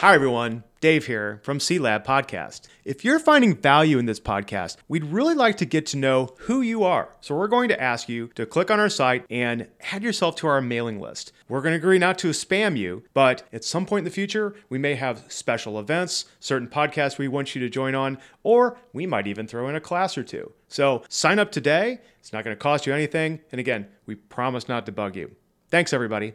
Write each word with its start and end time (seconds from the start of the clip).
Hi, 0.00 0.14
everyone. 0.14 0.64
Dave 0.80 1.04
here 1.08 1.40
from 1.42 1.60
C 1.60 1.78
Lab 1.78 2.06
Podcast. 2.06 2.62
If 2.86 3.04
you're 3.04 3.18
finding 3.18 3.54
value 3.54 3.98
in 3.98 4.06
this 4.06 4.18
podcast, 4.18 4.78
we'd 4.88 5.04
really 5.04 5.34
like 5.34 5.58
to 5.58 5.66
get 5.66 5.84
to 5.88 5.98
know 5.98 6.34
who 6.38 6.62
you 6.62 6.84
are. 6.84 7.10
So, 7.20 7.36
we're 7.36 7.48
going 7.48 7.68
to 7.68 7.78
ask 7.78 8.08
you 8.08 8.28
to 8.28 8.46
click 8.46 8.70
on 8.70 8.80
our 8.80 8.88
site 8.88 9.26
and 9.28 9.68
add 9.92 10.02
yourself 10.02 10.36
to 10.36 10.46
our 10.46 10.62
mailing 10.62 11.00
list. 11.00 11.32
We're 11.50 11.60
going 11.60 11.72
to 11.72 11.76
agree 11.76 11.98
not 11.98 12.16
to 12.20 12.30
spam 12.30 12.78
you, 12.78 13.02
but 13.12 13.42
at 13.52 13.62
some 13.62 13.84
point 13.84 13.98
in 13.98 14.04
the 14.06 14.10
future, 14.10 14.54
we 14.70 14.78
may 14.78 14.94
have 14.94 15.22
special 15.28 15.78
events, 15.78 16.24
certain 16.40 16.68
podcasts 16.68 17.18
we 17.18 17.28
want 17.28 17.54
you 17.54 17.60
to 17.60 17.68
join 17.68 17.94
on, 17.94 18.16
or 18.42 18.78
we 18.94 19.04
might 19.04 19.26
even 19.26 19.46
throw 19.46 19.68
in 19.68 19.76
a 19.76 19.82
class 19.82 20.16
or 20.16 20.24
two. 20.24 20.50
So, 20.68 21.02
sign 21.10 21.38
up 21.38 21.52
today. 21.52 21.98
It's 22.20 22.32
not 22.32 22.42
going 22.42 22.56
to 22.56 22.58
cost 22.58 22.86
you 22.86 22.94
anything. 22.94 23.40
And 23.52 23.60
again, 23.60 23.86
we 24.06 24.14
promise 24.14 24.66
not 24.66 24.86
to 24.86 24.92
bug 24.92 25.14
you. 25.14 25.36
Thanks, 25.68 25.92
everybody. 25.92 26.32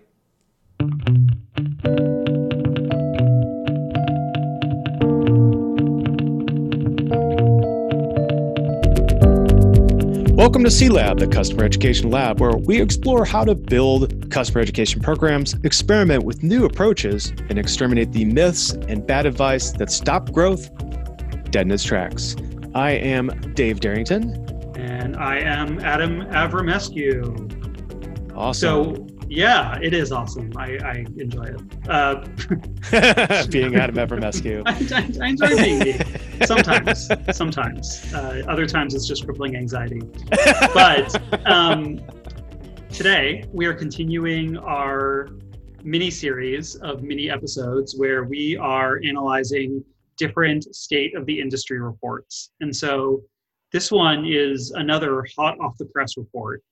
Welcome 10.46 10.64
to 10.66 10.70
C 10.70 10.90
Lab, 10.90 11.18
the 11.18 11.26
customer 11.26 11.64
education 11.64 12.12
lab, 12.12 12.40
where 12.40 12.56
we 12.56 12.80
explore 12.80 13.26
how 13.26 13.44
to 13.46 13.56
build 13.56 14.30
customer 14.30 14.62
education 14.62 15.02
programs, 15.02 15.56
experiment 15.64 16.24
with 16.24 16.44
new 16.44 16.66
approaches, 16.66 17.34
and 17.50 17.58
exterminate 17.58 18.12
the 18.12 18.26
myths 18.26 18.74
and 18.74 19.08
bad 19.08 19.26
advice 19.26 19.72
that 19.72 19.92
stop 19.92 20.32
growth 20.32 20.70
dead 21.50 21.66
in 21.66 21.72
its 21.72 21.84
tracks. 21.84 22.36
I 22.76 22.92
am 22.92 23.30
Dave 23.56 23.80
Derington. 23.80 24.78
And 24.78 25.16
I 25.16 25.40
am 25.40 25.80
Adam 25.80 26.22
Avramescu. 26.28 28.32
Awesome. 28.36 28.96
So, 28.96 29.08
yeah, 29.28 29.78
it 29.82 29.94
is 29.94 30.12
awesome. 30.12 30.52
I, 30.56 30.78
I 30.84 31.06
enjoy 31.18 31.44
it. 31.44 31.90
Uh, 31.90 32.26
being 33.50 33.76
Adam 33.80 33.96
Avramescu. 33.96 34.64
I, 34.66 34.72
I, 34.72 35.26
I 35.26 35.30
enjoy 35.30 35.56
being 35.56 35.80
me. 35.80 36.00
Sometimes. 36.46 37.10
sometimes. 37.32 38.14
Uh, 38.14 38.44
other 38.48 38.66
times 38.66 38.94
it's 38.94 39.08
just 39.08 39.26
crippling 39.26 39.56
anxiety. 39.56 40.02
But 40.74 41.16
um, 41.48 42.02
today 42.92 43.46
we 43.54 43.66
are 43.66 43.74
continuing 43.74 44.58
our 44.58 45.30
mini 45.84 46.12
series 46.12 46.76
of 46.76 47.04
mini 47.04 47.30
episodes 47.30 47.96
where 47.96 48.26
we 48.26 48.58
are 48.58 49.00
analyzing 49.06 49.84
different 50.18 50.64
state 50.76 51.16
of 51.16 51.26
the 51.26 51.40
industry 51.40 51.80
reports. 51.80 52.52
And 52.60 52.76
so 52.76 53.22
this 53.72 53.92
one 53.92 54.26
is 54.26 54.72
another 54.72 55.26
hot 55.38 55.58
off 55.60 55.78
the 55.78 55.86
press 55.86 56.18
report 56.18 56.64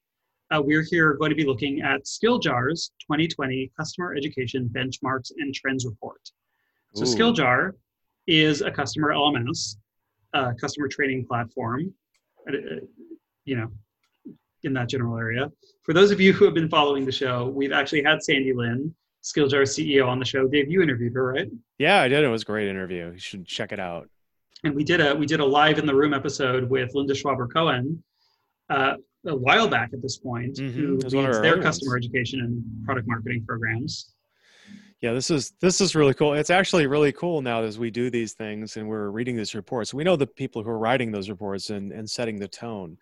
uh, 0.53 0.61
we're 0.61 0.83
here 0.83 1.13
going 1.13 1.29
to 1.29 1.35
be 1.35 1.45
looking 1.45 1.81
at 1.81 2.03
SkillJar's 2.03 2.91
2020 3.01 3.71
Customer 3.77 4.15
Education 4.15 4.69
Benchmarks 4.71 5.31
and 5.37 5.53
Trends 5.53 5.85
Report. 5.85 6.21
So 6.93 7.03
Ooh. 7.03 7.15
SkillJar 7.15 7.71
is 8.27 8.61
a 8.61 8.69
customer 8.69 9.13
LMS, 9.13 9.77
uh, 10.33 10.53
customer 10.59 10.87
training 10.87 11.25
platform, 11.25 11.93
uh, 12.47 12.57
you 13.45 13.57
know, 13.57 13.71
in 14.63 14.73
that 14.73 14.89
general 14.89 15.17
area. 15.17 15.51
For 15.81 15.93
those 15.93 16.11
of 16.11 16.21
you 16.21 16.33
who 16.33 16.45
have 16.45 16.53
been 16.53 16.69
following 16.69 17.05
the 17.05 17.11
show, 17.11 17.47
we've 17.47 17.73
actually 17.73 18.03
had 18.03 18.21
Sandi 18.21 18.53
Lin, 18.53 18.93
SkillJar 19.23 19.63
CEO, 19.63 20.07
on 20.07 20.19
the 20.19 20.25
show. 20.25 20.47
Dave, 20.47 20.69
you 20.69 20.81
interviewed 20.81 21.13
her, 21.13 21.33
right? 21.33 21.49
Yeah, 21.79 22.01
I 22.01 22.07
did. 22.07 22.23
It 22.23 22.29
was 22.29 22.43
a 22.43 22.45
great 22.45 22.67
interview. 22.67 23.11
You 23.11 23.19
should 23.19 23.45
check 23.45 23.71
it 23.71 23.79
out. 23.79 24.07
And 24.63 24.75
we 24.75 24.83
did 24.85 25.01
a 25.01 25.13
we 25.13 25.25
did 25.25 25.41
a 25.41 25.45
live 25.45 25.77
in 25.77 25.85
the 25.85 25.93
room 25.93 26.13
episode 26.13 26.69
with 26.69 26.93
Linda 26.93 27.13
Schwaber 27.13 27.51
Cohen, 27.51 28.01
uh, 28.69 28.93
a 29.25 29.35
while 29.35 29.67
back 29.67 29.91
at 29.93 30.01
this 30.01 30.17
point 30.17 30.57
mm-hmm. 30.57 30.79
who 30.79 30.97
leads 30.97 31.41
their 31.41 31.61
customer 31.61 31.93
ones. 31.93 32.05
education 32.05 32.41
and 32.41 32.85
product 32.85 33.07
marketing 33.07 33.43
programs. 33.47 34.13
Yeah, 35.01 35.11
this 35.11 35.29
is 35.29 35.53
this 35.59 35.81
is 35.81 35.95
really 35.95 36.13
cool. 36.13 36.33
It's 36.33 36.49
actually 36.49 36.87
really 36.87 37.11
cool 37.11 37.41
now 37.41 37.61
as 37.63 37.77
we 37.77 37.91
do 37.91 38.09
these 38.09 38.33
things 38.33 38.77
and 38.77 38.87
we're 38.87 39.09
reading 39.09 39.35
these 39.35 39.53
reports. 39.53 39.93
We 39.93 40.05
know 40.05 40.15
the 40.15 40.27
people 40.27 40.63
who 40.63 40.69
are 40.69 40.77
writing 40.79 41.11
those 41.11 41.29
reports 41.29 41.69
and, 41.71 41.91
and 41.91 42.09
setting 42.09 42.39
the 42.39 42.47
tone. 42.47 42.97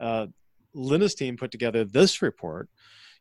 Uh, 0.00 0.28
Linda's 0.74 1.14
team 1.14 1.36
put 1.36 1.50
together 1.50 1.84
this 1.84 2.22
report 2.22 2.68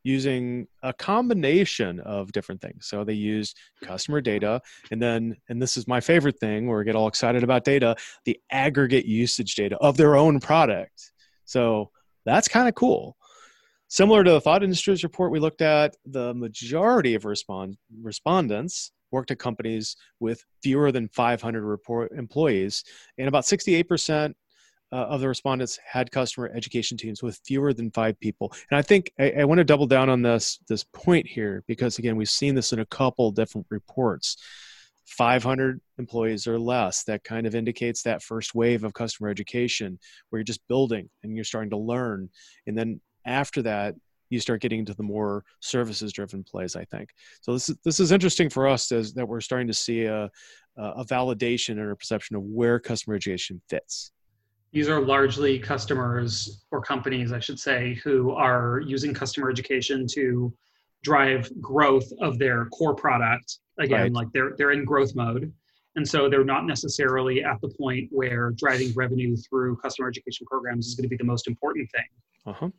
using 0.04 0.68
a 0.84 0.94
combination 0.94 2.00
of 2.02 2.32
different 2.32 2.62
things. 2.62 2.88
So 2.88 3.04
they 3.04 3.14
used 3.14 3.58
customer 3.82 4.22
data, 4.22 4.62
and 4.92 5.02
then, 5.02 5.38
and 5.48 5.62
this 5.62 5.78
is 5.78 5.88
my 5.88 6.02
favorite 6.02 6.40
thing 6.40 6.68
where 6.68 6.78
we 6.78 6.86
get 6.86 6.96
all 6.96 7.08
excited 7.08 7.44
about 7.44 7.64
data, 7.64 7.96
the 8.26 8.40
aggregate 8.52 9.06
usage 9.06 9.56
data 9.56 9.78
of 9.78 9.96
their 9.96 10.16
own 10.16 10.40
product. 10.40 11.12
So 11.46 11.92
that's 12.26 12.48
kind 12.48 12.68
of 12.68 12.76
cool. 12.76 13.18
Similar 13.88 14.24
to 14.24 14.32
the 14.32 14.42
thought 14.42 14.64
industries 14.64 15.04
report 15.04 15.32
we 15.32 15.40
looked 15.40 15.62
at, 15.62 15.96
the 16.06 16.34
majority 16.34 17.16
of 17.16 17.26
respond, 17.26 17.78
respondents 18.02 18.92
worked 19.12 19.30
at 19.30 19.38
companies 19.38 19.96
with 20.20 20.44
fewer 20.64 20.92
than 20.92 21.08
500 21.10 21.64
report 21.64 22.12
employees, 22.12 22.84
and 23.18 23.28
about 23.28 23.44
68% 23.44 24.34
uh, 24.92 24.96
of 24.96 25.22
the 25.22 25.28
respondents 25.28 25.80
had 25.86 26.12
customer 26.12 26.52
education 26.54 26.98
teams 26.98 27.24
with 27.24 27.40
fewer 27.46 27.74
than 27.74 27.90
five 27.92 28.20
people. 28.20 28.54
And 28.70 28.78
I 28.78 28.82
think 28.82 29.12
I, 29.20 29.32
I 29.40 29.44
want 29.46 29.58
to 29.58 29.64
double 29.64 29.88
down 29.88 30.10
on 30.10 30.22
this 30.22 30.60
this 30.68 30.84
point 30.84 31.28
here 31.28 31.64
because 31.68 31.98
again, 31.98 32.16
we've 32.16 32.30
seen 32.30 32.54
this 32.54 32.74
in 32.74 32.80
a 32.80 32.86
couple 32.86 33.32
different 33.32 33.66
reports. 33.70 34.38
500 35.06 35.82
employees 35.98 36.48
or 36.48 36.60
less. 36.60 37.04
That 37.04 37.24
kind 37.24 37.46
of 37.46 37.56
indicates 37.56 38.04
that 38.04 38.24
first 38.24 38.56
wave 38.56 38.84
of 38.84 38.94
customer 38.94 39.30
education 39.30 40.00
where 40.30 40.40
you're 40.40 40.44
just 40.44 40.68
building 40.68 41.10
and 41.24 41.36
you're 41.36 41.44
starting 41.44 41.72
to 41.72 41.78
learn. 41.78 42.30
And 42.68 42.78
then 42.78 43.02
after 43.26 43.62
that 43.64 43.96
you 44.30 44.40
start 44.40 44.62
getting 44.62 44.80
into 44.80 44.96
the 44.96 45.04
more 45.04 45.44
services 45.60 46.12
driven 46.12 46.44
plays 46.44 46.76
i 46.76 46.84
think. 46.86 47.10
So 47.42 47.54
this 47.54 47.70
is 47.70 47.78
this 47.86 48.00
is 48.00 48.12
interesting 48.12 48.50
for 48.50 48.68
us 48.68 48.92
as 48.92 49.14
that 49.14 49.28
we're 49.28 49.42
starting 49.42 49.68
to 49.68 49.74
see 49.74 50.06
a 50.06 50.30
a 50.76 51.06
validation 51.06 51.74
and 51.74 51.92
a 51.92 51.96
perception 51.96 52.36
of 52.36 52.42
where 52.42 52.80
customer 52.80 53.16
education 53.16 53.62
fits. 53.70 54.12
These 54.72 54.90
are 54.90 55.00
largely 55.00 55.60
customers 55.60 56.66
or 56.72 56.82
companies 56.82 57.32
i 57.32 57.40
should 57.40 57.60
say 57.60 57.94
who 58.04 58.32
are 58.32 58.82
using 58.86 59.14
customer 59.14 59.52
education 59.52 60.08
to 60.14 60.52
drive 61.04 61.50
growth 61.62 62.10
of 62.22 62.40
their 62.40 62.66
core 62.68 62.96
product 62.96 63.60
again 63.80 64.02
right. 64.02 64.14
like 64.14 64.28
they're 64.34 64.54
they're 64.58 64.72
in 64.72 64.86
growth 64.86 65.16
mode. 65.16 65.52
And 65.96 66.08
so 66.08 66.28
they're 66.28 66.44
not 66.44 66.66
necessarily 66.66 67.44
at 67.44 67.62
the 67.62 67.70
point 67.70 68.08
where 68.12 68.52
driving 68.58 68.92
revenue 68.96 69.36
through 69.38 69.76
customer 69.76 70.08
education 70.08 70.48
programs 70.48 70.88
is 70.88 70.96
going 70.96 71.04
to 71.04 71.10
be 71.10 71.18
the 71.18 71.24
most 71.24 71.48
important 71.48 71.88
thing. 71.92 72.04
Uh-huh. 72.46 72.70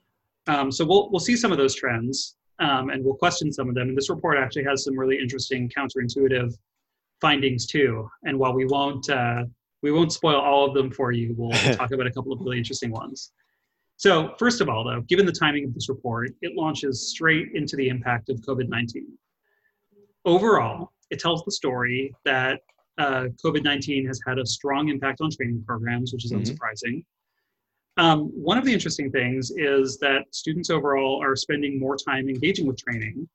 um, 0.48 0.72
so 0.72 0.84
we'll 0.84 1.10
we'll 1.10 1.20
see 1.20 1.36
some 1.36 1.52
of 1.52 1.58
those 1.58 1.74
trends 1.74 2.36
um, 2.58 2.90
and 2.90 3.04
we'll 3.04 3.14
question 3.14 3.52
some 3.52 3.68
of 3.68 3.74
them. 3.74 3.88
And 3.88 3.96
this 3.96 4.10
report 4.10 4.36
actually 4.38 4.64
has 4.64 4.84
some 4.84 4.98
really 4.98 5.18
interesting 5.18 5.70
counterintuitive 5.70 6.54
findings 7.20 7.66
too. 7.66 8.08
And 8.24 8.38
while 8.38 8.52
we 8.52 8.66
won't 8.66 9.08
uh, 9.08 9.44
we 9.84 9.92
won't 9.92 10.12
spoil 10.12 10.40
all 10.40 10.66
of 10.66 10.74
them 10.74 10.90
for 10.90 11.12
you 11.12 11.34
we'll, 11.36 11.50
we'll 11.50 11.76
talk 11.82 11.92
about 11.92 12.06
a 12.06 12.10
couple 12.10 12.32
of 12.32 12.40
really 12.40 12.58
interesting 12.58 12.90
ones 12.90 13.32
so, 14.04 14.34
first 14.38 14.60
of 14.60 14.68
all, 14.68 14.84
though, 14.84 15.00
given 15.00 15.24
the 15.24 15.32
timing 15.32 15.64
of 15.64 15.72
this 15.72 15.88
report, 15.88 16.32
it 16.42 16.54
launches 16.54 17.08
straight 17.08 17.52
into 17.54 17.74
the 17.74 17.88
impact 17.88 18.28
of 18.28 18.36
COVID 18.42 18.68
19. 18.68 19.06
Overall, 20.26 20.92
it 21.08 21.18
tells 21.18 21.42
the 21.46 21.50
story 21.50 22.14
that 22.26 22.60
uh, 22.98 23.28
COVID 23.42 23.64
19 23.64 24.06
has 24.06 24.20
had 24.26 24.38
a 24.38 24.44
strong 24.44 24.90
impact 24.90 25.22
on 25.22 25.30
training 25.30 25.64
programs, 25.66 26.12
which 26.12 26.26
is 26.26 26.32
mm-hmm. 26.32 26.42
unsurprising. 26.42 27.02
Um, 27.96 28.26
one 28.34 28.58
of 28.58 28.66
the 28.66 28.74
interesting 28.74 29.10
things 29.10 29.50
is 29.52 29.96
that 30.00 30.24
students 30.32 30.68
overall 30.68 31.22
are 31.22 31.34
spending 31.34 31.80
more 31.80 31.96
time 31.96 32.28
engaging 32.28 32.66
with 32.66 32.76
training. 32.76 33.26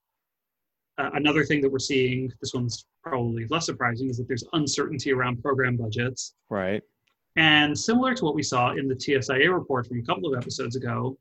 Uh, 1.00 1.10
another 1.16 1.46
thing 1.46 1.62
that 1.62 1.72
we're 1.72 1.80
seeing, 1.80 2.32
this 2.42 2.54
one's 2.54 2.86
probably 3.02 3.48
less 3.50 3.66
surprising, 3.66 4.08
is 4.08 4.18
that 4.18 4.28
there's 4.28 4.44
uncertainty 4.54 5.12
around 5.12 5.42
program 5.42 5.78
budgets. 5.78 6.36
Right. 6.48 6.84
And 7.36 7.78
similar 7.78 8.14
to 8.16 8.26
what 8.26 8.36
we 8.36 8.44
saw 8.44 8.72
in 8.72 8.88
the 8.88 8.96
TSIA 8.96 9.54
report 9.54 9.88
from 9.88 10.00
a 10.00 10.04
couple 10.04 10.34
of 10.34 10.38
episodes 10.38 10.76
ago, 10.76 11.18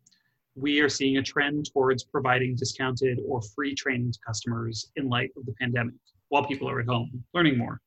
we 0.57 0.81
are 0.81 0.89
seeing 0.89 1.19
a 1.19 1.23
trend 1.23 1.71
towards 1.73 2.03
providing 2.05 2.57
discounted 2.57 3.21
or 3.27 3.41
free 3.55 3.75
training 3.75 4.13
to 4.13 4.19
customers 4.27 4.91
in 4.97 5.09
light 5.09 5.31
of 5.37 5.47
the 5.47 5.53
pandemic 5.53 5.95
while 6.29 6.45
people 6.45 6.69
are 6.69 6.81
at 6.81 6.87
home 6.87 7.25
learning 7.35 7.57
more. 7.57 7.81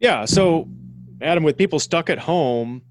Yeah. 0.00 0.24
So, 0.24 0.68
Adam, 1.22 1.44
with 1.44 1.56
people 1.56 1.78
stuck 1.78 2.10
at 2.10 2.18
home, 2.18 2.82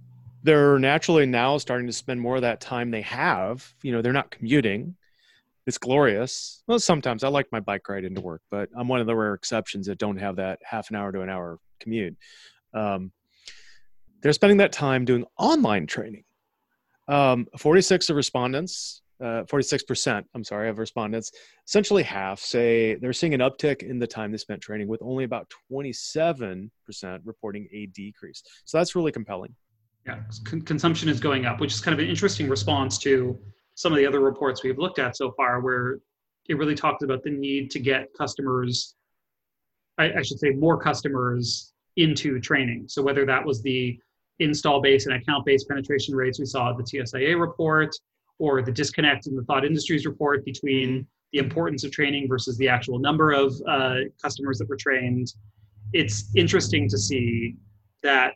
they're 0.44 0.80
naturally 0.80 1.25
now 1.25 1.57
starting 1.57 1.88
to 1.88 1.94
spend 1.94 2.22
more 2.22 2.38
of 2.38 2.44
that 2.44 2.62
time 2.62 2.92
they 2.92 3.01
have. 3.01 3.74
You 3.83 3.92
know, 3.92 4.01
they're 4.01 4.13
not 4.13 4.31
commuting. 4.31 4.95
It's 5.68 5.77
glorious. 5.77 6.63
Well, 6.68 6.80
sometimes 6.80 7.24
I 7.24 7.27
like 7.27 7.48
my 7.51 7.60
bike 7.60 7.88
ride 7.89 8.06
into 8.06 8.22
work, 8.22 8.42
but 8.50 8.69
I'm 8.75 8.88
one 8.88 9.01
of 9.01 9.07
the 9.07 9.15
rare 9.15 9.33
exceptions 9.33 9.88
that 9.88 9.98
don't 9.98 10.18
have 10.18 10.38
that 10.38 10.60
half 10.63 10.89
an 10.89 10.95
hour 10.95 11.12
to 11.12 11.22
an 11.22 11.30
hour 11.30 11.60
commute. 11.80 12.15
Um, 12.74 13.12
they're 14.21 14.33
spending 14.33 14.57
that 14.57 14.71
time 14.71 15.06
doing 15.06 15.25
online 15.38 15.88
training. 15.88 16.24
Um, 17.07 17.48
46 17.57 18.10
of 18.10 18.16
respondents, 18.16 19.01
uh, 19.19 19.44
46%, 19.44 20.24
I'm 20.33 20.44
sorry, 20.44 20.69
of 20.69 20.77
respondents, 20.77 21.31
essentially 21.68 22.04
half 22.04 22.39
say 22.39 22.95
they're 22.95 23.13
seeing 23.13 23.33
an 23.33 23.42
uptick 23.42 23.83
in 23.83 24.00
the 24.00 24.07
time 24.07 24.31
they 24.31 24.38
spent 24.38 24.62
training, 24.62 24.88
with 24.88 25.01
only 25.01 25.24
about 25.24 25.51
27% 25.71 26.69
reporting 27.25 27.68
a 27.74 27.88
decrease. 27.88 28.44
So 28.66 28.77
that's 28.77 28.95
really 28.95 29.12
compelling. 29.12 29.56
Yeah, 30.06 30.19
Con- 30.45 30.62
consumption 30.62 31.10
is 31.10 31.19
going 31.19 31.45
up, 31.45 31.60
which 31.60 31.74
is 31.74 31.81
kind 31.81 31.94
of 31.94 32.00
an 32.00 32.10
interesting 32.10 32.48
response 32.48 32.98
to 33.00 33.38
some 33.75 33.92
of 33.92 33.98
the 33.98 34.06
other 34.06 34.19
reports 34.19 34.63
we've 34.63 34.77
looked 34.77 35.00
at 35.00 35.18
so 35.18 35.31
far, 35.31 35.62
where 35.62 36.00
it 36.48 36.57
really 36.57 36.75
talks 36.75 37.04
about 37.04 37.24
the 37.24 37.31
need 37.31 37.72
to 37.72 37.80
get 37.80 38.07
customers 38.18 38.95
I, 40.00 40.13
I 40.19 40.22
should 40.24 40.39
say, 40.39 40.51
more 40.51 40.80
customers 40.80 41.74
into 41.98 42.39
training. 42.39 42.86
So 42.88 43.04
whether 43.04 43.25
that 43.25 43.45
was 43.45 43.62
the 43.62 44.00
install 44.39 44.81
base 44.81 45.06
and 45.06 45.15
account 45.15 45.45
based 45.45 45.68
penetration 45.68 46.15
rates 46.15 46.39
we 46.39 46.45
saw 46.45 46.71
at 46.71 46.77
the 46.77 46.83
TSIA 46.83 47.39
report, 47.39 47.95
or 48.38 48.62
the 48.62 48.71
disconnect 48.71 49.27
in 49.27 49.36
the 49.36 49.44
thought 49.44 49.65
industries 49.65 50.06
report 50.06 50.45
between 50.45 51.06
the 51.33 51.39
importance 51.39 51.83
of 51.83 51.91
training 51.91 52.27
versus 52.27 52.57
the 52.57 52.68
actual 52.68 53.00
number 53.00 53.31
of 53.31 53.53
uh, 53.68 53.95
customers 54.21 54.57
that 54.57 54.68
were 54.68 54.77
trained. 54.77 55.33
It's 55.94 56.31
interesting 56.36 56.89
to 56.89 56.97
see 56.97 57.56
that 58.03 58.33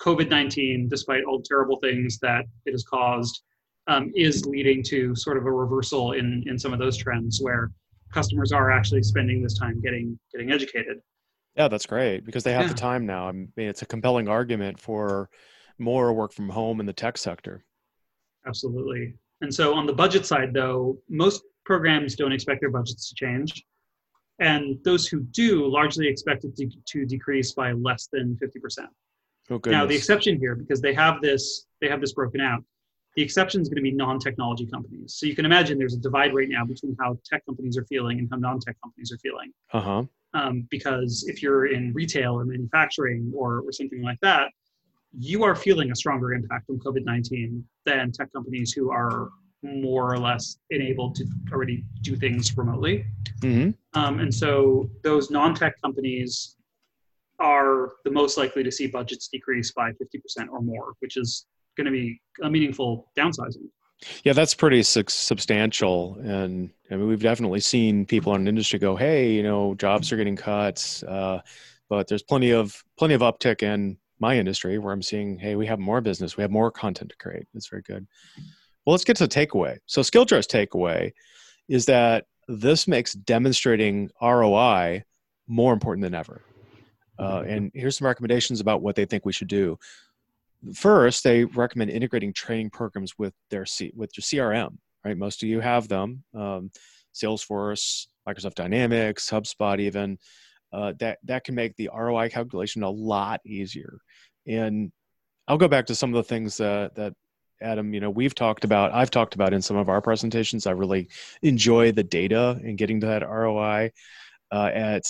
COVID 0.00 0.28
19, 0.28 0.88
despite 0.88 1.24
all 1.24 1.38
the 1.38 1.44
terrible 1.46 1.78
things 1.80 2.18
that 2.20 2.44
it 2.66 2.72
has 2.72 2.84
caused, 2.84 3.42
um, 3.88 4.12
is 4.14 4.46
leading 4.46 4.82
to 4.84 5.14
sort 5.14 5.36
of 5.36 5.46
a 5.46 5.50
reversal 5.50 6.12
in, 6.12 6.44
in 6.46 6.58
some 6.58 6.72
of 6.72 6.78
those 6.78 6.96
trends 6.96 7.40
where 7.42 7.70
customers 8.12 8.52
are 8.52 8.70
actually 8.70 9.02
spending 9.02 9.42
this 9.42 9.58
time 9.58 9.80
getting 9.80 10.18
getting 10.32 10.52
educated. 10.52 10.98
Yeah, 11.56 11.68
that's 11.68 11.86
great 11.86 12.24
because 12.24 12.44
they 12.44 12.52
have 12.52 12.62
yeah. 12.62 12.68
the 12.68 12.74
time 12.74 13.06
now. 13.06 13.28
I 13.28 13.32
mean, 13.32 13.50
it's 13.56 13.82
a 13.82 13.86
compelling 13.86 14.28
argument 14.28 14.78
for 14.78 15.28
more 15.78 16.12
work 16.12 16.32
from 16.32 16.48
home 16.48 16.80
in 16.80 16.86
the 16.86 16.92
tech 16.92 17.18
sector. 17.18 17.64
Absolutely. 18.46 19.14
And 19.42 19.54
so 19.54 19.74
on 19.74 19.86
the 19.86 19.92
budget 19.92 20.24
side, 20.24 20.54
though, 20.54 20.98
most 21.08 21.42
programs 21.64 22.16
don't 22.16 22.32
expect 22.32 22.60
their 22.60 22.70
budgets 22.70 23.08
to 23.08 23.14
change. 23.14 23.64
And 24.38 24.78
those 24.84 25.06
who 25.06 25.20
do 25.20 25.66
largely 25.66 26.08
expect 26.08 26.44
it 26.44 26.56
to, 26.56 26.68
to 26.86 27.04
decrease 27.04 27.52
by 27.52 27.72
less 27.72 28.08
than 28.12 28.38
50%. 28.42 28.86
Oh, 29.50 29.60
now 29.66 29.84
the 29.84 29.94
exception 29.94 30.38
here, 30.38 30.54
because 30.54 30.80
they 30.80 30.94
have 30.94 31.20
this, 31.20 31.66
they 31.80 31.88
have 31.88 32.00
this 32.00 32.12
broken 32.12 32.40
out. 32.40 32.64
The 33.16 33.22
exception 33.22 33.60
is 33.60 33.68
going 33.68 33.76
to 33.76 33.82
be 33.82 33.90
non-technology 33.90 34.66
companies. 34.66 35.16
So 35.18 35.26
you 35.26 35.36
can 35.36 35.44
imagine 35.44 35.78
there's 35.78 35.94
a 35.94 35.98
divide 35.98 36.34
right 36.34 36.48
now 36.48 36.64
between 36.64 36.96
how 36.98 37.18
tech 37.24 37.44
companies 37.44 37.76
are 37.76 37.84
feeling 37.84 38.18
and 38.20 38.28
how 38.30 38.38
non-tech 38.38 38.76
companies 38.82 39.12
are 39.12 39.18
feeling. 39.18 39.52
Uh-huh. 39.72 40.04
Um, 40.34 40.66
because 40.70 41.24
if 41.28 41.42
you're 41.42 41.66
in 41.66 41.92
retail 41.92 42.34
or 42.34 42.44
manufacturing 42.44 43.32
or, 43.36 43.60
or 43.60 43.72
something 43.72 44.02
like 44.02 44.18
that, 44.22 44.50
you 45.18 45.44
are 45.44 45.54
feeling 45.54 45.90
a 45.90 45.96
stronger 45.96 46.32
impact 46.32 46.66
from 46.66 46.78
COVID 46.80 47.04
19 47.04 47.62
than 47.84 48.12
tech 48.12 48.32
companies 48.32 48.72
who 48.72 48.90
are 48.90 49.28
more 49.62 50.12
or 50.12 50.18
less 50.18 50.58
enabled 50.70 51.14
to 51.16 51.26
already 51.52 51.84
do 52.00 52.16
things 52.16 52.56
remotely. 52.56 53.04
Mm-hmm. 53.40 53.70
Um, 53.98 54.20
and 54.20 54.34
so 54.34 54.90
those 55.02 55.30
non 55.30 55.54
tech 55.54 55.74
companies 55.82 56.56
are 57.38 57.92
the 58.04 58.10
most 58.10 58.36
likely 58.38 58.62
to 58.62 58.70
see 58.70 58.86
budgets 58.86 59.28
decrease 59.28 59.72
by 59.72 59.90
50% 59.90 60.48
or 60.50 60.60
more, 60.60 60.94
which 61.00 61.16
is 61.16 61.46
going 61.76 61.86
to 61.86 61.90
be 61.90 62.20
a 62.42 62.50
meaningful 62.50 63.10
downsizing. 63.16 63.68
Yeah, 64.24 64.32
that's 64.32 64.54
pretty 64.54 64.82
su- 64.82 65.04
substantial, 65.08 66.16
and 66.22 66.70
I 66.90 66.96
mean 66.96 67.08
we've 67.08 67.22
definitely 67.22 67.60
seen 67.60 68.06
people 68.06 68.34
in 68.34 68.44
the 68.44 68.48
industry 68.48 68.78
go, 68.78 68.96
"Hey, 68.96 69.32
you 69.32 69.42
know, 69.42 69.74
jobs 69.74 70.12
are 70.12 70.16
getting 70.16 70.36
cut," 70.36 71.02
uh, 71.06 71.40
but 71.88 72.08
there's 72.08 72.22
plenty 72.22 72.50
of 72.50 72.82
plenty 72.96 73.14
of 73.14 73.20
uptick 73.20 73.62
in 73.62 73.98
my 74.22 74.38
industry 74.38 74.78
where 74.78 74.94
I'm 74.94 75.02
seeing, 75.02 75.36
hey, 75.38 75.56
we 75.56 75.66
have 75.66 75.80
more 75.80 76.00
business, 76.00 76.36
we 76.36 76.42
have 76.42 76.50
more 76.50 76.70
content 76.70 77.10
to 77.10 77.16
create. 77.16 77.46
It's 77.54 77.66
very 77.66 77.82
good. 77.82 78.06
Well, 78.86 78.92
let's 78.92 79.04
get 79.04 79.16
to 79.16 79.26
the 79.26 79.34
takeaway. 79.34 79.78
So, 79.86 80.00
Skilljar's 80.00 80.46
takeaway 80.46 81.12
is 81.68 81.86
that 81.86 82.26
this 82.48 82.88
makes 82.88 83.12
demonstrating 83.12 84.10
ROI 84.22 85.02
more 85.48 85.72
important 85.72 86.02
than 86.02 86.14
ever. 86.14 86.42
Uh, 87.18 87.42
and 87.46 87.70
here's 87.74 87.98
some 87.98 88.06
recommendations 88.06 88.60
about 88.60 88.80
what 88.80 88.96
they 88.96 89.04
think 89.04 89.26
we 89.26 89.32
should 89.32 89.48
do. 89.48 89.78
First, 90.74 91.24
they 91.24 91.44
recommend 91.44 91.90
integrating 91.90 92.32
training 92.32 92.70
programs 92.70 93.18
with 93.18 93.34
their 93.50 93.66
C- 93.66 93.92
with 93.94 94.10
your 94.16 94.22
CRM. 94.22 94.78
Right, 95.04 95.16
most 95.16 95.42
of 95.42 95.48
you 95.48 95.60
have 95.60 95.88
them. 95.88 96.22
Um, 96.34 96.70
Salesforce, 97.14 98.06
Microsoft 98.28 98.54
Dynamics, 98.54 99.28
HubSpot, 99.30 99.80
even 99.80 100.18
uh, 100.72 100.92
that 101.00 101.18
that 101.24 101.44
can 101.44 101.54
make 101.54 101.76
the 101.76 101.90
ROI 101.92 102.28
calculation 102.28 102.82
a 102.82 102.90
lot 102.90 103.40
easier. 103.44 103.98
And 104.46 104.92
I'll 105.48 105.58
go 105.58 105.68
back 105.68 105.86
to 105.86 105.94
some 105.94 106.10
of 106.10 106.16
the 106.16 106.28
things 106.28 106.56
that 106.58 106.94
that 106.94 107.14
Adam, 107.60 107.94
you 107.94 108.00
know, 108.00 108.10
we've 108.10 108.34
talked 108.34 108.64
about. 108.64 108.92
I've 108.92 109.10
talked 109.10 109.34
about 109.34 109.52
in 109.52 109.62
some 109.62 109.76
of 109.76 109.88
our 109.88 110.00
presentations. 110.00 110.66
I 110.66 110.72
really 110.72 111.08
enjoy 111.42 111.92
the 111.92 112.02
data 112.02 112.60
and 112.62 112.78
getting 112.78 113.00
to 113.00 113.06
that 113.06 113.28
ROI. 113.28 113.90
Uh, 114.50 114.70
at 114.72 115.02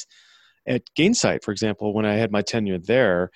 at 0.66 0.82
Gainsight, 0.96 1.42
for 1.42 1.50
example, 1.50 1.92
when 1.92 2.06
I 2.06 2.14
had 2.14 2.30
my 2.30 2.42
tenure 2.42 2.78
there, 2.78 3.30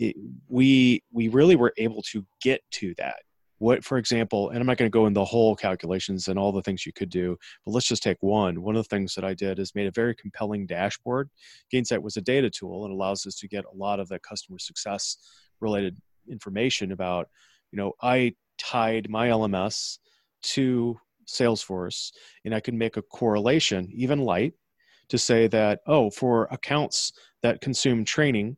it, 0.00 0.16
we 0.48 1.04
we 1.12 1.28
really 1.28 1.54
were 1.54 1.74
able 1.76 2.02
to 2.02 2.26
get 2.42 2.62
to 2.72 2.94
that. 2.96 3.22
What 3.58 3.84
for 3.84 3.98
example 3.98 4.48
and 4.48 4.58
i'm 4.58 4.66
not 4.66 4.78
going 4.78 4.90
to 4.90 4.98
go 4.98 5.06
in 5.06 5.12
the 5.12 5.24
whole 5.24 5.54
calculations 5.54 6.28
and 6.28 6.38
all 6.38 6.50
the 6.50 6.62
things 6.62 6.86
you 6.86 6.94
could 6.94 7.10
do 7.10 7.36
but 7.64 7.72
let's 7.72 7.86
just 7.86 8.02
take 8.02 8.16
one. 8.20 8.62
One 8.62 8.74
of 8.74 8.82
the 8.82 8.88
things 8.88 9.14
that 9.14 9.24
i 9.24 9.34
did 9.34 9.58
is 9.58 9.74
made 9.74 9.86
a 9.86 9.92
very 9.92 10.14
compelling 10.14 10.66
dashboard. 10.66 11.28
Gainsight 11.72 12.02
was 12.02 12.16
a 12.16 12.22
data 12.22 12.48
tool. 12.48 12.84
And 12.84 12.92
allows 12.92 13.26
us 13.26 13.36
to 13.36 13.48
get 13.48 13.66
a 13.66 13.76
lot 13.76 14.00
of 14.00 14.08
the 14.08 14.18
customer 14.18 14.58
success 14.58 15.18
related 15.60 15.96
information 16.30 16.92
about 16.92 17.28
you 17.70 17.76
know 17.76 17.92
i 18.00 18.34
tied 18.58 19.10
my 19.10 19.28
lms 19.28 19.98
to 20.42 20.98
salesforce 21.26 22.12
and 22.44 22.54
i 22.54 22.60
could 22.60 22.74
make 22.74 22.96
a 22.96 23.02
correlation 23.02 23.88
even 23.92 24.20
light 24.20 24.54
to 25.08 25.18
say 25.18 25.46
that 25.46 25.80
oh 25.86 26.08
for 26.10 26.48
accounts 26.50 27.12
that 27.42 27.60
consume 27.60 28.04
training 28.04 28.56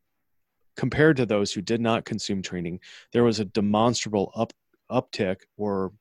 compared 0.76 1.16
to 1.16 1.26
those 1.26 1.52
who 1.52 1.60
did 1.60 1.80
not 1.80 2.04
consume 2.04 2.42
training, 2.42 2.80
there 3.12 3.24
was 3.24 3.40
a 3.40 3.44
demonstrable 3.44 4.32
up 4.34 4.52
uptick 4.90 5.36
or 5.56 5.92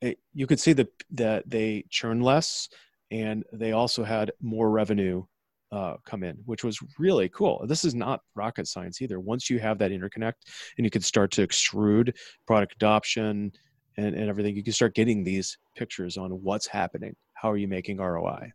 it, 0.00 0.18
you 0.34 0.46
could 0.46 0.60
see 0.60 0.72
that 0.72 0.88
that 1.10 1.48
they 1.48 1.84
churn 1.90 2.20
less 2.20 2.68
and 3.10 3.44
they 3.52 3.72
also 3.72 4.02
had 4.02 4.32
more 4.40 4.70
revenue 4.70 5.24
uh, 5.72 5.96
come 6.04 6.22
in, 6.22 6.36
which 6.44 6.64
was 6.64 6.78
really 6.98 7.28
cool. 7.28 7.64
This 7.66 7.84
is 7.84 7.94
not 7.94 8.20
rocket 8.34 8.66
science 8.66 9.02
either. 9.02 9.20
Once 9.20 9.50
you 9.50 9.58
have 9.58 9.78
that 9.78 9.90
interconnect 9.90 10.34
and 10.76 10.84
you 10.84 10.90
can 10.90 11.02
start 11.02 11.30
to 11.32 11.46
extrude 11.46 12.16
product 12.46 12.74
adoption 12.74 13.52
and, 13.96 14.14
and 14.14 14.28
everything, 14.28 14.56
you 14.56 14.62
can 14.62 14.72
start 14.72 14.94
getting 14.94 15.24
these 15.24 15.58
pictures 15.76 16.16
on 16.16 16.30
what's 16.30 16.66
happening. 16.66 17.14
How 17.34 17.50
are 17.50 17.56
you 17.56 17.68
making 17.68 17.98
ROI? 17.98 18.52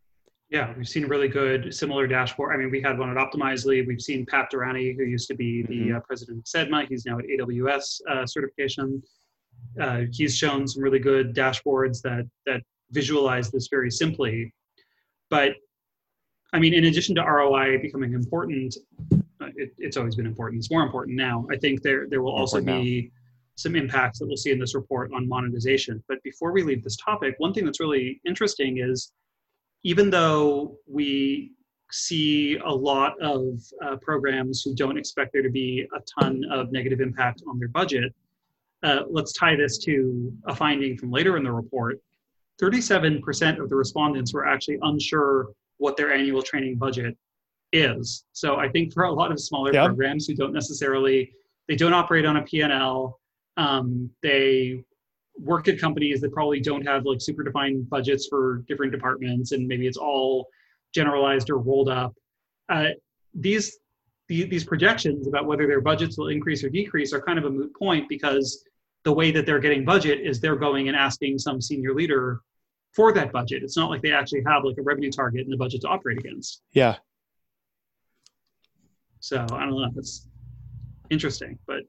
Yeah, 0.52 0.74
we've 0.78 0.88
seen 0.88 1.08
really 1.08 1.30
good 1.30 1.74
similar 1.74 2.06
dashboard. 2.06 2.54
I 2.54 2.58
mean, 2.58 2.70
we 2.70 2.82
had 2.82 3.00
one 3.00 3.10
at 3.10 3.18
Optimizely. 3.18 3.88
We've 3.88 4.02
seen 4.02 4.26
Pat 4.26 4.52
Durrani, 4.54 4.96
who 4.96 5.04
used 5.04 5.28
to 5.30 5.34
be 5.34 5.64
the 5.64 5.74
mm-hmm. 5.74 5.96
uh, 5.96 6.00
president 6.02 6.40
of 6.40 6.44
CEdMA. 6.44 6.88
He's 6.90 7.06
now 7.06 7.18
at 7.20 7.26
AWS 7.26 8.02
uh, 8.10 8.26
certification 8.26 9.02
uh, 9.80 10.02
he's 10.12 10.36
shown 10.36 10.68
some 10.68 10.84
really 10.84 11.00
good 11.00 11.34
dashboards 11.36 12.02
that 12.02 12.28
that 12.46 12.62
visualize 12.92 13.52
this 13.52 13.68
very 13.70 13.90
simply. 13.90 14.54
But 15.30 15.54
I 16.54 16.60
mean, 16.60 16.74
in 16.74 16.86
addition 16.86 17.16
to 17.16 17.24
ROI 17.24 17.80
becoming 17.82 18.14
important, 18.14 18.76
uh, 19.14 19.48
it, 19.56 19.74
it's 19.78 19.96
always 19.96 20.16
been 20.16 20.26
important. 20.26 20.60
It's 20.60 20.72
more 20.72 20.84
important 20.84 21.16
now. 21.16 21.48
I 21.52 21.58
think 21.58 21.82
there 21.82 22.08
there 22.10 22.22
will 22.22 22.34
also 22.34 22.60
be 22.62 23.04
now. 23.04 23.10
some 23.56 23.76
impacts 23.76 24.20
that 24.20 24.28
we'll 24.28 24.38
see 24.38 24.52
in 24.52 24.60
this 24.60 24.76
report 24.76 25.12
on 25.14 25.28
monetization. 25.28 26.04
But 26.08 26.22
before 26.24 26.52
we 26.52 26.64
leave 26.64 26.84
this 26.84 26.98
topic, 26.98 27.36
one 27.38 27.54
thing 27.54 27.66
that's 27.66 27.80
really 27.80 28.20
interesting 28.26 28.80
is 28.80 29.14
even 29.84 30.10
though 30.10 30.78
we 30.88 31.52
see 31.92 32.58
a 32.66 32.72
lot 32.72 33.20
of 33.22 33.62
uh, 33.86 33.96
programs 33.98 34.62
who 34.62 34.74
don't 34.74 34.98
expect 34.98 35.34
there 35.34 35.42
to 35.42 35.50
be 35.50 35.88
a 35.96 36.22
ton 36.22 36.44
of 36.52 36.72
negative 36.72 37.02
impact 37.02 37.42
on 37.48 37.60
their 37.60 37.68
budget, 37.68 38.14
uh, 38.84 39.02
let's 39.10 39.34
tie 39.34 39.56
this 39.56 39.78
to 39.80 40.34
a 40.46 40.56
finding 40.56 40.98
from 40.98 41.12
later 41.12 41.38
in 41.38 41.44
the 41.44 41.52
report. 41.52 42.00
37% 42.62 43.60
of 43.60 43.70
the 43.70 43.76
respondents 43.76 44.34
were 44.34 44.46
actually 44.46 44.78
unsure 44.84 45.50
what 45.78 45.98
their 45.98 46.14
annual 46.14 46.42
training 46.42 46.76
budget 46.76 47.18
is. 47.74 48.26
So 48.34 48.58
I 48.58 48.70
think 48.70 48.94
for 48.94 49.04
a 49.04 49.12
lot 49.12 49.32
of 49.32 49.40
smaller 49.40 49.74
yep. 49.74 49.88
programs 49.88 50.28
who 50.28 50.36
don't 50.36 50.54
necessarily, 50.54 51.32
they 51.68 51.76
don't 51.76 51.94
operate 51.94 52.26
on 52.26 52.38
a 52.38 52.44
P&L, 52.44 53.20
um, 53.58 54.10
they 54.22 54.84
work 55.42 55.68
at 55.68 55.80
companies 55.80 56.22
that 56.22 56.32
probably 56.32 56.60
don't 56.60 56.86
have 56.86 57.06
like 57.06 57.20
super 57.20 57.44
defined 57.44 57.90
budgets 57.90 58.28
for 58.28 58.64
different 58.68 58.92
departments 58.92 59.52
and 59.52 59.68
maybe 59.68 59.88
it's 59.88 59.98
all 59.98 60.48
generalized 60.94 61.50
or 61.50 61.58
rolled 61.58 61.90
up. 61.90 62.14
Uh, 62.70 62.90
these 63.34 63.78
these 64.28 64.64
projections 64.64 65.28
about 65.28 65.46
whether 65.46 65.68
their 65.68 65.82
budgets 65.82 66.18
will 66.18 66.30
increase 66.30 66.64
or 66.64 66.70
decrease 66.70 67.12
are 67.12 67.22
kind 67.22 67.38
of 67.38 67.44
a 67.44 67.50
moot 67.50 67.74
point 67.76 68.08
because 68.08 68.64
the 69.04 69.12
way 69.12 69.30
that 69.30 69.46
they're 69.46 69.60
getting 69.60 69.84
budget 69.84 70.22
is 70.22 70.40
they're 70.40 70.56
going 70.56 70.88
and 70.88 70.96
asking 70.96 71.38
some 71.38 71.60
senior 71.60 71.94
leader 71.94 72.40
for 72.94 73.12
that 73.12 73.34
budget. 73.34 73.62
It's 73.62 73.76
not 73.76 73.90
like 73.90 74.02
they 74.02 74.14
actually 74.14 74.44
have 74.48 74.64
like 74.64 74.78
a 74.78 74.82
revenue 74.82 75.12
target 75.12 75.46
and 75.46 75.54
a 75.54 75.58
budget 75.58 75.82
to 75.82 75.88
operate 75.90 76.18
against. 76.20 76.62
Yeah. 76.72 76.96
So 79.20 79.38
I 79.52 79.66
don't 79.66 79.72
know. 79.72 79.84
If 79.84 79.96
that's 79.96 80.28
interesting. 81.10 81.58
But 81.68 81.82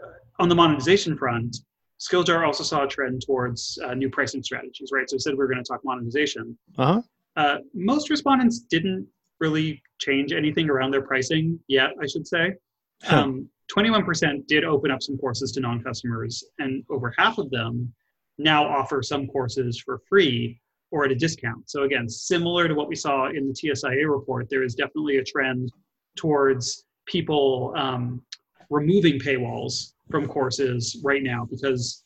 uh, 0.00 0.12
on 0.38 0.48
the 0.48 0.54
monetization 0.54 1.16
front, 1.16 1.56
Skilljar 2.00 2.46
also 2.46 2.64
saw 2.64 2.84
a 2.84 2.88
trend 2.88 3.22
towards 3.24 3.78
uh, 3.84 3.94
new 3.94 4.08
pricing 4.08 4.42
strategies, 4.42 4.90
right? 4.92 5.08
So 5.08 5.16
we 5.16 5.20
said 5.20 5.32
we 5.32 5.38
were 5.38 5.48
going 5.48 5.62
to 5.62 5.68
talk 5.68 5.80
monetization. 5.84 6.56
Uh-huh. 6.78 7.02
Uh, 7.36 7.58
most 7.74 8.10
respondents 8.10 8.60
didn't 8.60 9.06
really 9.38 9.82
change 9.98 10.32
anything 10.32 10.70
around 10.70 10.92
their 10.92 11.02
pricing 11.02 11.58
yet, 11.68 11.90
I 12.02 12.06
should 12.06 12.26
say. 12.26 12.54
Huh. 13.02 13.22
Um, 13.22 13.48
21% 13.70 14.46
did 14.46 14.64
open 14.64 14.90
up 14.90 15.02
some 15.02 15.16
courses 15.18 15.52
to 15.52 15.60
non 15.60 15.82
customers, 15.82 16.42
and 16.58 16.82
over 16.90 17.14
half 17.16 17.38
of 17.38 17.50
them 17.50 17.92
now 18.38 18.64
offer 18.64 19.02
some 19.02 19.26
courses 19.28 19.78
for 19.78 20.00
free 20.08 20.58
or 20.90 21.04
at 21.04 21.12
a 21.12 21.14
discount. 21.14 21.70
So 21.70 21.84
again, 21.84 22.08
similar 22.08 22.66
to 22.66 22.74
what 22.74 22.88
we 22.88 22.96
saw 22.96 23.28
in 23.28 23.46
the 23.46 23.54
TSIA 23.54 24.10
report, 24.10 24.48
there 24.50 24.64
is 24.64 24.74
definitely 24.74 25.18
a 25.18 25.24
trend 25.24 25.70
towards 26.16 26.84
people 27.06 27.72
um, 27.76 28.22
removing 28.70 29.18
paywalls 29.18 29.92
from 30.10 30.26
courses 30.26 31.00
right 31.02 31.22
now 31.22 31.46
because, 31.50 32.04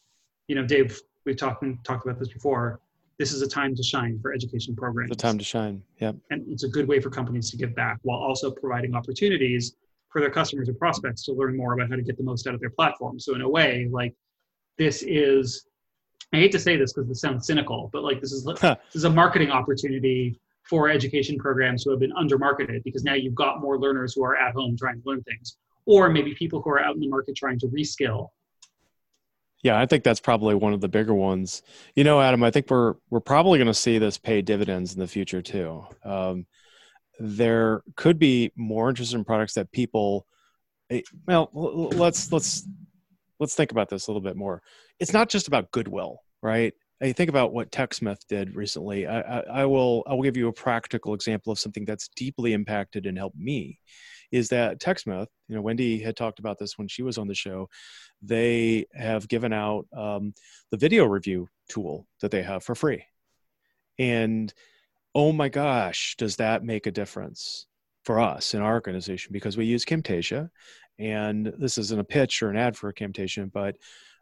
you 0.49 0.55
know, 0.55 0.65
Dave, 0.65 1.01
we've 1.25 1.37
talked 1.37 1.65
talked 1.85 2.07
about 2.07 2.19
this 2.19 2.29
before. 2.29 2.81
This 3.19 3.33
is 3.33 3.43
a 3.43 3.49
time 3.49 3.77
to 3.77 3.83
shine 3.83 4.19
for 4.21 4.33
education 4.33 4.75
programs. 4.75 5.11
The 5.11 5.17
time 5.17 5.39
to 5.39 5.45
shine. 5.45 5.83
Yep. 6.01 6.17
And 6.31 6.45
it's 6.49 6.65
a 6.65 6.69
good 6.69 6.89
way 6.89 7.01
for 7.01 7.11
companies 7.11 7.49
to 7.51 7.57
give 7.57 7.75
back 7.75 7.99
while 8.03 8.19
also 8.19 8.51
providing 8.51 8.95
opportunities 8.95 9.77
for 10.11 10.21
their 10.21 10.31
customers 10.31 10.69
and 10.69 10.79
prospects 10.79 11.25
to 11.25 11.33
learn 11.33 11.57
more 11.57 11.75
about 11.75 11.91
how 11.91 11.97
to 11.97 12.03
get 12.03 12.17
the 12.17 12.25
most 12.25 12.47
out 12.47 12.55
of 12.55 12.61
their 12.61 12.71
platform. 12.71 13.21
So 13.21 13.35
in 13.35 13.41
a 13.41 13.49
way, 13.49 13.89
like 13.91 14.15
this 14.79 15.03
is 15.03 15.67
I 16.33 16.39
hate 16.39 16.53
to 16.53 16.59
say 16.59 16.77
this 16.77 16.93
because 16.93 17.09
this 17.09 17.21
sounds 17.21 17.47
cynical, 17.47 17.91
but 17.93 18.03
like 18.03 18.21
this 18.21 18.33
is 18.33 18.45
this 18.61 18.77
is 18.95 19.05
a 19.05 19.11
marketing 19.11 19.51
opportunity 19.51 20.39
for 20.63 20.89
education 20.89 21.39
programs 21.39 21.85
who 21.85 21.91
have 21.91 22.01
been 22.01 22.13
undermarketed 22.13 22.83
because 22.85 23.05
now 23.05 23.15
you've 23.15 23.35
got 23.35 23.61
more 23.61 23.79
learners 23.79 24.15
who 24.15 24.25
are 24.25 24.35
at 24.35 24.55
home 24.55 24.77
trying 24.77 25.01
to 25.01 25.09
learn 25.09 25.23
things, 25.23 25.59
or 25.87 26.09
maybe 26.11 26.35
people 26.35 26.63
who 26.63 26.71
are 26.71 26.81
out 26.81 26.95
in 26.95 27.01
the 27.01 27.09
market 27.09 27.37
trying 27.37 27.59
to 27.61 27.67
reskill. 27.69 28.29
Yeah, 29.63 29.81
I 29.81 29.87
think 29.87 30.05
that's 30.05 30.21
probably 30.21 30.55
one 30.55 30.75
of 30.75 30.83
the 30.83 30.89
bigger 30.89 31.15
ones. 31.15 31.63
You 31.95 32.05
know, 32.05 32.21
Adam, 32.21 32.43
I 32.43 32.51
think 32.51 32.71
we're 32.71 32.95
we're 33.09 33.21
probably 33.21 33.59
going 33.59 33.67
to 33.67 33.75
see 33.75 33.99
this 33.99 34.19
pay 34.19 34.43
dividends 34.43 34.93
in 34.93 35.01
the 35.01 35.07
future 35.07 35.41
too. 35.41 35.87
Um, 36.05 36.47
there 37.19 37.83
could 37.97 38.19
be 38.19 38.53
more 38.57 38.91
interest 38.91 39.15
in 39.15 39.25
products 39.25 39.55
that 39.55 39.73
people. 39.73 40.27
Eh, 40.91 41.01
well, 41.27 41.49
let's 41.53 42.31
let's 42.31 42.69
let's 43.41 43.55
think 43.55 43.73
about 43.73 43.89
this 43.89 44.07
a 44.07 44.11
little 44.11 44.23
bit 44.23 44.37
more. 44.37 44.63
It's 45.01 45.15
not 45.15 45.31
just 45.31 45.49
about 45.49 45.71
goodwill, 45.71 46.21
right? 46.43 46.75
I 47.03 47.13
think 47.13 47.31
about 47.31 47.53
what 47.53 47.73
TechSmith 47.73 48.27
did 48.29 48.55
recently. 48.55 49.07
I, 49.07 49.21
I, 49.21 49.41
I, 49.41 49.65
will 49.67 50.05
I 50.07 50.15
will 50.15 50.23
give 50.23 50.37
you 50.37 50.49
a 50.49 50.53
practical 50.53 51.13
example 51.15 51.53
of 51.53 51.59
something 51.59 51.85
that's 51.85 52.09
deeply 52.17 52.53
impacted 52.53 53.07
and 53.07 53.19
helped 53.19 53.37
me. 53.37 53.81
Is 54.35 54.49
that 54.49 54.81
TechSmith? 54.81 55.29
You 55.47 55.55
know, 55.55 55.63
Wendy 55.63 56.01
had 56.01 56.17
talked 56.17 56.41
about 56.41 56.59
this 56.59 56.77
when 56.77 56.89
she 56.89 57.05
was 57.05 57.19
on 57.19 57.29
the 57.29 57.37
show. 57.37 57.69
They 58.21 58.87
have 58.93 59.29
given 59.29 59.53
out 59.53 59.87
um, 59.97 60.35
the 60.73 60.77
video 60.77 61.05
review 61.05 61.47
tool 61.69 62.09
that 62.21 62.33
they 62.33 62.43
have 62.43 62.65
for 62.65 62.75
free, 62.75 63.05
and 63.97 64.53
oh 65.15 65.31
my 65.31 65.49
gosh, 65.49 66.17
does 66.19 66.35
that 66.37 66.65
make 66.65 66.89
a 66.89 66.91
difference 66.91 67.69
for 68.03 68.19
us 68.19 68.55
in 68.55 68.61
our 68.61 68.75
organization? 68.75 69.33
Because 69.33 69.57
we 69.57 69.67
use 69.67 69.85
Camtasia, 69.85 70.51
and 70.99 71.53
this 71.57 71.79
isn't 71.79 72.01
a 72.01 72.05
pitch 72.05 72.43
or 72.43 72.51
an 72.51 72.57
ad 72.57 72.77
for 72.77 72.93
Camtasia, 72.93 73.49
but 73.53 73.77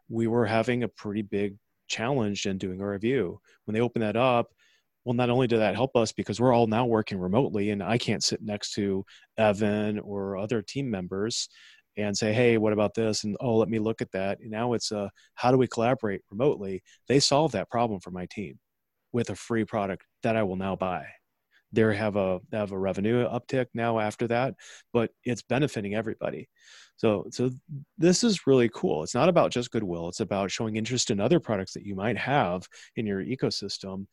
we 0.09 0.27
were 0.27 0.45
having 0.45 0.83
a 0.83 0.87
pretty 0.87 1.23
big 1.23 1.55
challenge 1.87 2.45
in 2.45 2.59
doing 2.59 2.81
a 2.81 2.87
review. 2.87 3.39
When 3.65 3.73
they 3.73 3.81
opened 3.81 4.03
that 4.03 4.15
up, 4.15 4.53
well, 5.05 5.13
not 5.13 5.29
only 5.29 5.47
did 5.47 5.59
that 5.59 5.75
help 5.75 5.95
us 5.95 6.11
because 6.11 6.39
we're 6.39 6.53
all 6.53 6.67
now 6.67 6.85
working 6.85 7.19
remotely, 7.19 7.71
and 7.71 7.83
I 7.83 7.97
can't 7.97 8.23
sit 8.23 8.41
next 8.41 8.73
to 8.73 9.05
Evan 9.37 9.99
or 9.99 10.37
other 10.37 10.61
team 10.61 10.89
members 10.89 11.49
and 11.97 12.17
say, 12.17 12.33
"Hey, 12.33 12.57
what 12.57 12.73
about 12.73 12.93
this?" 12.95 13.23
and 13.23 13.37
"Oh, 13.39 13.55
let 13.57 13.69
me 13.69 13.79
look 13.79 14.01
at 14.01 14.11
that." 14.11 14.39
And 14.39 14.51
now 14.51 14.73
it's 14.73 14.91
a 14.91 15.11
how 15.35 15.51
do 15.51 15.57
we 15.57 15.67
collaborate 15.67 16.21
remotely? 16.31 16.83
They 17.07 17.19
solved 17.19 17.53
that 17.53 17.69
problem 17.69 17.99
for 17.99 18.11
my 18.11 18.25
team 18.27 18.59
with 19.13 19.29
a 19.29 19.35
free 19.35 19.65
product 19.65 20.05
that 20.23 20.35
I 20.37 20.43
will 20.43 20.55
now 20.57 20.75
buy. 20.75 21.07
They 21.73 21.95
have 21.95 22.15
a 22.17 22.39
have 22.51 22.71
a 22.71 22.77
revenue 22.77 23.27
uptick 23.27 23.67
now 23.73 23.99
after 23.99 24.27
that, 24.27 24.53
but 24.93 25.11
it's 25.25 25.41
benefiting 25.41 25.95
everybody. 25.95 26.47
So 26.97 27.25
so 27.31 27.51
this 27.97 28.23
is 28.23 28.45
really 28.47 28.69
cool. 28.69 29.03
It's 29.03 29.15
not 29.15 29.29
about 29.29 29.51
just 29.51 29.71
goodwill. 29.71 30.09
It's 30.09 30.19
about 30.19 30.51
showing 30.51 30.75
interest 30.75 31.09
in 31.11 31.19
other 31.19 31.39
products 31.39 31.73
that 31.73 31.85
you 31.85 31.95
might 31.95 32.17
have 32.17 32.67
in 32.95 33.07
your 33.07 33.23
ecosystem. 33.23 34.05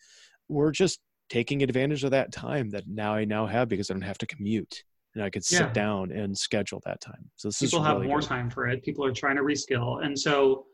We're 0.50 0.72
just 0.72 1.00
taking 1.28 1.62
advantage 1.62 2.04
of 2.04 2.10
that 2.10 2.32
time 2.32 2.70
that 2.70 2.84
now 2.86 3.14
I 3.14 3.24
now 3.24 3.46
have 3.46 3.68
because 3.68 3.90
I 3.90 3.94
don't 3.94 4.02
have 4.02 4.18
to 4.18 4.26
commute 4.26 4.82
and 5.14 5.24
I 5.24 5.30
could 5.30 5.44
sit 5.44 5.60
yeah. 5.60 5.72
down 5.72 6.12
and 6.12 6.36
schedule 6.36 6.80
that 6.84 7.00
time. 7.00 7.30
So 7.36 7.48
this 7.48 7.62
is 7.62 7.70
people 7.70 7.84
have 7.84 8.02
more 8.02 8.20
good. 8.20 8.28
time 8.28 8.50
for 8.50 8.68
it. 8.68 8.82
People 8.82 9.04
are 9.04 9.12
trying 9.12 9.36
to 9.36 9.42
reskill, 9.42 10.04
and 10.04 10.18
so 10.18 10.66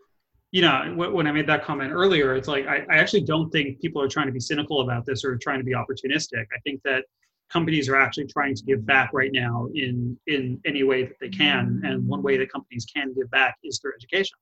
you 0.52 0.62
know, 0.62 0.94
when 0.96 1.26
I 1.26 1.32
made 1.32 1.46
that 1.48 1.64
comment 1.64 1.92
earlier, 1.92 2.34
it's 2.34 2.48
like 2.48 2.66
I, 2.66 2.86
I, 2.90 2.96
actually 2.96 3.22
don't 3.22 3.50
think 3.50 3.80
people 3.80 4.00
are 4.00 4.08
trying 4.08 4.26
to 4.26 4.32
be 4.32 4.40
cynical 4.40 4.80
about 4.80 5.04
this 5.04 5.24
or 5.24 5.36
trying 5.36 5.58
to 5.58 5.64
be 5.64 5.72
opportunistic. 5.72 6.44
I 6.54 6.58
think 6.64 6.80
that 6.84 7.04
companies 7.50 7.88
are 7.88 7.96
actually 7.96 8.26
trying 8.28 8.54
to 8.54 8.62
give 8.64 8.86
back 8.86 9.10
right 9.12 9.32
now 9.32 9.68
in 9.74 10.16
in 10.28 10.60
any 10.64 10.82
way 10.82 11.02
that 11.02 11.16
they 11.20 11.28
can, 11.28 11.82
and 11.84 12.06
one 12.06 12.22
way 12.22 12.36
that 12.38 12.50
companies 12.50 12.86
can 12.86 13.12
give 13.14 13.30
back 13.30 13.56
is 13.64 13.78
through 13.80 13.92
education. 13.96 14.38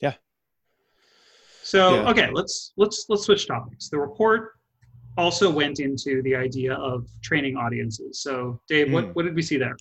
Yeah. 0.00 0.14
So 1.62 1.94
yeah. 1.94 2.10
okay, 2.10 2.30
let's 2.32 2.72
let's 2.76 3.06
let's 3.08 3.22
switch 3.22 3.46
topics. 3.46 3.88
The 3.88 3.98
report 3.98 4.54
also 5.16 5.50
went 5.50 5.80
into 5.80 6.22
the 6.22 6.34
idea 6.34 6.74
of 6.74 7.06
training 7.22 7.56
audiences. 7.56 8.20
So 8.20 8.60
Dave, 8.68 8.88
mm. 8.88 8.92
what 8.92 9.04
hmm. 9.04 9.10
what 9.10 9.24
did 9.24 9.34
we 9.34 9.42
see 9.42 9.56
there? 9.56 9.76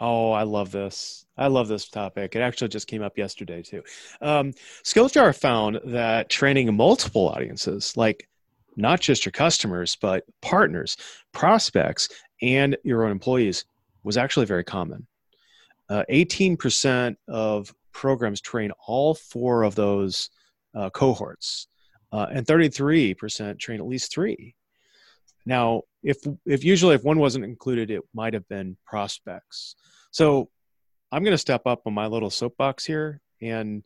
Oh, 0.00 0.32
I 0.32 0.44
love 0.44 0.70
this. 0.70 1.26
I 1.36 1.48
love 1.48 1.68
this 1.68 1.88
topic. 1.88 2.34
It 2.34 2.40
actually 2.40 2.68
just 2.68 2.86
came 2.86 3.02
up 3.02 3.18
yesterday 3.18 3.62
too. 3.62 3.82
Um, 4.22 4.52
Skillsjar 4.82 5.38
found 5.38 5.78
that 5.84 6.30
training 6.30 6.74
multiple 6.74 7.28
audiences, 7.28 7.96
like 7.98 8.26
not 8.76 9.00
just 9.00 9.26
your 9.26 9.32
customers, 9.32 9.96
but 10.00 10.24
partners, 10.40 10.96
prospects, 11.32 12.08
and 12.40 12.78
your 12.82 13.04
own 13.04 13.10
employees, 13.10 13.66
was 14.02 14.16
actually 14.16 14.46
very 14.46 14.64
common. 14.64 15.06
Uh, 15.90 16.04
18% 16.10 17.16
of 17.28 17.74
programs 17.92 18.40
train 18.40 18.70
all 18.86 19.14
four 19.14 19.64
of 19.64 19.74
those 19.74 20.30
uh, 20.74 20.88
cohorts, 20.90 21.66
uh, 22.12 22.26
and 22.32 22.46
33% 22.46 23.58
train 23.58 23.80
at 23.80 23.86
least 23.86 24.12
three. 24.12 24.54
Now, 25.46 25.82
if 26.02 26.18
if 26.46 26.64
usually 26.64 26.94
if 26.94 27.04
one 27.04 27.18
wasn't 27.18 27.44
included, 27.44 27.90
it 27.90 28.02
might 28.14 28.34
have 28.34 28.48
been 28.48 28.76
prospects. 28.86 29.76
So 30.10 30.48
I'm 31.12 31.24
going 31.24 31.34
to 31.34 31.38
step 31.38 31.62
up 31.66 31.82
on 31.86 31.94
my 31.94 32.06
little 32.06 32.30
soapbox 32.30 32.84
here 32.84 33.20
and, 33.42 33.84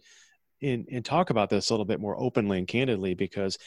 and 0.62 0.86
and 0.90 1.04
talk 1.04 1.30
about 1.30 1.50
this 1.50 1.70
a 1.70 1.72
little 1.72 1.84
bit 1.84 2.00
more 2.00 2.18
openly 2.18 2.58
and 2.58 2.68
candidly 2.68 3.14
because 3.14 3.58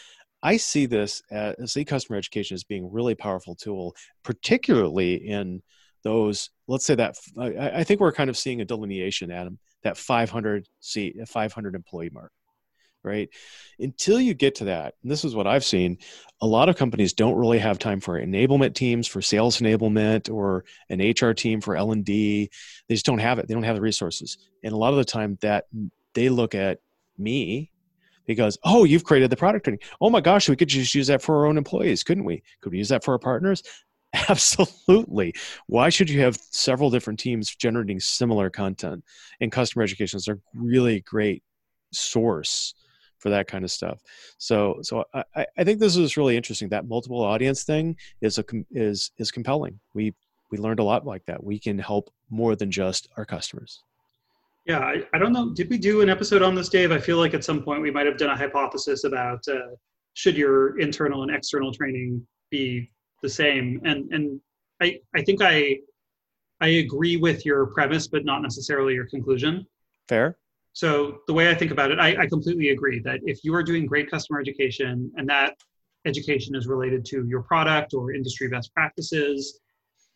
I 0.44 0.58
see 0.58 0.86
this 0.86 1.22
as 1.32 1.74
see 1.74 1.86
customer 1.86 2.18
education 2.18 2.56
as 2.56 2.64
being 2.64 2.86
a 2.86 2.90
really 2.90 3.16
powerful 3.16 3.56
tool, 3.56 3.96
particularly 4.24 5.16
in 5.16 5.62
those. 6.04 6.50
Let's 6.68 6.86
say 6.86 6.96
that 6.96 7.16
I, 7.40 7.80
I 7.80 7.84
think 7.84 8.00
we're 8.00 8.12
kind 8.12 8.30
of 8.30 8.38
seeing 8.38 8.62
a 8.62 8.66
delineation, 8.66 9.32
Adam, 9.32 9.60
that 9.84 9.98
500 9.98 10.68
seat, 10.80 11.16
500 11.28 11.76
employee 11.76 12.12
mark 12.12 12.32
right? 13.08 13.30
Until 13.80 14.20
you 14.20 14.34
get 14.34 14.56
to 14.56 14.66
that, 14.66 14.96
and 15.02 15.12
this 15.12 15.24
is 15.24 15.36
what 15.36 15.48
I've 15.48 15.64
seen, 15.64 15.98
a 16.42 16.48
lot 16.48 16.70
of 16.70 16.76
companies 16.76 17.14
don't 17.14 17.36
really 17.36 17.60
have 17.60 17.80
time 17.80 18.00
for 18.00 18.22
enablement 18.22 18.76
teams 18.76 19.08
for 19.08 19.22
sales 19.22 19.60
enablement 19.60 20.32
or 20.32 20.66
an 20.90 21.00
HR 21.00 21.34
team 21.34 21.62
for 21.62 21.76
L&D. 21.76 22.50
They 22.88 22.96
just 22.96 23.06
don't 23.06 23.20
have 23.20 23.40
it. 23.40 23.48
They 23.48 23.54
don't 23.54 23.64
have 23.64 23.76
the 23.76 23.82
resources. 23.82 24.38
And 24.64 24.74
a 24.74 24.78
lot 24.78 24.92
of 24.92 24.98
the 24.98 25.06
time 25.06 25.38
that 25.42 25.66
they 26.14 26.30
look 26.30 26.54
at 26.54 26.80
me 27.18 27.72
because, 28.28 28.58
oh, 28.64 28.84
you've 28.84 29.06
created 29.06 29.30
the 29.30 29.38
product 29.38 29.64
training. 29.64 29.80
Oh 30.02 30.10
my 30.10 30.22
gosh, 30.22 30.50
we 30.50 30.56
could 30.56 30.68
just 30.68 30.94
use 30.94 31.08
that 31.08 31.22
for 31.22 31.38
our 31.38 31.46
own 31.46 31.58
employees, 31.58 32.04
couldn't 32.04 32.26
we? 32.26 32.44
Could 32.62 32.74
we 32.74 32.78
use 32.78 32.90
that 32.90 33.04
for 33.04 33.14
our 33.14 33.20
partners? 33.20 33.64
Absolutely. 34.30 35.34
Why 35.68 35.90
should 35.90 36.10
you 36.10 36.22
have 36.22 36.38
several 36.52 36.90
different 36.90 37.20
teams 37.20 37.56
generating 37.56 38.00
similar 38.00 38.50
content? 38.50 39.04
And 39.40 39.52
customer 39.52 39.84
education 39.84 40.18
is 40.18 40.28
a 40.28 40.38
really 40.54 41.02
great 41.02 41.44
source 41.92 42.74
for 43.20 43.30
that 43.30 43.48
kind 43.48 43.64
of 43.64 43.72
stuff. 43.72 44.02
So 44.38 44.80
so 44.82 45.04
I, 45.14 45.46
I 45.58 45.64
think 45.64 45.80
this 45.80 45.96
is 45.96 46.18
really 46.18 46.38
interesting. 46.38 46.70
That 46.70 46.88
multiple 46.88 47.22
audience 47.22 47.64
thing 47.64 47.96
is 48.22 48.38
a 48.38 48.44
is 48.72 49.12
is 49.18 49.32
compelling. 49.32 49.80
We 49.94 50.14
we 50.52 50.58
learned 50.58 50.80
a 50.80 50.84
lot 50.84 51.06
like 51.06 51.26
that. 51.26 51.44
We 51.44 51.60
can 51.60 51.78
help 51.78 52.10
more 52.30 52.56
than 52.56 52.72
just 52.72 53.10
our 53.18 53.26
customers. 53.26 53.84
Yeah, 54.66 54.80
I, 54.80 55.04
I 55.14 55.18
don't 55.18 55.32
know. 55.32 55.54
Did 55.54 55.70
we 55.70 55.78
do 55.78 56.02
an 56.02 56.10
episode 56.10 56.42
on 56.42 56.54
this, 56.54 56.68
Dave? 56.68 56.92
I 56.92 57.00
feel 57.00 57.18
like 57.18 57.34
at 57.34 57.44
some 57.44 57.64
point 57.64 57.82
we 57.82 57.90
might 57.90 58.06
have 58.06 58.18
done 58.18 58.30
a 58.30 58.36
hypothesis 58.36 59.06
about 59.06 59.48
uh, 59.48 59.76
should 60.14 60.36
your 60.36 60.78
internal 60.80 61.24
and 61.24 61.34
external 61.34 61.72
training 61.74 62.26
be 62.52 62.92
the 63.24 63.30
same. 63.30 63.80
And 63.86 64.12
and 64.12 64.42
I 64.82 65.00
I 65.16 65.22
think 65.22 65.42
I 65.42 65.78
I 66.60 66.68
agree 66.68 67.18
with 67.18 67.46
your 67.46 67.68
premise, 67.68 68.08
but 68.08 68.26
not 68.26 68.42
necessarily 68.42 68.94
your 68.94 69.08
conclusion. 69.08 69.66
Fair. 70.08 70.38
So 70.78 71.22
the 71.26 71.34
way 71.34 71.50
I 71.50 71.56
think 71.56 71.72
about 71.72 71.90
it, 71.90 71.98
I, 71.98 72.16
I 72.22 72.28
completely 72.28 72.70
agree 72.70 73.00
that 73.00 73.20
if 73.24 73.44
you 73.44 73.56
are 73.56 73.64
doing 73.64 73.88
great 73.88 74.12
customer 74.12 74.40
education 74.40 75.12
and 75.16 75.28
that 75.28 75.56
education 76.06 76.54
is 76.54 76.68
related 76.68 77.04
to 77.06 77.26
your 77.28 77.42
product 77.42 77.96
or 77.96 78.14
industry 78.14 78.48
best 78.48 78.72
practices, 78.76 79.60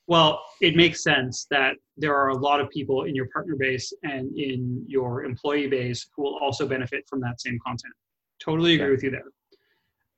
well, 0.06 0.40
it 0.62 0.76
makes 0.76 1.02
sense 1.02 1.48
that 1.50 1.78
there 1.98 2.16
are 2.16 2.30
a 2.30 2.38
lot 2.38 2.62
of 2.62 2.70
people 2.70 3.06
in 3.06 3.16
your 3.16 3.28
partner 3.34 3.56
base 3.56 3.92
and 4.04 4.38
in 4.38 4.86
your 4.88 5.24
employee 5.24 5.66
base 5.66 6.06
who 6.16 6.22
will 6.22 6.38
also 6.38 6.68
benefit 6.68 7.06
from 7.10 7.22
that 7.22 7.42
same 7.42 7.58
content. 7.66 7.94
Totally 8.40 8.76
agree 8.76 8.86
yeah. 8.86 8.92
with 8.92 9.04
you 9.04 9.10
there. 9.10 9.32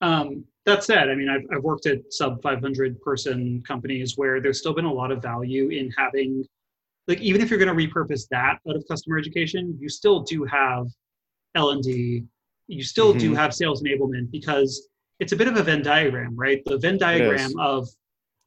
Um, 0.02 0.44
that 0.66 0.84
said, 0.84 1.10
I 1.10 1.16
mean, 1.16 1.30
I've, 1.30 1.46
I've 1.56 1.64
worked 1.64 1.86
at 1.86 2.00
sub 2.12 2.42
500 2.42 3.00
person 3.00 3.64
companies 3.66 4.18
where 4.18 4.42
there's 4.42 4.60
still 4.60 4.74
been 4.74 4.84
a 4.84 4.94
lot 4.94 5.10
of 5.10 5.22
value 5.22 5.70
in 5.70 5.90
having 5.98 6.44
like 7.08 7.20
even 7.22 7.42
if 7.42 7.50
you're 7.50 7.60
going 7.60 7.76
to 7.76 7.88
repurpose 7.88 8.28
that 8.32 8.60
out 8.68 8.76
of 8.76 8.84
customer 8.90 9.18
education 9.18 9.78
you 9.80 9.90
still 9.90 10.22
do 10.22 10.44
have 10.46 10.86
l&d 11.56 12.24
you 12.68 12.84
still 12.84 13.10
mm-hmm. 13.12 13.20
do 13.20 13.36
have 13.36 13.54
sales 13.54 13.84
enablement 13.84 14.32
because 14.32 14.90
it's 15.20 15.32
a 15.32 15.36
bit 15.36 15.48
of 15.48 15.58
a 15.58 15.64
Venn 15.64 15.82
diagram, 15.82 16.36
right? 16.36 16.62
The 16.66 16.78
Venn 16.78 16.98
diagram 16.98 17.52
of 17.60 17.88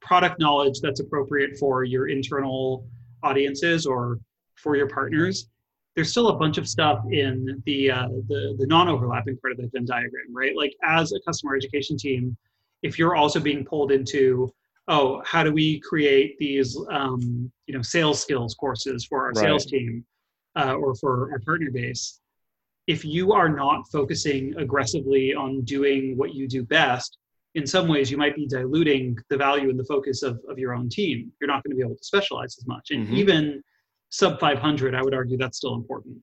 product 0.00 0.38
knowledge 0.38 0.80
that's 0.82 1.00
appropriate 1.00 1.58
for 1.58 1.84
your 1.84 2.08
internal 2.08 2.86
audiences 3.22 3.86
or 3.86 4.18
for 4.56 4.76
your 4.76 4.88
partners. 4.88 5.48
There's 5.94 6.10
still 6.10 6.28
a 6.28 6.36
bunch 6.36 6.58
of 6.58 6.68
stuff 6.68 7.00
in 7.10 7.62
the 7.64 7.90
uh, 7.90 8.08
the, 8.28 8.56
the 8.58 8.66
non-overlapping 8.66 9.38
part 9.38 9.52
of 9.52 9.58
the 9.58 9.70
Venn 9.72 9.86
diagram, 9.86 10.34
right? 10.34 10.54
Like 10.54 10.74
as 10.84 11.12
a 11.12 11.20
customer 11.26 11.56
education 11.56 11.96
team, 11.96 12.36
if 12.82 12.98
you're 12.98 13.16
also 13.16 13.40
being 13.40 13.64
pulled 13.64 13.92
into 13.92 14.52
oh 14.88 15.22
how 15.24 15.42
do 15.42 15.52
we 15.52 15.80
create 15.80 16.38
these 16.38 16.76
um, 16.90 17.50
you 17.66 17.74
know 17.74 17.82
sales 17.82 18.20
skills 18.20 18.54
courses 18.54 19.04
for 19.04 19.24
our 19.24 19.32
right. 19.32 19.36
sales 19.36 19.66
team 19.66 20.04
uh, 20.56 20.74
or 20.74 20.94
for 20.94 21.30
our 21.32 21.38
partner 21.40 21.70
base? 21.70 22.20
If 22.86 23.04
you 23.04 23.32
are 23.32 23.48
not 23.48 23.88
focusing 23.90 24.54
aggressively 24.56 25.34
on 25.34 25.62
doing 25.62 26.16
what 26.16 26.34
you 26.34 26.46
do 26.46 26.62
best 26.62 27.18
in 27.56 27.66
some 27.66 27.88
ways 27.88 28.10
you 28.10 28.18
might 28.18 28.36
be 28.36 28.46
diluting 28.46 29.16
the 29.30 29.36
value 29.36 29.70
and 29.70 29.78
the 29.78 29.84
focus 29.84 30.22
of, 30.22 30.38
of 30.48 30.58
your 30.58 30.74
own 30.74 30.90
team. 30.90 31.32
You're 31.40 31.48
not 31.48 31.64
going 31.64 31.70
to 31.70 31.76
be 31.76 31.82
able 31.82 31.96
to 31.96 32.04
specialize 32.04 32.56
as 32.58 32.66
much. 32.66 32.90
And 32.90 33.06
mm-hmm. 33.06 33.16
even 33.16 33.62
sub 34.10 34.38
500 34.38 34.94
i 34.94 35.02
would 35.02 35.14
argue 35.14 35.36
that's 35.36 35.56
still 35.56 35.74
important. 35.74 36.18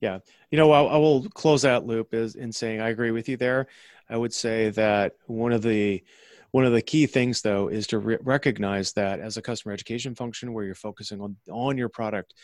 Yeah. 0.00 0.18
You 0.50 0.58
know 0.58 0.72
I, 0.72 0.82
I 0.82 0.96
will 0.98 1.26
close 1.30 1.62
that 1.62 1.86
loop 1.86 2.12
is 2.12 2.34
in 2.34 2.52
saying 2.52 2.80
i 2.80 2.90
agree 2.90 3.12
with 3.12 3.28
you 3.28 3.36
there. 3.36 3.68
I 4.10 4.16
would 4.16 4.34
say 4.34 4.70
that 4.70 5.14
one 5.26 5.52
of 5.52 5.62
the 5.62 6.02
one 6.50 6.64
of 6.64 6.72
the 6.72 6.82
key 6.82 7.06
things, 7.06 7.42
though, 7.42 7.68
is 7.68 7.86
to 7.88 7.98
re- 7.98 8.18
recognize 8.22 8.92
that 8.92 9.20
as 9.20 9.36
a 9.36 9.42
customer 9.42 9.72
education 9.72 10.14
function 10.14 10.52
where 10.52 10.64
you're 10.64 10.74
focusing 10.74 11.20
on, 11.20 11.36
on 11.50 11.76
your 11.76 11.88
product, 11.88 12.34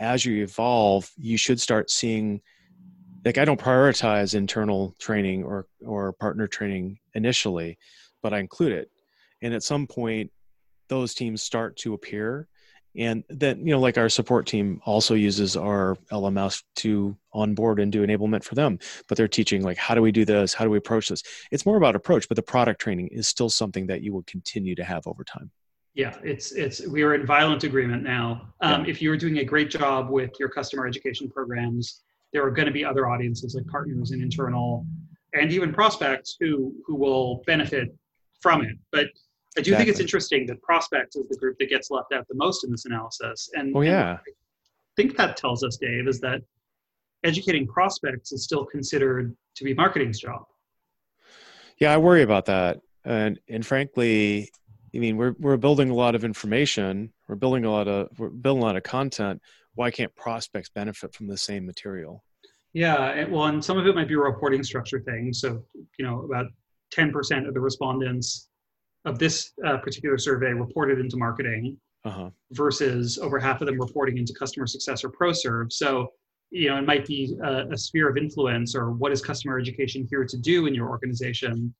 as 0.00 0.24
you 0.24 0.42
evolve, 0.42 1.10
you 1.16 1.36
should 1.36 1.60
start 1.60 1.90
seeing 1.90 2.40
like 3.24 3.38
I 3.38 3.44
don't 3.44 3.60
prioritize 3.60 4.34
internal 4.34 4.96
training 4.98 5.44
or 5.44 5.66
or 5.84 6.12
partner 6.12 6.48
training 6.48 6.98
initially, 7.14 7.78
but 8.22 8.34
I 8.34 8.40
include 8.40 8.72
it. 8.72 8.90
And 9.42 9.54
at 9.54 9.62
some 9.62 9.86
point, 9.86 10.32
those 10.88 11.14
teams 11.14 11.42
start 11.42 11.76
to 11.78 11.94
appear 11.94 12.48
and 12.96 13.24
then 13.28 13.66
you 13.66 13.72
know 13.72 13.80
like 13.80 13.98
our 13.98 14.08
support 14.08 14.46
team 14.46 14.80
also 14.84 15.14
uses 15.14 15.56
our 15.56 15.96
lms 16.10 16.62
to 16.76 17.16
onboard 17.32 17.80
and 17.80 17.92
do 17.92 18.06
enablement 18.06 18.44
for 18.44 18.54
them. 18.54 18.78
But 19.08 19.16
they're 19.16 19.28
teaching 19.28 19.62
like 19.62 19.78
how 19.78 19.94
do 19.94 20.02
we 20.02 20.12
do 20.12 20.24
this? 20.24 20.52
How 20.52 20.64
do 20.64 20.70
we 20.70 20.78
approach 20.78 21.08
this? 21.08 21.22
It's 21.50 21.64
more 21.64 21.76
about 21.76 21.96
approach 21.96 22.28
but 22.28 22.36
the 22.36 22.42
product 22.42 22.80
training 22.80 23.08
is 23.08 23.28
still 23.28 23.48
something 23.48 23.86
that 23.86 24.02
you 24.02 24.12
will 24.12 24.24
continue 24.24 24.74
to 24.74 24.84
have 24.84 25.06
over 25.06 25.24
time. 25.24 25.50
Yeah 25.94 26.16
it's 26.22 26.52
it's 26.52 26.86
we 26.86 27.02
are 27.02 27.14
in 27.14 27.26
violent 27.26 27.64
agreement 27.64 28.02
now. 28.02 28.52
Um, 28.60 28.84
yeah. 28.84 28.90
if 28.90 29.02
you're 29.02 29.16
doing 29.16 29.38
a 29.38 29.44
great 29.44 29.70
job 29.70 30.10
with 30.10 30.32
your 30.38 30.48
customer 30.48 30.86
education 30.86 31.30
programs 31.30 32.02
there 32.32 32.44
are 32.44 32.50
going 32.50 32.66
to 32.66 32.72
be 32.72 32.84
other 32.84 33.08
audiences 33.08 33.54
like 33.54 33.66
partners 33.66 34.10
and 34.10 34.22
internal 34.22 34.86
and 35.34 35.50
even 35.50 35.72
prospects 35.72 36.36
who 36.40 36.74
who 36.86 36.94
will 36.94 37.42
benefit 37.46 37.94
from 38.42 38.62
it. 38.62 38.76
But 38.90 39.06
I 39.56 39.60
do 39.60 39.70
exactly. 39.70 39.76
think 39.76 39.90
it's 39.90 40.00
interesting 40.00 40.46
that 40.46 40.62
prospects 40.62 41.16
is 41.16 41.28
the 41.28 41.36
group 41.36 41.58
that 41.58 41.68
gets 41.68 41.90
left 41.90 42.12
out 42.12 42.26
the 42.28 42.34
most 42.34 42.64
in 42.64 42.70
this 42.70 42.86
analysis. 42.86 43.50
And, 43.52 43.76
oh, 43.76 43.82
yeah. 43.82 44.10
And 44.10 44.18
I 44.18 44.32
think 44.96 45.16
that 45.16 45.36
tells 45.36 45.62
us, 45.62 45.76
Dave, 45.76 46.08
is 46.08 46.20
that 46.20 46.40
educating 47.24 47.66
prospects 47.66 48.32
is 48.32 48.44
still 48.44 48.64
considered 48.64 49.36
to 49.56 49.64
be 49.64 49.74
marketing's 49.74 50.18
job. 50.18 50.44
Yeah, 51.78 51.92
I 51.92 51.98
worry 51.98 52.22
about 52.22 52.46
that. 52.46 52.78
And 53.04 53.40
and 53.48 53.66
frankly, 53.66 54.50
I 54.94 54.98
mean, 54.98 55.16
we're 55.16 55.34
we're 55.38 55.56
building 55.56 55.90
a 55.90 55.94
lot 55.94 56.14
of 56.14 56.24
information, 56.24 57.12
we're 57.28 57.34
building 57.34 57.64
a 57.64 57.70
lot 57.70 57.88
of 57.88 58.08
we're 58.18 58.28
building 58.28 58.62
a 58.62 58.66
lot 58.66 58.76
of 58.76 58.82
content. 58.82 59.40
Why 59.74 59.90
can't 59.90 60.14
prospects 60.14 60.68
benefit 60.68 61.14
from 61.14 61.26
the 61.26 61.36
same 61.36 61.66
material? 61.66 62.22
Yeah, 62.74 63.10
and, 63.10 63.32
well, 63.32 63.46
and 63.46 63.64
some 63.64 63.78
of 63.78 63.86
it 63.86 63.94
might 63.94 64.08
be 64.08 64.14
a 64.14 64.18
reporting 64.18 64.62
structure 64.62 65.00
thing. 65.00 65.32
So, 65.32 65.64
you 65.98 66.04
know, 66.04 66.22
about 66.22 66.46
10% 66.94 67.48
of 67.48 67.54
the 67.54 67.60
respondents 67.60 68.48
of 69.04 69.18
this 69.18 69.52
uh, 69.66 69.78
particular 69.78 70.18
survey 70.18 70.52
reported 70.52 70.98
into 70.98 71.16
marketing 71.16 71.76
uh-huh. 72.04 72.30
versus 72.52 73.18
over 73.18 73.38
half 73.38 73.60
of 73.60 73.66
them 73.66 73.80
reporting 73.80 74.18
into 74.18 74.32
customer 74.32 74.66
success 74.66 75.04
or 75.04 75.10
pro 75.10 75.32
serve. 75.32 75.72
So, 75.72 76.08
you 76.50 76.68
know, 76.68 76.76
it 76.76 76.86
might 76.86 77.06
be 77.06 77.36
a, 77.42 77.68
a, 77.70 77.78
sphere 77.78 78.08
of 78.08 78.16
influence 78.16 78.74
or 78.74 78.90
what 78.90 79.12
is 79.12 79.22
customer 79.22 79.58
education 79.58 80.06
here 80.10 80.24
to 80.24 80.36
do 80.36 80.66
in 80.66 80.74
your 80.74 80.88
organization. 80.88 81.74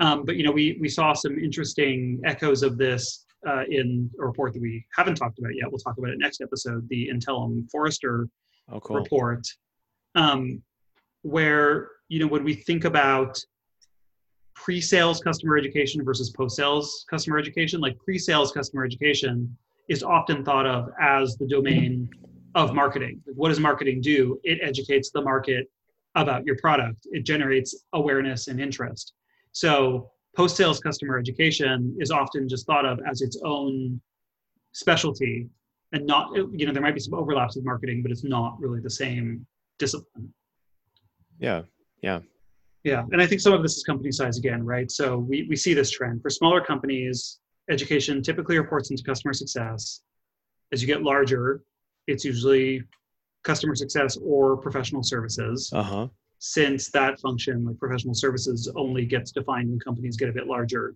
Um, 0.00 0.24
but, 0.24 0.36
you 0.36 0.44
know, 0.44 0.52
we, 0.52 0.78
we 0.80 0.88
saw 0.88 1.12
some 1.12 1.38
interesting 1.38 2.20
echoes 2.24 2.62
of 2.62 2.78
this 2.78 3.24
uh, 3.46 3.64
in 3.68 4.10
a 4.20 4.26
report 4.26 4.52
that 4.52 4.62
we 4.62 4.84
haven't 4.96 5.16
talked 5.16 5.38
about 5.38 5.54
yet. 5.54 5.70
We'll 5.70 5.78
talk 5.78 5.98
about 5.98 6.10
it 6.10 6.18
next 6.18 6.40
episode, 6.40 6.88
the 6.88 7.10
Intellum 7.12 7.68
Forrester 7.70 8.28
oh, 8.70 8.80
cool. 8.80 8.96
report, 8.96 9.46
um, 10.14 10.62
where, 11.22 11.90
you 12.08 12.20
know, 12.20 12.26
when 12.26 12.44
we 12.44 12.54
think 12.54 12.84
about 12.84 13.38
pre-sales 14.64 15.20
customer 15.20 15.56
education 15.56 16.04
versus 16.04 16.30
post-sales 16.30 17.06
customer 17.08 17.38
education. 17.38 17.80
Like 17.80 17.96
pre-sales 17.98 18.52
customer 18.52 18.84
education 18.84 19.56
is 19.88 20.02
often 20.02 20.44
thought 20.44 20.66
of 20.66 20.90
as 21.00 21.36
the 21.36 21.46
domain 21.46 22.08
of 22.54 22.74
marketing. 22.74 23.22
What 23.34 23.48
does 23.48 23.60
marketing 23.60 24.00
do? 24.00 24.38
It 24.42 24.58
educates 24.62 25.10
the 25.10 25.22
market 25.22 25.70
about 26.14 26.44
your 26.44 26.56
product. 26.56 27.06
It 27.12 27.24
generates 27.24 27.84
awareness 27.92 28.48
and 28.48 28.60
interest. 28.60 29.14
So 29.52 30.10
post-sales 30.36 30.80
customer 30.80 31.18
education 31.18 31.96
is 32.00 32.10
often 32.10 32.48
just 32.48 32.66
thought 32.66 32.84
of 32.84 32.98
as 33.08 33.22
its 33.22 33.40
own 33.44 34.00
specialty 34.72 35.48
and 35.92 36.04
not 36.06 36.34
you 36.34 36.66
know 36.66 36.72
there 36.72 36.82
might 36.82 36.94
be 36.94 37.00
some 37.00 37.14
overlaps 37.14 37.56
with 37.56 37.64
marketing 37.64 38.02
but 38.02 38.10
it's 38.10 38.22
not 38.22 38.60
really 38.60 38.80
the 38.80 38.90
same 38.90 39.46
discipline. 39.78 40.32
Yeah 41.38 41.62
yeah 42.02 42.20
yeah, 42.88 43.04
and 43.12 43.20
I 43.20 43.26
think 43.26 43.42
some 43.42 43.52
of 43.52 43.60
this 43.62 43.76
is 43.76 43.82
company 43.82 44.10
size 44.10 44.38
again, 44.38 44.64
right? 44.64 44.90
So 44.90 45.18
we, 45.18 45.46
we 45.46 45.56
see 45.56 45.74
this 45.74 45.90
trend. 45.90 46.22
For 46.22 46.30
smaller 46.30 46.62
companies, 46.62 47.38
education 47.68 48.22
typically 48.22 48.56
reports 48.58 48.90
into 48.90 49.02
customer 49.02 49.34
success. 49.34 50.00
As 50.72 50.80
you 50.80 50.86
get 50.86 51.02
larger, 51.02 51.62
it's 52.06 52.24
usually 52.24 52.82
customer 53.44 53.74
success 53.74 54.16
or 54.24 54.56
professional 54.56 55.02
services. 55.02 55.70
Uh-huh. 55.74 56.08
Since 56.38 56.90
that 56.92 57.20
function, 57.20 57.66
like 57.66 57.78
professional 57.78 58.14
services, 58.14 58.72
only 58.74 59.04
gets 59.04 59.32
defined 59.32 59.68
when 59.68 59.80
companies 59.80 60.16
get 60.16 60.30
a 60.30 60.32
bit 60.32 60.46
larger. 60.46 60.94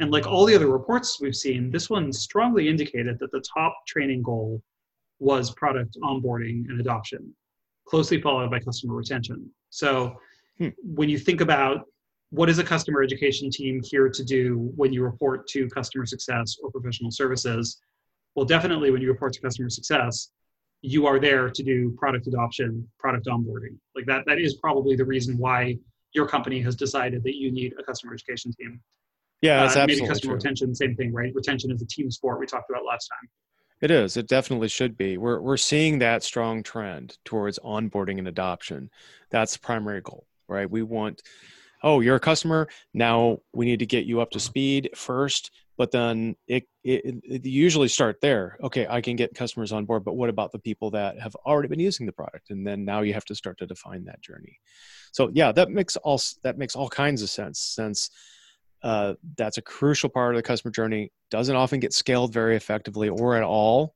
And 0.00 0.10
like 0.10 0.26
all 0.26 0.44
the 0.44 0.54
other 0.54 0.68
reports 0.68 1.18
we've 1.18 1.34
seen, 1.36 1.70
this 1.70 1.88
one 1.88 2.12
strongly 2.12 2.68
indicated 2.68 3.18
that 3.20 3.32
the 3.32 3.42
top 3.54 3.74
training 3.86 4.22
goal 4.22 4.62
was 5.18 5.50
product 5.52 5.96
onboarding 6.02 6.68
and 6.68 6.78
adoption, 6.78 7.34
closely 7.86 8.20
followed 8.20 8.50
by 8.50 8.58
customer 8.58 8.94
retention. 8.94 9.50
So 9.70 10.16
Hmm. 10.60 10.68
When 10.84 11.08
you 11.08 11.18
think 11.18 11.40
about 11.40 11.86
what 12.30 12.48
is 12.48 12.58
a 12.58 12.64
customer 12.64 13.02
education 13.02 13.50
team 13.50 13.80
here 13.82 14.08
to 14.08 14.24
do 14.24 14.70
when 14.76 14.92
you 14.92 15.02
report 15.02 15.48
to 15.48 15.68
customer 15.68 16.06
success 16.06 16.56
or 16.62 16.70
professional 16.70 17.10
services? 17.10 17.80
Well, 18.34 18.46
definitely 18.46 18.90
when 18.90 19.02
you 19.02 19.08
report 19.08 19.32
to 19.32 19.40
customer 19.40 19.70
success, 19.70 20.30
you 20.82 21.06
are 21.06 21.18
there 21.18 21.50
to 21.50 21.62
do 21.62 21.94
product 21.98 22.26
adoption, 22.26 22.88
product 22.98 23.26
onboarding. 23.26 23.76
Like 23.96 24.06
that, 24.06 24.24
that 24.26 24.38
is 24.38 24.54
probably 24.56 24.96
the 24.96 25.04
reason 25.04 25.38
why 25.38 25.76
your 26.12 26.26
company 26.26 26.60
has 26.60 26.76
decided 26.76 27.24
that 27.24 27.36
you 27.36 27.50
need 27.50 27.74
a 27.78 27.82
customer 27.82 28.14
education 28.14 28.52
team. 28.52 28.80
Yeah, 29.42 29.62
that's 29.62 29.76
uh, 29.76 29.80
absolutely 29.80 30.02
maybe 30.02 30.08
customer 30.08 30.32
true. 30.32 30.36
retention, 30.36 30.74
same 30.74 30.94
thing, 30.96 31.12
right? 31.12 31.32
Retention 31.34 31.72
is 31.72 31.82
a 31.82 31.86
team 31.86 32.10
sport 32.10 32.38
we 32.38 32.46
talked 32.46 32.70
about 32.70 32.84
last 32.84 33.08
time. 33.08 33.28
It 33.80 33.90
is. 33.90 34.18
It 34.18 34.28
definitely 34.28 34.68
should 34.68 34.98
be. 34.98 35.16
We're 35.16 35.40
we're 35.40 35.56
seeing 35.56 36.00
that 36.00 36.22
strong 36.22 36.62
trend 36.62 37.16
towards 37.24 37.58
onboarding 37.64 38.18
and 38.18 38.28
adoption. 38.28 38.90
That's 39.30 39.54
the 39.54 39.60
primary 39.60 40.02
goal 40.02 40.26
right? 40.50 40.70
We 40.70 40.82
want, 40.82 41.22
oh, 41.82 42.00
you're 42.00 42.16
a 42.16 42.20
customer. 42.20 42.68
Now 42.92 43.38
we 43.52 43.66
need 43.66 43.78
to 43.78 43.86
get 43.86 44.04
you 44.04 44.20
up 44.20 44.30
to 44.32 44.40
speed 44.40 44.90
first, 44.94 45.50
but 45.78 45.90
then 45.90 46.36
it, 46.46 46.64
it, 46.84 47.16
it 47.24 47.46
usually 47.46 47.88
start 47.88 48.20
there. 48.20 48.58
Okay, 48.62 48.86
I 48.88 49.00
can 49.00 49.16
get 49.16 49.34
customers 49.34 49.72
on 49.72 49.86
board, 49.86 50.04
but 50.04 50.16
what 50.16 50.28
about 50.28 50.52
the 50.52 50.58
people 50.58 50.90
that 50.90 51.18
have 51.18 51.34
already 51.46 51.68
been 51.68 51.80
using 51.80 52.04
the 52.04 52.12
product? 52.12 52.50
And 52.50 52.66
then 52.66 52.84
now 52.84 53.00
you 53.00 53.14
have 53.14 53.24
to 53.26 53.34
start 53.34 53.58
to 53.58 53.66
define 53.66 54.04
that 54.04 54.20
journey. 54.20 54.58
So 55.12 55.30
yeah, 55.32 55.52
that 55.52 55.70
makes 55.70 55.96
all 55.96 56.20
that 56.42 56.58
makes 56.58 56.76
all 56.76 56.88
kinds 56.88 57.22
of 57.22 57.30
sense 57.30 57.58
since 57.60 58.10
uh, 58.82 59.14
that's 59.36 59.58
a 59.58 59.62
crucial 59.62 60.08
part 60.08 60.34
of 60.34 60.38
the 60.38 60.42
customer 60.42 60.70
journey. 60.70 61.12
Doesn't 61.30 61.56
often 61.56 61.80
get 61.80 61.92
scaled 61.92 62.32
very 62.32 62.56
effectively 62.56 63.08
or 63.08 63.36
at 63.36 63.42
all. 63.42 63.94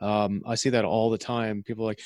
Um, 0.00 0.42
I 0.46 0.56
see 0.56 0.70
that 0.70 0.84
all 0.84 1.10
the 1.10 1.18
time. 1.18 1.62
People 1.62 1.84
like, 1.84 2.00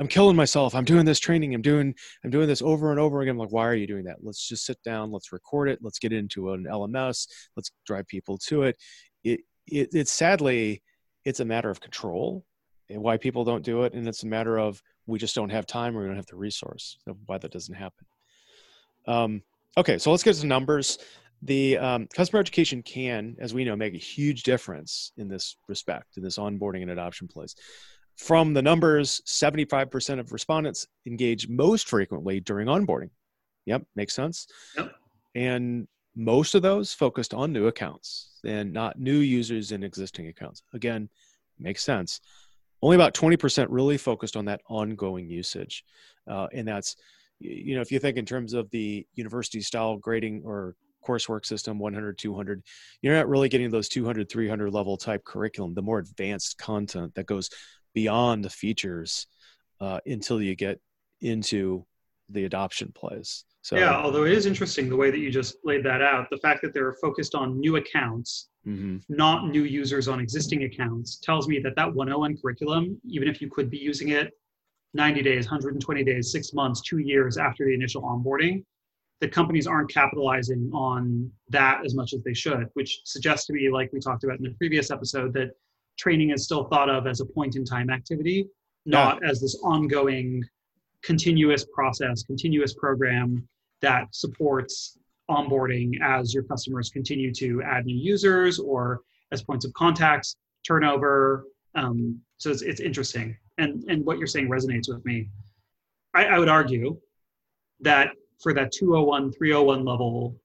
I'm 0.00 0.08
killing 0.08 0.34
myself. 0.34 0.74
I'm 0.74 0.86
doing 0.86 1.04
this 1.04 1.20
training. 1.20 1.54
I'm 1.54 1.60
doing 1.60 1.94
I'm 2.24 2.30
doing 2.30 2.48
this 2.48 2.62
over 2.62 2.90
and 2.90 2.98
over 2.98 3.20
again. 3.20 3.32
I'm 3.32 3.38
like, 3.38 3.52
why 3.52 3.66
are 3.66 3.74
you 3.74 3.86
doing 3.86 4.04
that? 4.04 4.16
Let's 4.22 4.48
just 4.48 4.64
sit 4.64 4.82
down. 4.82 5.12
Let's 5.12 5.30
record 5.30 5.68
it. 5.68 5.80
Let's 5.82 5.98
get 5.98 6.12
into 6.12 6.52
an 6.52 6.64
LMS. 6.64 7.28
Let's 7.54 7.70
drive 7.86 8.08
people 8.08 8.38
to 8.46 8.62
it. 8.62 8.76
It, 9.22 9.40
it 9.66 9.90
it's 9.92 10.10
sadly 10.10 10.82
it's 11.26 11.40
a 11.40 11.44
matter 11.44 11.68
of 11.68 11.80
control 11.80 12.46
and 12.88 13.02
why 13.02 13.18
people 13.18 13.44
don't 13.44 13.62
do 13.62 13.82
it, 13.82 13.92
and 13.92 14.08
it's 14.08 14.22
a 14.22 14.26
matter 14.26 14.58
of 14.58 14.82
we 15.06 15.18
just 15.18 15.34
don't 15.34 15.50
have 15.50 15.66
time 15.66 15.96
or 15.96 16.00
we 16.00 16.06
don't 16.06 16.16
have 16.16 16.26
the 16.26 16.36
resource 16.36 16.96
of 17.06 17.16
why 17.26 17.36
that 17.36 17.52
doesn't 17.52 17.74
happen. 17.74 18.06
Um, 19.06 19.42
okay, 19.76 19.98
so 19.98 20.10
let's 20.10 20.22
get 20.22 20.34
to 20.36 20.46
numbers. 20.46 20.98
The 21.42 21.78
um, 21.78 22.08
customer 22.14 22.40
education 22.40 22.82
can, 22.82 23.36
as 23.38 23.54
we 23.54 23.64
know, 23.64 23.76
make 23.76 23.94
a 23.94 23.98
huge 23.98 24.42
difference 24.42 25.12
in 25.16 25.28
this 25.28 25.56
respect, 25.68 26.16
in 26.16 26.22
this 26.22 26.38
onboarding 26.38 26.82
and 26.82 26.90
adoption 26.90 27.28
place. 27.28 27.54
From 28.20 28.52
the 28.52 28.60
numbers, 28.60 29.22
75% 29.26 30.20
of 30.20 30.30
respondents 30.30 30.86
engage 31.06 31.48
most 31.48 31.88
frequently 31.88 32.38
during 32.38 32.68
onboarding. 32.68 33.08
Yep, 33.64 33.84
makes 33.96 34.14
sense. 34.14 34.46
Yep. 34.76 34.92
And 35.34 35.88
most 36.14 36.54
of 36.54 36.60
those 36.60 36.92
focused 36.92 37.32
on 37.32 37.50
new 37.50 37.68
accounts 37.68 38.38
and 38.44 38.74
not 38.74 39.00
new 39.00 39.16
users 39.16 39.72
in 39.72 39.82
existing 39.82 40.28
accounts. 40.28 40.62
Again, 40.74 41.08
makes 41.58 41.82
sense. 41.82 42.20
Only 42.82 42.96
about 42.96 43.14
20% 43.14 43.68
really 43.70 43.96
focused 43.96 44.36
on 44.36 44.44
that 44.44 44.60
ongoing 44.68 45.30
usage. 45.30 45.82
Uh, 46.30 46.46
and 46.52 46.68
that's, 46.68 46.96
you 47.38 47.74
know, 47.74 47.80
if 47.80 47.90
you 47.90 47.98
think 47.98 48.18
in 48.18 48.26
terms 48.26 48.52
of 48.52 48.70
the 48.70 49.06
university 49.14 49.62
style 49.62 49.96
grading 49.96 50.42
or 50.44 50.76
coursework 51.02 51.46
system 51.46 51.78
100 51.78 52.18
200 52.18 52.62
you're 53.00 53.14
not 53.14 53.26
really 53.26 53.48
getting 53.48 53.70
those 53.70 53.88
200 53.88 54.28
300 54.28 54.70
level 54.70 54.98
type 54.98 55.24
curriculum 55.24 55.72
the 55.72 55.80
more 55.80 55.98
advanced 55.98 56.58
content 56.58 57.14
that 57.14 57.24
goes 57.24 57.48
beyond 57.94 58.44
the 58.44 58.50
features 58.50 59.26
uh, 59.80 59.98
until 60.06 60.40
you 60.40 60.54
get 60.54 60.80
into 61.20 61.84
the 62.28 62.44
adoption 62.44 62.92
plays 62.94 63.44
so 63.62 63.76
yeah 63.76 63.96
although 63.96 64.24
it 64.24 64.32
is 64.32 64.46
interesting 64.46 64.88
the 64.88 64.96
way 64.96 65.10
that 65.10 65.18
you 65.18 65.30
just 65.30 65.56
laid 65.64 65.84
that 65.84 66.00
out 66.00 66.26
the 66.30 66.38
fact 66.38 66.62
that 66.62 66.72
they're 66.72 66.94
focused 66.94 67.34
on 67.34 67.58
new 67.58 67.76
accounts 67.76 68.48
mm-hmm. 68.66 68.98
not 69.08 69.48
new 69.48 69.64
users 69.64 70.06
on 70.06 70.20
existing 70.20 70.64
accounts 70.64 71.18
tells 71.18 71.48
me 71.48 71.58
that 71.58 71.74
that 71.74 71.92
101 71.92 72.36
curriculum 72.40 72.98
even 73.08 73.28
if 73.28 73.40
you 73.40 73.50
could 73.50 73.68
be 73.68 73.78
using 73.78 74.10
it 74.10 74.30
90 74.94 75.22
days 75.22 75.46
120 75.46 76.04
days 76.04 76.30
six 76.30 76.52
months 76.54 76.80
two 76.82 76.98
years 76.98 77.36
after 77.36 77.64
the 77.64 77.74
initial 77.74 78.02
onboarding 78.02 78.62
the 79.20 79.28
companies 79.28 79.66
aren't 79.66 79.92
capitalizing 79.92 80.70
on 80.72 81.30
that 81.50 81.82
as 81.84 81.94
much 81.94 82.14
as 82.14 82.22
they 82.22 82.34
should, 82.34 82.68
which 82.74 83.00
suggests 83.04 83.46
to 83.46 83.52
me, 83.52 83.70
like 83.70 83.90
we 83.92 84.00
talked 84.00 84.24
about 84.24 84.38
in 84.38 84.44
the 84.44 84.54
previous 84.54 84.90
episode, 84.90 85.32
that 85.34 85.50
training 85.98 86.30
is 86.30 86.44
still 86.44 86.64
thought 86.64 86.88
of 86.88 87.06
as 87.06 87.20
a 87.20 87.24
point 87.26 87.56
in 87.56 87.64
time 87.64 87.90
activity, 87.90 88.46
not 88.86 89.18
yeah. 89.22 89.30
as 89.30 89.40
this 89.40 89.58
ongoing, 89.62 90.44
continuous 91.02 91.64
process, 91.74 92.22
continuous 92.22 92.74
program 92.74 93.46
that 93.80 94.14
supports 94.14 94.98
onboarding 95.30 96.00
as 96.02 96.34
your 96.34 96.42
customers 96.42 96.90
continue 96.90 97.32
to 97.32 97.62
add 97.62 97.86
new 97.86 97.96
users 97.96 98.58
or 98.58 99.00
as 99.32 99.42
points 99.42 99.64
of 99.64 99.72
contacts, 99.74 100.36
turnover. 100.66 101.44
Um, 101.74 102.20
so 102.38 102.50
it's, 102.50 102.62
it's 102.62 102.80
interesting. 102.80 103.36
And, 103.58 103.84
and 103.88 104.04
what 104.04 104.18
you're 104.18 104.26
saying 104.26 104.48
resonates 104.48 104.88
with 104.88 105.04
me. 105.04 105.28
I, 106.14 106.24
I 106.26 106.38
would 106.38 106.48
argue 106.48 106.98
that 107.80 108.10
for 108.42 108.54
that 108.54 108.72
201 108.72 109.32
301 109.32 109.84
level 109.84 110.36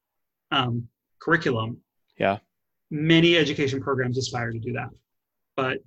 um, 0.51 0.87
curriculum 1.19 1.77
yeah 2.17 2.37
many 2.91 3.35
education 3.37 3.81
programs 3.81 4.17
aspire 4.17 4.51
to 4.51 4.59
do 4.59 4.73
that 4.73 4.89
but 5.55 5.79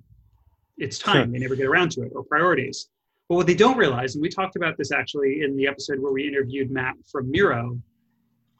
it's 0.77 0.97
time 0.97 1.31
they 1.31 1.39
never 1.39 1.55
get 1.55 1.65
around 1.65 1.91
to 1.91 2.01
it 2.03 2.11
or 2.15 2.23
priorities. 2.23 2.89
But 3.27 3.35
what 3.35 3.47
they 3.47 3.55
don't 3.55 3.77
realize 3.77 4.15
and 4.15 4.21
we 4.21 4.29
talked 4.29 4.55
about 4.55 4.77
this 4.77 4.91
actually 4.91 5.41
in 5.43 5.55
the 5.55 5.67
episode 5.67 5.99
where 5.99 6.11
we 6.11 6.27
interviewed 6.27 6.71
matt 6.71 6.95
from 7.11 7.29
miro 7.29 7.79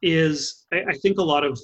is 0.02 0.66
I, 0.72 0.84
I 0.90 0.94
think 0.94 1.18
a 1.18 1.24
lot 1.24 1.44
of 1.44 1.60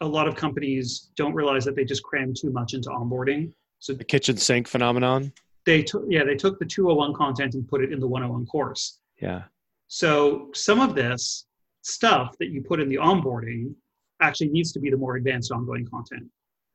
a 0.00 0.06
lot 0.06 0.26
of 0.26 0.36
companies 0.36 1.10
don't 1.16 1.34
realize 1.34 1.64
that 1.64 1.76
they 1.76 1.84
just 1.84 2.02
cram 2.02 2.34
too 2.34 2.50
much 2.50 2.74
into 2.74 2.88
onboarding. 2.90 3.52
So 3.78 3.92
the 3.92 4.04
kitchen 4.04 4.36
sink 4.36 4.66
phenomenon? 4.66 5.32
They 5.66 5.82
took 5.82 6.04
yeah 6.08 6.24
they 6.24 6.36
took 6.36 6.58
the 6.58 6.66
201 6.66 7.14
content 7.14 7.54
and 7.54 7.66
put 7.68 7.82
it 7.82 7.92
in 7.92 8.00
the 8.00 8.08
101 8.08 8.46
course. 8.46 9.00
Yeah. 9.20 9.42
So 9.88 10.50
some 10.54 10.80
of 10.80 10.94
this 10.94 11.46
stuff 11.82 12.36
that 12.38 12.48
you 12.48 12.62
put 12.62 12.80
in 12.80 12.88
the 12.88 12.96
onboarding 12.96 13.74
actually 14.20 14.48
needs 14.48 14.72
to 14.72 14.80
be 14.80 14.90
the 14.90 14.96
more 14.96 15.16
advanced 15.16 15.52
ongoing 15.52 15.86
content. 15.86 16.24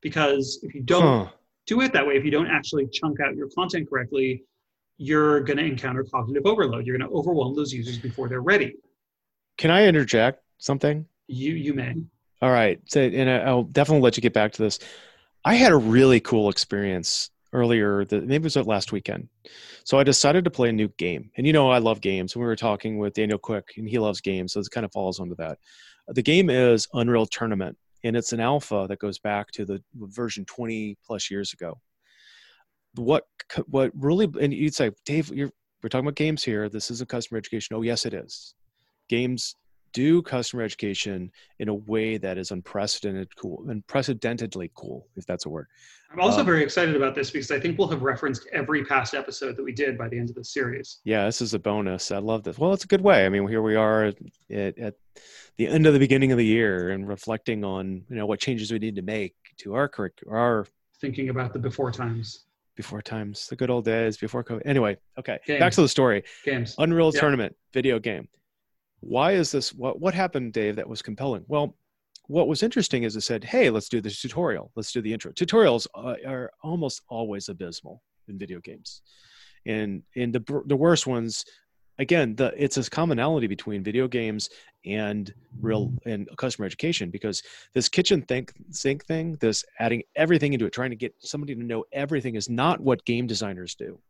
Because 0.00 0.60
if 0.62 0.74
you 0.74 0.82
don't 0.82 1.26
huh. 1.26 1.32
Do 1.70 1.80
it 1.82 1.92
that 1.92 2.04
way, 2.04 2.16
if 2.16 2.24
you 2.24 2.32
don't 2.32 2.48
actually 2.48 2.88
chunk 2.88 3.20
out 3.20 3.36
your 3.36 3.48
content 3.50 3.88
correctly, 3.88 4.42
you're 4.98 5.40
going 5.40 5.56
to 5.56 5.64
encounter 5.64 6.02
cognitive 6.02 6.44
overload. 6.44 6.84
You're 6.84 6.98
going 6.98 7.08
to 7.08 7.16
overwhelm 7.16 7.54
those 7.54 7.72
users 7.72 7.96
before 7.96 8.28
they're 8.28 8.42
ready. 8.42 8.74
Can 9.56 9.70
I 9.70 9.86
interject 9.86 10.42
something? 10.58 11.06
You 11.28 11.54
you 11.54 11.72
may. 11.72 11.94
All 12.42 12.50
right. 12.50 12.80
So, 12.86 13.00
and 13.00 13.30
I'll 13.30 13.62
definitely 13.62 14.02
let 14.02 14.16
you 14.16 14.20
get 14.20 14.32
back 14.32 14.50
to 14.52 14.62
this. 14.62 14.80
I 15.44 15.54
had 15.54 15.70
a 15.70 15.76
really 15.76 16.18
cool 16.18 16.50
experience 16.50 17.30
earlier 17.52 18.04
the, 18.04 18.20
maybe 18.20 18.46
it 18.46 18.54
was 18.54 18.56
last 18.56 18.92
weekend 18.92 19.28
so 19.82 19.98
i 19.98 20.04
decided 20.04 20.44
to 20.44 20.50
play 20.50 20.68
a 20.68 20.72
new 20.72 20.86
game 20.98 21.28
and 21.36 21.44
you 21.44 21.52
know 21.52 21.68
i 21.68 21.78
love 21.78 22.00
games 22.00 22.36
we 22.36 22.44
were 22.44 22.54
talking 22.54 22.96
with 22.96 23.12
daniel 23.12 23.40
quick 23.40 23.72
and 23.76 23.88
he 23.88 23.98
loves 23.98 24.20
games 24.20 24.52
so 24.52 24.60
it 24.60 24.70
kind 24.70 24.84
of 24.84 24.92
falls 24.92 25.18
under 25.18 25.34
that 25.34 25.58
the 26.06 26.22
game 26.22 26.48
is 26.48 26.86
unreal 26.94 27.26
tournament 27.26 27.76
and 28.04 28.16
it's 28.16 28.32
an 28.32 28.40
alpha 28.40 28.86
that 28.88 28.98
goes 28.98 29.18
back 29.18 29.50
to 29.52 29.64
the 29.64 29.82
version 29.94 30.44
20 30.44 30.96
plus 31.06 31.30
years 31.30 31.52
ago. 31.52 31.78
What 32.96 33.26
what 33.66 33.92
really 33.94 34.28
and 34.40 34.52
you'd 34.52 34.74
say 34.74 34.90
dave 35.04 35.30
you're 35.32 35.50
we're 35.82 35.88
talking 35.88 36.06
about 36.06 36.16
games 36.16 36.42
here. 36.42 36.68
This 36.68 36.90
is 36.90 37.00
a 37.00 37.06
customer 37.06 37.38
education. 37.38 37.76
Oh 37.76 37.82
yes 37.82 38.04
it 38.04 38.14
is. 38.14 38.54
Games 39.08 39.56
do 39.92 40.22
customer 40.22 40.62
education 40.62 41.30
in 41.58 41.68
a 41.68 41.74
way 41.74 42.16
that 42.16 42.38
is 42.38 42.50
unprecedented 42.50 43.34
cool 43.36 43.64
unprecedentedly 43.68 44.70
cool 44.74 45.08
if 45.16 45.26
that's 45.26 45.46
a 45.46 45.48
word. 45.48 45.66
I'm 46.12 46.20
also 46.20 46.40
um, 46.40 46.46
very 46.46 46.62
excited 46.62 46.96
about 46.96 47.14
this 47.14 47.30
because 47.30 47.50
i 47.50 47.58
think 47.58 47.78
we'll 47.78 47.88
have 47.88 48.02
referenced 48.02 48.48
every 48.52 48.84
past 48.84 49.14
episode 49.14 49.56
that 49.56 49.64
we 49.64 49.72
did 49.72 49.96
by 49.98 50.08
the 50.08 50.18
end 50.18 50.30
of 50.30 50.36
the 50.36 50.44
series. 50.44 51.00
Yeah 51.04 51.26
this 51.26 51.40
is 51.40 51.54
a 51.54 51.58
bonus. 51.58 52.10
I 52.10 52.18
love 52.18 52.42
this. 52.42 52.58
Well 52.58 52.72
it's 52.72 52.84
a 52.84 52.88
good 52.88 53.00
way. 53.00 53.26
I 53.26 53.28
mean 53.28 53.46
here 53.48 53.62
we 53.62 53.76
are 53.76 54.04
at, 54.04 54.78
at 54.78 54.94
the 55.56 55.68
end 55.68 55.86
of 55.86 55.92
the 55.92 55.98
beginning 55.98 56.32
of 56.32 56.38
the 56.38 56.44
year 56.44 56.90
and 56.90 57.06
reflecting 57.06 57.64
on 57.64 58.02
you 58.08 58.16
know 58.16 58.26
what 58.26 58.40
changes 58.40 58.72
we 58.72 58.78
need 58.78 58.96
to 58.96 59.02
make 59.02 59.34
to 59.58 59.74
our 59.74 59.88
curriculum 59.88 60.34
our 60.34 60.66
thinking 61.00 61.28
about 61.28 61.52
the 61.52 61.58
before 61.58 61.90
times. 61.90 62.44
Before 62.76 63.02
times 63.02 63.46
the 63.48 63.56
good 63.56 63.68
old 63.68 63.84
days 63.84 64.16
before 64.16 64.42
covid 64.42 64.62
anyway 64.64 64.96
okay 65.18 65.38
games. 65.46 65.60
back 65.60 65.72
to 65.74 65.82
the 65.82 65.88
story. 65.88 66.22
Games. 66.44 66.74
Unreal 66.78 67.10
yep. 67.12 67.20
tournament 67.20 67.56
video 67.72 67.98
game. 67.98 68.26
Why 69.00 69.32
is 69.32 69.52
this 69.52 69.74
what 69.74 70.00
what 70.00 70.14
happened 70.14 70.54
dave 70.54 70.76
that 70.76 70.88
was 70.88 71.02
compelling? 71.02 71.44
Well 71.46 71.76
what 72.26 72.48
was 72.48 72.62
interesting 72.62 73.02
is 73.02 73.16
it 73.16 73.22
said 73.22 73.44
hey 73.44 73.68
let's 73.68 73.88
do 73.88 74.00
this 74.00 74.22
tutorial. 74.22 74.70
Let's 74.76 74.92
do 74.92 75.02
the 75.02 75.12
intro. 75.12 75.32
Tutorials 75.32 75.86
uh, 75.94 76.14
are 76.26 76.52
almost 76.62 77.02
always 77.08 77.50
abysmal 77.50 78.02
in 78.28 78.38
video 78.38 78.60
games. 78.60 79.02
And 79.66 80.02
in 80.14 80.32
the 80.32 80.42
the 80.66 80.76
worst 80.76 81.06
ones 81.06 81.44
again 82.00 82.34
the 82.34 82.52
it's 82.56 82.76
a 82.76 82.90
commonality 82.90 83.46
between 83.46 83.84
video 83.84 84.08
games 84.08 84.50
and 84.84 85.32
real 85.60 85.92
and 86.06 86.28
customer 86.36 86.66
education 86.66 87.10
because 87.10 87.42
this 87.74 87.88
kitchen 87.88 88.22
think 88.22 88.52
sink 88.70 89.04
thing 89.04 89.36
this 89.40 89.64
adding 89.78 90.02
everything 90.16 90.52
into 90.52 90.66
it 90.66 90.72
trying 90.72 90.90
to 90.90 90.96
get 90.96 91.14
somebody 91.18 91.54
to 91.54 91.62
know 91.62 91.84
everything 91.92 92.34
is 92.34 92.48
not 92.48 92.80
what 92.80 93.04
game 93.04 93.26
designers 93.26 93.74
do 93.74 94.00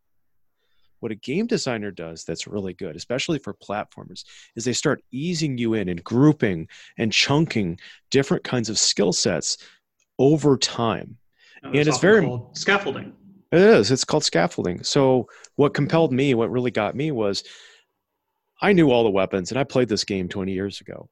what 1.01 1.13
a 1.13 1.17
game 1.17 1.47
designer 1.47 1.91
does 1.91 2.25
that's 2.25 2.47
really 2.47 2.75
good, 2.75 2.95
especially 2.95 3.39
for 3.39 3.55
platformers, 3.55 4.25
is 4.55 4.65
they 4.65 4.75
start 4.75 5.03
easing 5.11 5.59
you 5.59 5.75
in 5.75 5.89
and 5.89 6.05
grouping 6.05 6.69
and 6.99 7.13
chunking 7.13 7.79
different 8.11 8.45
kinds 8.45 8.69
of 8.69 8.79
skill 8.79 9.13
sets 9.13 9.57
over 10.19 10.57
time. 10.57 11.17
Oh, 11.65 11.69
and 11.69 11.89
it's 11.89 11.99
very 11.99 12.31
scaffolding. 12.53 13.15
It 13.51 13.61
is. 13.61 13.91
It's 13.91 14.05
called 14.05 14.25
scaffolding. 14.25 14.85
So 14.85 15.27
what 15.57 15.75
compelled 15.75 16.13
me, 16.13 16.35
what 16.35 16.51
really 16.51 16.71
got 16.71 16.95
me 16.95 17.11
was 17.11 17.43
I 18.61 18.73
knew 18.73 18.91
all 18.91 19.05
the 19.05 19.11
weapons 19.11 19.51
and 19.51 19.59
I 19.59 19.65
played 19.65 19.89
this 19.89 20.05
game 20.05 20.29
20 20.29 20.53
years 20.53 20.81
ago. 20.81 21.09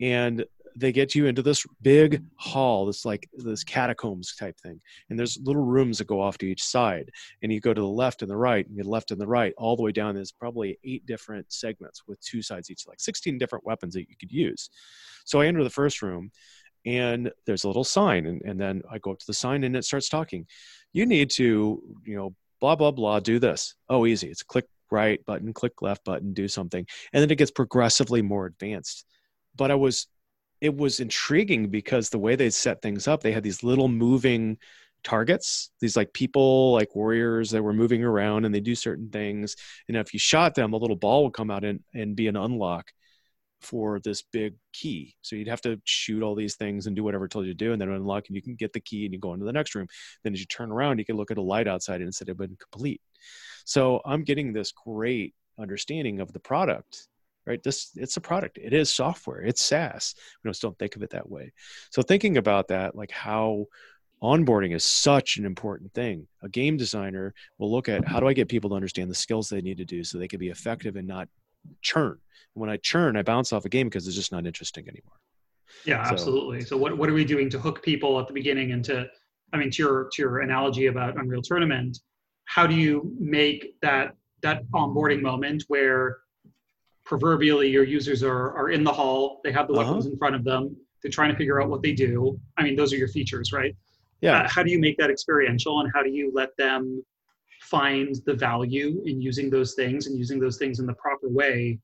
And 0.00 0.44
they 0.76 0.92
get 0.92 1.14
you 1.14 1.26
into 1.26 1.42
this 1.42 1.64
big 1.82 2.22
hall 2.36 2.86
this 2.86 3.04
like 3.04 3.28
this 3.34 3.64
catacombs 3.64 4.34
type 4.36 4.58
thing. 4.60 4.80
And 5.10 5.18
there's 5.18 5.38
little 5.42 5.64
rooms 5.64 5.98
that 5.98 6.06
go 6.06 6.20
off 6.20 6.38
to 6.38 6.46
each 6.46 6.62
side. 6.62 7.10
And 7.42 7.52
you 7.52 7.60
go 7.60 7.74
to 7.74 7.80
the 7.80 7.86
left 7.86 8.22
and 8.22 8.30
the 8.30 8.36
right 8.36 8.66
and 8.66 8.78
the 8.78 8.88
left 8.88 9.10
and 9.10 9.20
the 9.20 9.26
right 9.26 9.52
all 9.58 9.76
the 9.76 9.82
way 9.82 9.92
down. 9.92 10.14
There's 10.14 10.32
probably 10.32 10.78
eight 10.84 11.04
different 11.06 11.52
segments 11.52 12.02
with 12.06 12.20
two 12.20 12.42
sides 12.42 12.70
each 12.70 12.86
like 12.86 13.00
16 13.00 13.38
different 13.38 13.66
weapons 13.66 13.94
that 13.94 14.08
you 14.08 14.16
could 14.18 14.32
use. 14.32 14.70
So 15.24 15.40
i 15.40 15.46
enter 15.46 15.64
the 15.64 15.70
first 15.70 16.02
room 16.02 16.30
and 16.84 17.30
there's 17.46 17.64
a 17.64 17.68
little 17.68 17.84
sign. 17.84 18.26
And, 18.26 18.42
and 18.42 18.60
then 18.60 18.82
i 18.90 18.98
go 18.98 19.12
up 19.12 19.18
to 19.18 19.26
the 19.26 19.34
sign 19.34 19.64
and 19.64 19.76
it 19.76 19.84
starts 19.84 20.08
talking. 20.08 20.46
You 20.92 21.06
need 21.06 21.30
to 21.32 21.82
you 22.04 22.16
know 22.16 22.34
blah 22.60 22.76
blah 22.76 22.90
blah 22.90 23.20
do 23.20 23.38
this. 23.38 23.74
Oh 23.88 24.06
easy. 24.06 24.28
It's 24.28 24.42
click 24.42 24.66
right 24.92 25.24
button 25.26 25.52
click 25.52 25.82
left 25.82 26.04
button 26.04 26.32
do 26.32 26.46
something 26.46 26.86
and 27.12 27.22
then 27.22 27.30
it 27.30 27.38
gets 27.38 27.50
progressively 27.50 28.22
more 28.22 28.46
advanced 28.46 29.04
but 29.56 29.70
i 29.70 29.74
was 29.74 30.06
it 30.62 30.76
was 30.76 31.00
intriguing 31.00 31.68
because 31.70 32.08
the 32.08 32.20
way 32.20 32.36
they 32.36 32.48
set 32.48 32.80
things 32.80 33.08
up, 33.08 33.20
they 33.20 33.32
had 33.32 33.42
these 33.42 33.64
little 33.64 33.88
moving 33.88 34.56
targets, 35.02 35.72
these 35.80 35.96
like 35.96 36.12
people, 36.12 36.72
like 36.72 36.94
warriors 36.94 37.50
that 37.50 37.64
were 37.64 37.72
moving 37.72 38.04
around 38.04 38.44
and 38.44 38.54
they 38.54 38.60
do 38.60 38.76
certain 38.76 39.10
things. 39.10 39.56
And 39.88 39.96
if 39.96 40.14
you 40.14 40.20
shot 40.20 40.54
them, 40.54 40.72
a 40.72 40.76
little 40.76 40.94
ball 40.94 41.24
would 41.24 41.32
come 41.32 41.50
out 41.50 41.64
and, 41.64 41.80
and 41.92 42.14
be 42.14 42.28
an 42.28 42.36
unlock 42.36 42.92
for 43.60 43.98
this 43.98 44.22
big 44.22 44.54
key. 44.72 45.16
So 45.22 45.34
you'd 45.34 45.48
have 45.48 45.62
to 45.62 45.80
shoot 45.82 46.22
all 46.22 46.36
these 46.36 46.54
things 46.54 46.86
and 46.86 46.94
do 46.94 47.02
whatever 47.02 47.24
it 47.24 47.32
told 47.32 47.46
you 47.46 47.52
to 47.52 47.56
do, 47.56 47.72
and 47.72 47.80
then 47.80 47.88
unlock, 47.88 48.28
and 48.28 48.36
you 48.36 48.42
can 48.42 48.54
get 48.54 48.72
the 48.72 48.80
key 48.80 49.04
and 49.04 49.12
you 49.12 49.18
go 49.18 49.34
into 49.34 49.44
the 49.46 49.52
next 49.52 49.74
room. 49.74 49.88
Then 50.22 50.32
as 50.32 50.38
you 50.38 50.46
turn 50.46 50.70
around, 50.70 51.00
you 51.00 51.04
can 51.04 51.16
look 51.16 51.32
at 51.32 51.38
a 51.38 51.42
light 51.42 51.66
outside 51.66 52.00
and 52.00 52.08
it 52.08 52.14
said 52.14 52.28
it 52.28 52.32
had 52.32 52.38
been 52.38 52.56
complete. 52.56 53.00
So 53.64 54.00
I'm 54.04 54.24
getting 54.24 54.52
this 54.52 54.72
great 54.72 55.34
understanding 55.58 56.20
of 56.20 56.32
the 56.32 56.40
product 56.40 57.08
right 57.44 57.62
this 57.62 57.90
it's 57.96 58.16
a 58.16 58.20
product 58.20 58.56
it 58.56 58.72
is 58.72 58.88
software 58.88 59.42
it's 59.42 59.62
saas 59.62 60.14
we 60.42 60.48
just 60.48 60.62
don't 60.62 60.78
think 60.78 60.96
of 60.96 61.02
it 61.02 61.10
that 61.10 61.28
way 61.28 61.52
so 61.90 62.00
thinking 62.00 62.38
about 62.38 62.68
that 62.68 62.96
like 62.96 63.10
how 63.10 63.66
onboarding 64.22 64.74
is 64.74 64.82
such 64.82 65.36
an 65.36 65.44
important 65.44 65.92
thing 65.92 66.26
a 66.42 66.48
game 66.48 66.76
designer 66.76 67.34
will 67.58 67.70
look 67.70 67.88
at 67.88 68.06
how 68.06 68.18
do 68.18 68.26
i 68.26 68.32
get 68.32 68.48
people 68.48 68.70
to 68.70 68.76
understand 68.76 69.10
the 69.10 69.14
skills 69.14 69.48
they 69.48 69.60
need 69.60 69.76
to 69.76 69.84
do 69.84 70.02
so 70.02 70.16
they 70.16 70.26
can 70.26 70.40
be 70.40 70.48
effective 70.48 70.96
and 70.96 71.06
not 71.06 71.28
churn. 71.80 72.18
When 72.54 72.68
I 72.68 72.76
churn, 72.76 73.16
I 73.16 73.22
bounce 73.22 73.52
off 73.52 73.64
a 73.64 73.68
game 73.68 73.88
because 73.88 74.06
it's 74.06 74.16
just 74.16 74.32
not 74.32 74.46
interesting 74.46 74.84
anymore. 74.88 75.16
Yeah, 75.84 76.04
so, 76.04 76.12
absolutely. 76.12 76.62
So 76.62 76.76
what 76.76 76.96
what 76.98 77.08
are 77.08 77.14
we 77.14 77.24
doing 77.24 77.48
to 77.50 77.58
hook 77.58 77.82
people 77.82 78.20
at 78.20 78.26
the 78.26 78.34
beginning 78.34 78.72
and 78.72 78.84
to 78.84 79.08
I 79.52 79.56
mean 79.56 79.70
to 79.70 79.82
your 79.82 80.08
to 80.12 80.22
your 80.22 80.40
analogy 80.40 80.86
about 80.86 81.16
Unreal 81.16 81.42
Tournament, 81.42 81.98
how 82.54 82.66
do 82.66 82.74
you 82.74 83.14
make 83.18 83.74
that 83.80 84.14
that 84.42 84.62
onboarding 84.72 85.22
moment 85.22 85.64
where 85.68 86.18
proverbially 87.04 87.68
your 87.68 87.84
users 87.84 88.22
are 88.22 88.54
are 88.58 88.70
in 88.70 88.84
the 88.84 88.92
hall, 88.92 89.40
they 89.42 89.52
have 89.52 89.68
the 89.68 89.74
uh-huh. 89.74 89.84
weapons 89.84 90.06
in 90.06 90.16
front 90.18 90.34
of 90.34 90.44
them, 90.44 90.76
they're 91.02 91.10
trying 91.10 91.30
to 91.32 91.36
figure 91.36 91.62
out 91.62 91.70
what 91.70 91.82
they 91.82 91.92
do. 91.92 92.38
I 92.58 92.62
mean, 92.62 92.76
those 92.76 92.92
are 92.92 92.96
your 92.96 93.08
features, 93.08 93.52
right? 93.52 93.74
Yeah. 94.20 94.42
Uh, 94.42 94.48
how 94.48 94.62
do 94.62 94.70
you 94.70 94.78
make 94.78 94.98
that 94.98 95.10
experiential 95.10 95.80
and 95.80 95.90
how 95.94 96.02
do 96.02 96.10
you 96.10 96.30
let 96.34 96.50
them 96.58 97.02
find 97.62 98.16
the 98.26 98.34
value 98.34 99.02
in 99.06 99.20
using 99.20 99.48
those 99.48 99.74
things 99.74 100.06
and 100.06 100.18
using 100.18 100.38
those 100.38 100.58
things 100.58 100.78
in 100.78 100.86
the 100.86 100.94
proper 100.94 101.28
way 101.28 101.78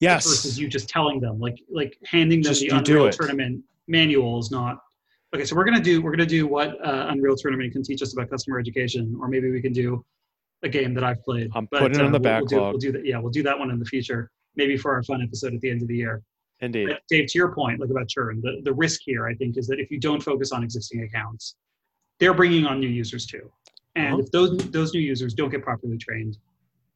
yes 0.00 0.26
versus 0.26 0.58
you 0.58 0.66
just 0.68 0.88
telling 0.88 1.20
them 1.20 1.38
like 1.38 1.58
like 1.70 1.96
handing 2.04 2.42
them 2.42 2.52
just 2.52 2.60
the 2.62 2.68
unreal 2.68 3.08
tournament 3.10 3.62
manual 3.86 4.40
is 4.40 4.50
not 4.50 4.78
okay 5.34 5.44
so 5.44 5.54
we're 5.56 5.64
going 5.64 5.76
to 5.76 5.82
do 5.82 6.00
we're 6.02 6.10
going 6.10 6.18
to 6.18 6.26
do 6.26 6.46
what 6.46 6.70
uh, 6.84 7.06
unreal 7.10 7.36
tournament 7.36 7.72
can 7.72 7.82
teach 7.82 8.02
us 8.02 8.12
about 8.12 8.30
customer 8.30 8.58
education 8.58 9.16
or 9.20 9.28
maybe 9.28 9.50
we 9.50 9.60
can 9.60 9.72
do 9.72 10.04
a 10.62 10.68
game 10.68 10.94
that 10.94 11.04
i've 11.04 11.22
played. 11.22 11.50
I'm 11.54 11.68
but, 11.70 11.80
putting 11.80 12.00
it 12.00 12.02
uh, 12.02 12.06
on 12.06 12.12
the 12.12 12.18
we'll, 12.18 12.22
backlog 12.22 12.50
we'll 12.52 12.60
do, 12.60 12.70
we'll 12.70 12.78
do 12.78 12.92
that 12.92 13.06
yeah 13.06 13.18
we'll 13.18 13.32
do 13.32 13.42
that 13.42 13.58
one 13.58 13.70
in 13.70 13.78
the 13.78 13.84
future 13.84 14.30
maybe 14.56 14.76
for 14.76 14.92
our 14.94 15.02
fun 15.02 15.22
episode 15.22 15.54
at 15.54 15.60
the 15.60 15.70
end 15.70 15.82
of 15.82 15.88
the 15.88 15.96
year. 15.96 16.22
Indeed. 16.60 16.88
But 16.88 17.02
dave 17.08 17.28
to 17.28 17.38
your 17.38 17.54
point 17.54 17.80
like 17.80 17.90
about 17.90 18.08
churn 18.08 18.40
the, 18.42 18.60
the 18.64 18.72
risk 18.72 19.00
here 19.04 19.28
i 19.28 19.34
think 19.34 19.56
is 19.56 19.66
that 19.68 19.78
if 19.78 19.90
you 19.90 20.00
don't 20.00 20.22
focus 20.22 20.50
on 20.50 20.64
existing 20.64 21.02
accounts 21.02 21.54
they're 22.18 22.34
bringing 22.34 22.66
on 22.66 22.80
new 22.80 22.88
users 22.88 23.26
too. 23.26 23.50
And 23.94 24.14
uh-huh. 24.14 24.22
if 24.22 24.30
those 24.30 24.56
those 24.70 24.94
new 24.94 25.00
users 25.00 25.34
don't 25.34 25.50
get 25.50 25.62
properly 25.62 25.96
trained 25.96 26.36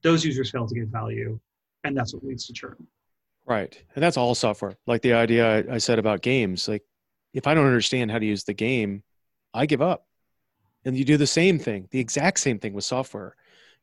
those 0.03 0.25
users 0.25 0.51
fail 0.51 0.67
to 0.67 0.75
get 0.75 0.89
value 0.89 1.39
and 1.85 1.97
that's 1.97 2.13
what 2.13 2.25
leads 2.25 2.47
to 2.47 2.53
churn. 2.53 2.77
Right. 3.47 3.81
And 3.95 4.03
that's 4.03 4.17
all 4.17 4.35
software. 4.35 4.77
Like 4.87 5.03
the 5.03 5.13
idea 5.15 5.59
I, 5.59 5.75
I 5.75 5.79
said 5.79 5.99
about 5.99 6.23
games 6.23 6.69
like 6.69 6.83
if 7.33 7.47
i 7.47 7.55
don't 7.55 7.67
understand 7.67 8.11
how 8.11 8.19
to 8.19 8.27
use 8.27 8.45
the 8.45 8.55
game 8.55 9.03
i 9.55 9.67
give 9.67 9.83
up 9.83 10.07
and 10.85 10.97
you 10.97 11.05
do 11.05 11.17
the 11.17 11.27
same 11.27 11.59
thing 11.59 11.89
the 11.91 11.99
exact 11.99 12.39
same 12.41 12.59
thing 12.59 12.73
with 12.73 12.85
software 12.85 13.37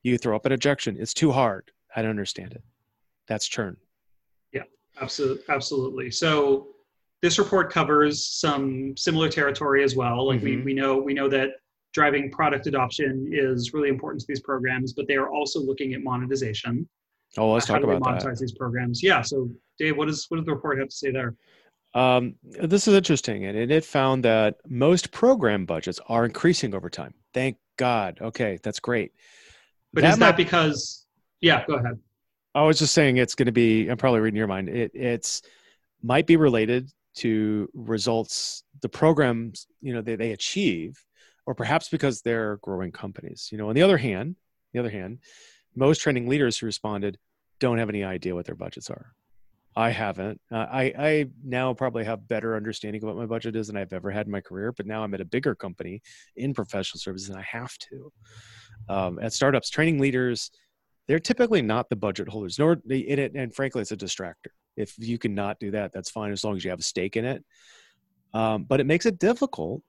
you 0.03 0.17
throw 0.17 0.35
up 0.35 0.45
an 0.45 0.51
objection 0.51 0.97
it's 0.99 1.13
too 1.13 1.31
hard 1.31 1.71
i 1.95 2.01
don't 2.01 2.11
understand 2.11 2.53
it 2.53 2.63
that's 3.27 3.47
churn 3.47 3.77
yeah 4.53 4.63
absolutely 5.01 5.43
absolutely 5.49 6.11
so 6.11 6.67
this 7.21 7.37
report 7.37 7.71
covers 7.71 8.25
some 8.25 8.95
similar 8.95 9.29
territory 9.29 9.83
as 9.83 9.95
well 9.95 10.27
like 10.27 10.39
mm-hmm. 10.39 10.59
we, 10.59 10.63
we 10.63 10.73
know 10.73 10.97
we 10.97 11.13
know 11.13 11.27
that 11.27 11.51
driving 11.93 12.31
product 12.31 12.67
adoption 12.67 13.29
is 13.31 13.73
really 13.73 13.89
important 13.89 14.21
to 14.21 14.27
these 14.27 14.41
programs, 14.41 14.93
but 14.93 15.07
they 15.07 15.15
are 15.15 15.29
also 15.29 15.59
looking 15.59 15.93
at 15.93 16.03
monetization. 16.03 16.87
Oh, 17.37 17.53
let's 17.53 17.65
talk 17.65 17.83
about 17.83 18.01
monetize 18.01 18.23
that. 18.23 18.39
these 18.39 18.53
programs. 18.53 19.03
Yeah. 19.03 19.21
So, 19.21 19.49
Dave, 19.77 19.97
what 19.97 20.07
does 20.07 20.25
what 20.29 20.37
does 20.37 20.45
the 20.45 20.53
report 20.53 20.79
have 20.79 20.89
to 20.89 20.95
say 20.95 21.11
there? 21.11 21.35
Um, 21.93 22.35
this 22.43 22.87
is 22.87 22.93
interesting, 22.93 23.45
and 23.45 23.71
it 23.71 23.83
found 23.83 24.23
that 24.25 24.57
most 24.67 25.11
program 25.11 25.65
budgets 25.65 25.99
are 26.07 26.25
increasing 26.25 26.75
over 26.75 26.89
time. 26.89 27.13
Thank 27.33 27.57
God. 27.77 28.19
Okay, 28.21 28.59
that's 28.61 28.79
great. 28.79 29.13
But 29.93 30.01
that 30.01 30.13
is 30.13 30.19
that 30.19 30.37
because? 30.37 31.05
Yeah, 31.41 31.65
go 31.65 31.75
ahead. 31.75 31.99
I 32.53 32.63
was 32.63 32.77
just 32.79 32.93
saying 32.93 33.17
it's 33.17 33.35
going 33.35 33.47
to 33.47 33.51
be. 33.51 33.87
I'm 33.87 33.97
probably 33.97 34.19
reading 34.19 34.37
your 34.37 34.47
mind. 34.47 34.69
It 34.69 34.91
it's 34.93 35.41
might 36.01 36.27
be 36.27 36.37
related 36.37 36.91
to 37.15 37.69
results 37.73 38.63
the 38.81 38.89
programs 38.89 39.67
you 39.81 39.93
know 39.93 40.01
they, 40.01 40.15
they 40.15 40.31
achieve 40.31 41.03
or 41.45 41.55
perhaps 41.55 41.89
because 41.89 42.21
they're 42.21 42.57
growing 42.57 42.91
companies. 42.91 43.49
You 43.51 43.57
know, 43.57 43.69
on 43.69 43.75
the 43.75 43.81
other 43.81 43.97
hand, 43.97 44.35
the 44.71 44.79
other 44.79 44.91
hand, 44.91 45.17
most 45.75 45.99
training 45.99 46.27
leaders 46.27 46.59
who 46.59 46.67
responded 46.67 47.17
don't 47.59 47.79
have 47.79 47.89
any 47.89 48.03
idea 48.03 48.35
what 48.35 48.45
their 48.45 48.55
budgets 48.55 48.89
are. 48.91 49.13
I 49.79 49.91
haven't. 49.91 50.41
Uh, 50.51 50.65
I, 50.69 50.93
I 50.99 51.25
now 51.41 51.73
probably 51.73 52.03
have 52.03 52.27
better 52.27 52.57
understanding 52.57 53.01
of 53.01 53.07
what 53.07 53.15
my 53.15 53.25
budget 53.25 53.55
is 53.55 53.67
than 53.67 53.77
I've 53.77 53.93
ever 53.93 54.11
had 54.11 54.25
in 54.25 54.31
my 54.33 54.41
career. 54.41 54.73
But 54.73 54.85
now 54.85 55.05
I'm 55.05 55.13
at 55.13 55.21
a 55.21 55.25
bigger 55.25 55.55
company 55.55 56.01
in 56.35 56.53
professional 56.53 56.99
services, 56.99 57.29
and 57.29 57.39
I 57.39 57.43
have 57.43 57.77
to. 57.77 58.11
Um, 58.89 59.19
at 59.19 59.31
startups, 59.31 59.69
training 59.69 59.97
leaders, 59.97 60.51
they're 61.07 61.17
typically 61.17 61.61
not 61.61 61.87
the 61.87 61.95
budget 61.95 62.27
holders. 62.27 62.59
Nor 62.59 62.73
in 62.89 63.19
it, 63.19 63.35
and 63.35 63.55
frankly, 63.55 63.81
it's 63.81 63.93
a 63.93 63.95
distractor. 63.95 64.51
If 64.75 64.95
you 64.97 65.17
cannot 65.17 65.61
do 65.61 65.71
that, 65.71 65.93
that's 65.93 66.09
fine 66.09 66.33
as 66.33 66.43
long 66.43 66.57
as 66.57 66.65
you 66.65 66.71
have 66.71 66.79
a 66.79 66.83
stake 66.83 67.15
in 67.15 67.23
it. 67.23 67.45
Um, 68.33 68.63
but 68.65 68.81
it 68.81 68.85
makes 68.85 69.05
it 69.05 69.17
difficult 69.17 69.81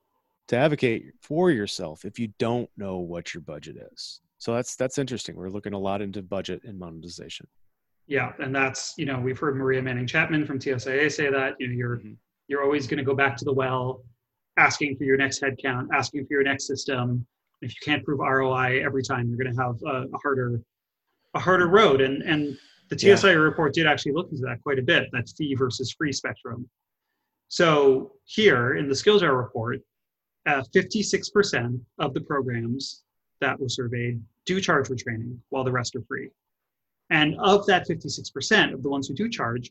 to 0.48 0.56
advocate 0.56 1.06
for 1.20 1.50
yourself 1.50 2.04
if 2.04 2.16
you 2.16 2.28
don't 2.38 2.70
know 2.76 2.98
what 2.98 3.34
your 3.34 3.40
budget 3.40 3.76
is. 3.92 4.20
So 4.38 4.54
that's 4.54 4.76
that's 4.76 4.98
interesting. 4.98 5.34
We're 5.34 5.50
looking 5.50 5.72
a 5.72 5.78
lot 5.78 6.00
into 6.00 6.22
budget 6.22 6.62
and 6.62 6.78
monetization. 6.78 7.48
Yeah, 8.10 8.32
and 8.40 8.52
that's 8.52 8.94
you 8.98 9.06
know 9.06 9.20
we've 9.20 9.38
heard 9.38 9.56
Maria 9.56 9.80
Manning 9.80 10.04
Chapman 10.06 10.44
from 10.44 10.58
TSIA 10.58 11.12
say 11.12 11.30
that 11.30 11.54
you 11.60 11.68
know 11.68 11.74
you're 11.74 11.98
mm-hmm. 11.98 12.14
you're 12.48 12.64
always 12.64 12.88
going 12.88 12.98
to 12.98 13.04
go 13.04 13.14
back 13.14 13.36
to 13.36 13.44
the 13.44 13.52
well, 13.52 14.02
asking 14.58 14.96
for 14.96 15.04
your 15.04 15.16
next 15.16 15.40
headcount, 15.40 15.86
asking 15.94 16.26
for 16.26 16.32
your 16.32 16.42
next 16.42 16.66
system. 16.66 17.24
If 17.62 17.70
you 17.70 17.76
can't 17.84 18.04
prove 18.04 18.18
ROI 18.18 18.82
every 18.84 19.04
time, 19.04 19.28
you're 19.28 19.38
going 19.38 19.54
to 19.54 19.62
have 19.62 19.76
a, 19.86 20.08
a 20.12 20.18
harder 20.18 20.60
a 21.34 21.38
harder 21.38 21.68
road. 21.68 22.00
And 22.00 22.22
and 22.22 22.58
the 22.88 22.96
TSIA 22.96 23.34
yeah. 23.34 23.38
report 23.38 23.74
did 23.74 23.86
actually 23.86 24.12
look 24.12 24.28
into 24.32 24.42
that 24.42 24.60
quite 24.64 24.80
a 24.80 24.82
bit. 24.82 25.08
That 25.12 25.28
fee 25.38 25.54
versus 25.54 25.92
free 25.92 26.12
spectrum. 26.12 26.68
So 27.46 28.14
here 28.24 28.74
in 28.74 28.88
the 28.88 28.94
Skills 28.96 29.22
Skilljar 29.22 29.36
report, 29.36 29.78
uh, 30.46 30.62
56% 30.74 31.80
of 32.00 32.14
the 32.14 32.20
programs 32.22 33.04
that 33.40 33.58
were 33.60 33.68
surveyed 33.68 34.20
do 34.46 34.60
charge 34.60 34.88
for 34.88 34.96
training, 34.96 35.40
while 35.50 35.62
the 35.62 35.70
rest 35.70 35.94
are 35.94 36.02
free. 36.08 36.30
And 37.10 37.34
of 37.40 37.66
that 37.66 37.88
56% 37.88 38.72
of 38.72 38.82
the 38.82 38.88
ones 38.88 39.08
who 39.08 39.14
do 39.14 39.28
charge, 39.28 39.70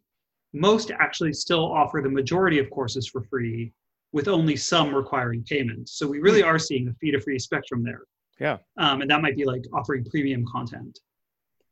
most 0.54 0.91
actually 0.91 1.34
still 1.34 1.71
offer 1.71 2.02
the 2.04 2.10
majority 2.10 2.60
of 2.60 2.69
courses 2.69 3.08
for 3.08 3.21
free, 3.23 3.71
with 4.12 4.28
only 4.28 4.56
some 4.56 4.93
requiring 4.93 5.43
payment. 5.43 5.88
So 5.88 6.08
we 6.08 6.19
really 6.19 6.41
are 6.41 6.58
seeing 6.58 6.88
a 6.88 6.93
fee 6.95 7.12
to 7.12 7.21
free 7.21 7.39
spectrum 7.39 7.84
there. 7.84 8.02
Yeah. 8.39 8.58
Um, 8.78 9.02
and 9.02 9.12
that 9.12 9.21
might 9.21 9.36
be 9.36 9.45
like 9.45 9.63
offering 9.73 10.06
premium 10.06 10.45
content. 10.52 10.99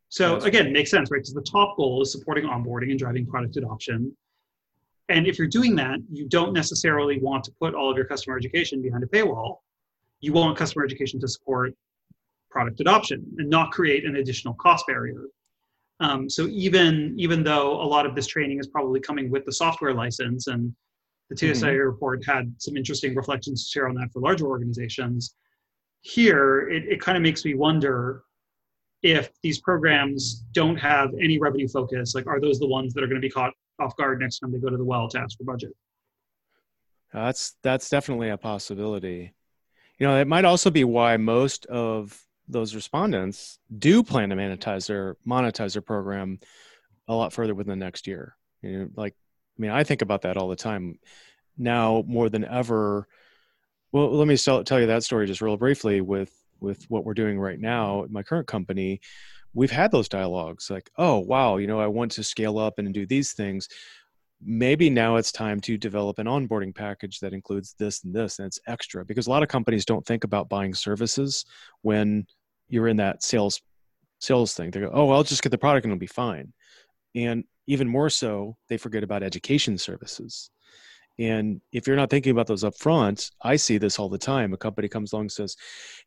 So 0.10 0.34
That's 0.34 0.46
again, 0.46 0.72
makes 0.72 0.92
sense, 0.92 1.10
right? 1.12 1.18
Because 1.18 1.34
the 1.34 1.42
top 1.42 1.76
goal 1.78 2.02
is 2.02 2.12
supporting 2.12 2.46
onboarding 2.46 2.92
and 2.92 3.00
driving 3.00 3.26
product 3.26 3.58
adoption. 3.58 4.16
And 5.10 5.26
if 5.26 5.38
you're 5.38 5.48
doing 5.48 5.76
that, 5.76 6.00
you 6.12 6.28
don't 6.28 6.54
necessarily 6.54 7.20
want 7.20 7.44
to 7.46 7.52
put 7.60 7.74
all 7.74 7.90
of 7.90 7.98
your 7.98 8.06
customer 8.06 8.38
education 8.38 8.82
behind 8.82 9.04
a 9.04 9.08
paywall. 9.08 9.58
You 10.20 10.34
want 10.34 10.58
customer 10.58 10.86
education 10.86 11.20
to 11.22 11.28
support 11.28 11.74
product 12.50 12.80
adoption 12.80 13.26
and 13.38 13.50
not 13.50 13.72
create 13.72 14.06
an 14.06 14.18
additional 14.18 14.54
cost 14.56 14.86
barrier. 14.88 15.26
Um, 16.00 16.30
so 16.30 16.48
even 16.48 17.16
even 17.18 17.44
though 17.44 17.82
a 17.82 17.88
lot 17.88 18.06
of 18.06 18.16
this 18.16 18.28
training 18.28 18.60
is 18.60 18.68
probably 18.68 19.00
coming 19.00 19.32
with 19.32 19.46
the 19.46 19.52
software 19.52 19.94
license, 19.94 20.48
and 20.48 20.74
the 21.30 21.36
TSIA 21.36 21.62
mm-hmm. 21.62 21.88
report 21.88 22.26
had 22.26 22.54
some 22.60 22.78
interesting 22.78 23.16
reflections 23.16 23.66
to 23.66 23.70
share 23.72 23.88
on 23.88 23.96
that 23.96 24.12
for 24.14 24.22
larger 24.22 24.46
organizations, 24.46 25.36
here 26.02 26.70
it, 26.70 26.86
it 26.86 27.02
kind 27.02 27.18
of 27.18 27.24
makes 27.24 27.44
me 27.44 27.56
wonder 27.56 28.24
if 29.04 29.32
these 29.44 29.60
programs 29.60 30.44
don't 30.54 30.78
have 30.78 31.12
any 31.22 31.40
revenue 31.40 31.68
focus, 31.68 32.16
like 32.16 32.28
are 32.28 32.40
those 32.40 32.60
the 32.60 32.68
ones 32.68 32.94
that 32.94 33.04
are 33.04 33.08
going 33.08 33.22
to 33.22 33.26
be 33.26 33.30
caught 33.30 33.54
off 33.80 33.96
guard 33.96 34.20
next 34.20 34.40
time 34.40 34.52
they 34.52 34.58
go 34.60 34.70
to 34.70 34.78
the 34.78 34.84
well 34.84 35.08
to 35.08 35.20
ask 35.20 35.38
for 35.38 35.44
budget. 35.44 35.72
That's 37.14 37.56
that's 37.64 37.90
definitely 37.90 38.30
a 38.30 38.38
possibility. 38.38 39.34
You 39.98 40.08
know, 40.08 40.20
it 40.20 40.28
might 40.28 40.46
also 40.46 40.70
be 40.70 40.84
why 40.84 41.18
most 41.18 41.66
of 41.68 42.27
those 42.48 42.76
respondents 42.76 43.60
do 43.78 44.04
plan 44.04 44.30
to 44.30 44.36
monetize 44.36 44.88
their 44.88 45.18
monetize 45.28 45.74
their 45.74 45.82
program 45.82 46.40
a 47.08 47.16
lot 47.16 47.34
further 47.34 47.56
within 47.56 47.80
the 47.80 47.86
next 47.86 48.08
year. 48.08 48.36
You 48.62 48.80
know, 48.80 48.90
like 48.96 49.14
I 49.58 49.62
mean, 49.62 49.72
I 49.72 49.84
think 49.84 50.02
about 50.02 50.22
that 50.22 50.38
all 50.38 50.48
the 50.48 50.56
time 50.56 51.00
now 51.58 52.04
more 52.08 52.30
than 52.30 52.46
ever. 52.46 53.08
Well, 53.92 54.12
let 54.16 54.28
me 54.28 54.38
tell 54.38 54.80
you 54.80 54.88
that 54.88 55.04
story 55.04 55.28
just 55.28 55.42
real 55.42 55.58
briefly 55.58 56.02
with 56.02 56.32
with 56.60 56.84
what 56.90 57.06
we're 57.06 57.14
doing 57.14 57.40
right 57.40 57.60
now 57.60 58.04
at 58.04 58.12
my 58.12 58.24
current 58.24 58.48
company 58.48 59.00
we've 59.54 59.72
had 59.72 59.92
those 59.92 60.10
dialogues 60.10 60.70
like 60.70 60.90
oh 60.98 61.18
wow 61.20 61.58
you 61.58 61.68
know 61.68 61.80
i 61.80 61.88
want 61.88 62.12
to 62.12 62.24
scale 62.24 62.60
up 62.60 62.78
and 62.78 62.94
do 62.94 63.06
these 63.06 63.34
things 63.34 63.68
maybe 64.40 64.90
now 64.90 65.16
it's 65.16 65.32
time 65.32 65.60
to 65.60 65.78
develop 65.78 66.20
an 66.20 66.28
onboarding 66.28 66.74
package 66.74 67.20
that 67.20 67.34
includes 67.34 67.74
this 67.80 68.04
and 68.04 68.14
this 68.14 68.38
and 68.38 68.46
it's 68.46 68.60
extra 68.68 69.04
because 69.04 69.28
a 69.28 69.30
lot 69.30 69.42
of 69.42 69.50
companies 69.50 69.86
don't 69.86 70.06
think 70.06 70.24
about 70.24 70.50
buying 70.50 70.74
services 70.74 71.46
when 71.82 72.26
you're 72.70 72.88
in 72.88 72.98
that 72.98 73.24
sales 73.24 73.62
sales 74.20 74.54
thing 74.54 74.72
they 74.72 74.80
go 74.80 74.90
oh 74.94 75.12
i'll 75.12 75.24
just 75.24 75.44
get 75.44 75.50
the 75.50 75.58
product 75.58 75.86
and 75.86 75.92
it'll 75.92 76.00
be 76.00 76.08
fine 76.08 76.54
and 77.16 77.44
even 77.68 77.88
more 77.88 78.10
so 78.10 78.56
they 78.70 78.78
forget 78.78 79.04
about 79.04 79.24
education 79.24 79.78
services 79.78 80.50
and 81.20 81.62
if 81.72 81.88
you're 81.88 81.96
not 81.96 82.10
thinking 82.10 82.32
about 82.32 82.46
those 82.46 82.64
up 82.64 82.78
front, 82.78 83.32
I 83.42 83.56
see 83.56 83.80
this 83.80 83.98
all 83.98 84.08
the 84.08 84.20
time. 84.20 84.54
A 84.54 84.58
company 84.58 84.88
comes 84.88 85.14
along 85.14 85.24
and 85.24 85.32
says, 85.32 85.56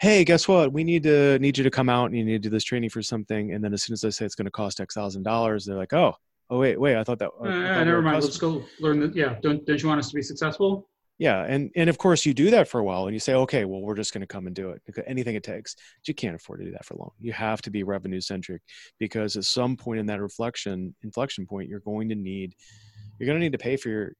Hey, 0.00 0.24
guess 0.24 0.46
what? 0.46 0.72
We 0.72 0.84
need 0.84 1.02
to 1.02 1.38
need 1.40 1.58
you 1.58 1.64
to 1.64 1.70
come 1.70 1.88
out 1.88 2.06
and 2.06 2.16
you 2.16 2.24
need 2.24 2.42
to 2.42 2.48
do 2.48 2.50
this 2.50 2.64
training 2.64 2.90
for 2.90 3.02
something. 3.02 3.52
And 3.52 3.62
then 3.62 3.74
as 3.74 3.82
soon 3.82 3.94
as 3.94 4.04
I 4.04 4.10
say 4.10 4.24
it's 4.24 4.36
going 4.36 4.44
to 4.44 4.52
cost 4.52 4.80
X 4.80 4.94
thousand 4.94 5.24
dollars, 5.24 5.64
they're 5.64 5.76
like, 5.76 5.92
Oh, 5.92 6.14
oh 6.48 6.58
wait, 6.58 6.80
wait, 6.80 6.96
I 6.96 7.02
thought 7.02 7.18
that. 7.18 7.30
Uh, 7.40 7.48
I 7.48 7.74
thought 7.74 7.84
never 7.86 8.02
mind. 8.02 8.22
Let's 8.22 8.38
go 8.38 8.62
learn. 8.78 9.00
The, 9.00 9.12
yeah. 9.14 9.36
Don't, 9.42 9.66
don't 9.66 9.82
you 9.82 9.88
want 9.88 9.98
us 9.98 10.10
to 10.10 10.14
be 10.14 10.22
successful? 10.22 10.88
Yeah, 11.20 11.44
and 11.46 11.70
and 11.76 11.90
of 11.90 11.98
course 11.98 12.24
you 12.24 12.32
do 12.32 12.50
that 12.50 12.66
for 12.66 12.80
a 12.80 12.82
while, 12.82 13.04
and 13.04 13.14
you 13.14 13.20
say, 13.20 13.34
okay, 13.34 13.66
well, 13.66 13.82
we're 13.82 13.94
just 13.94 14.14
going 14.14 14.22
to 14.22 14.26
come 14.26 14.46
and 14.46 14.56
do 14.56 14.70
it 14.70 14.80
anything 15.06 15.34
it 15.34 15.44
takes. 15.44 15.74
But 15.74 16.08
you 16.08 16.14
can't 16.14 16.34
afford 16.34 16.60
to 16.60 16.64
do 16.64 16.72
that 16.72 16.86
for 16.86 16.94
long. 16.94 17.10
You 17.20 17.34
have 17.34 17.60
to 17.60 17.70
be 17.70 17.82
revenue 17.82 18.22
centric 18.22 18.62
because 18.98 19.36
at 19.36 19.44
some 19.44 19.76
point 19.76 20.00
in 20.00 20.06
that 20.06 20.18
reflection 20.18 20.94
inflection 21.02 21.44
point, 21.44 21.68
you're 21.68 21.80
going 21.80 22.08
to 22.08 22.14
need 22.14 22.54
you're 23.18 23.26
going 23.26 23.38
to 23.38 23.44
need 23.44 23.52
to 23.52 23.58
pay 23.58 23.76
for 23.76 23.90
your 23.90 24.12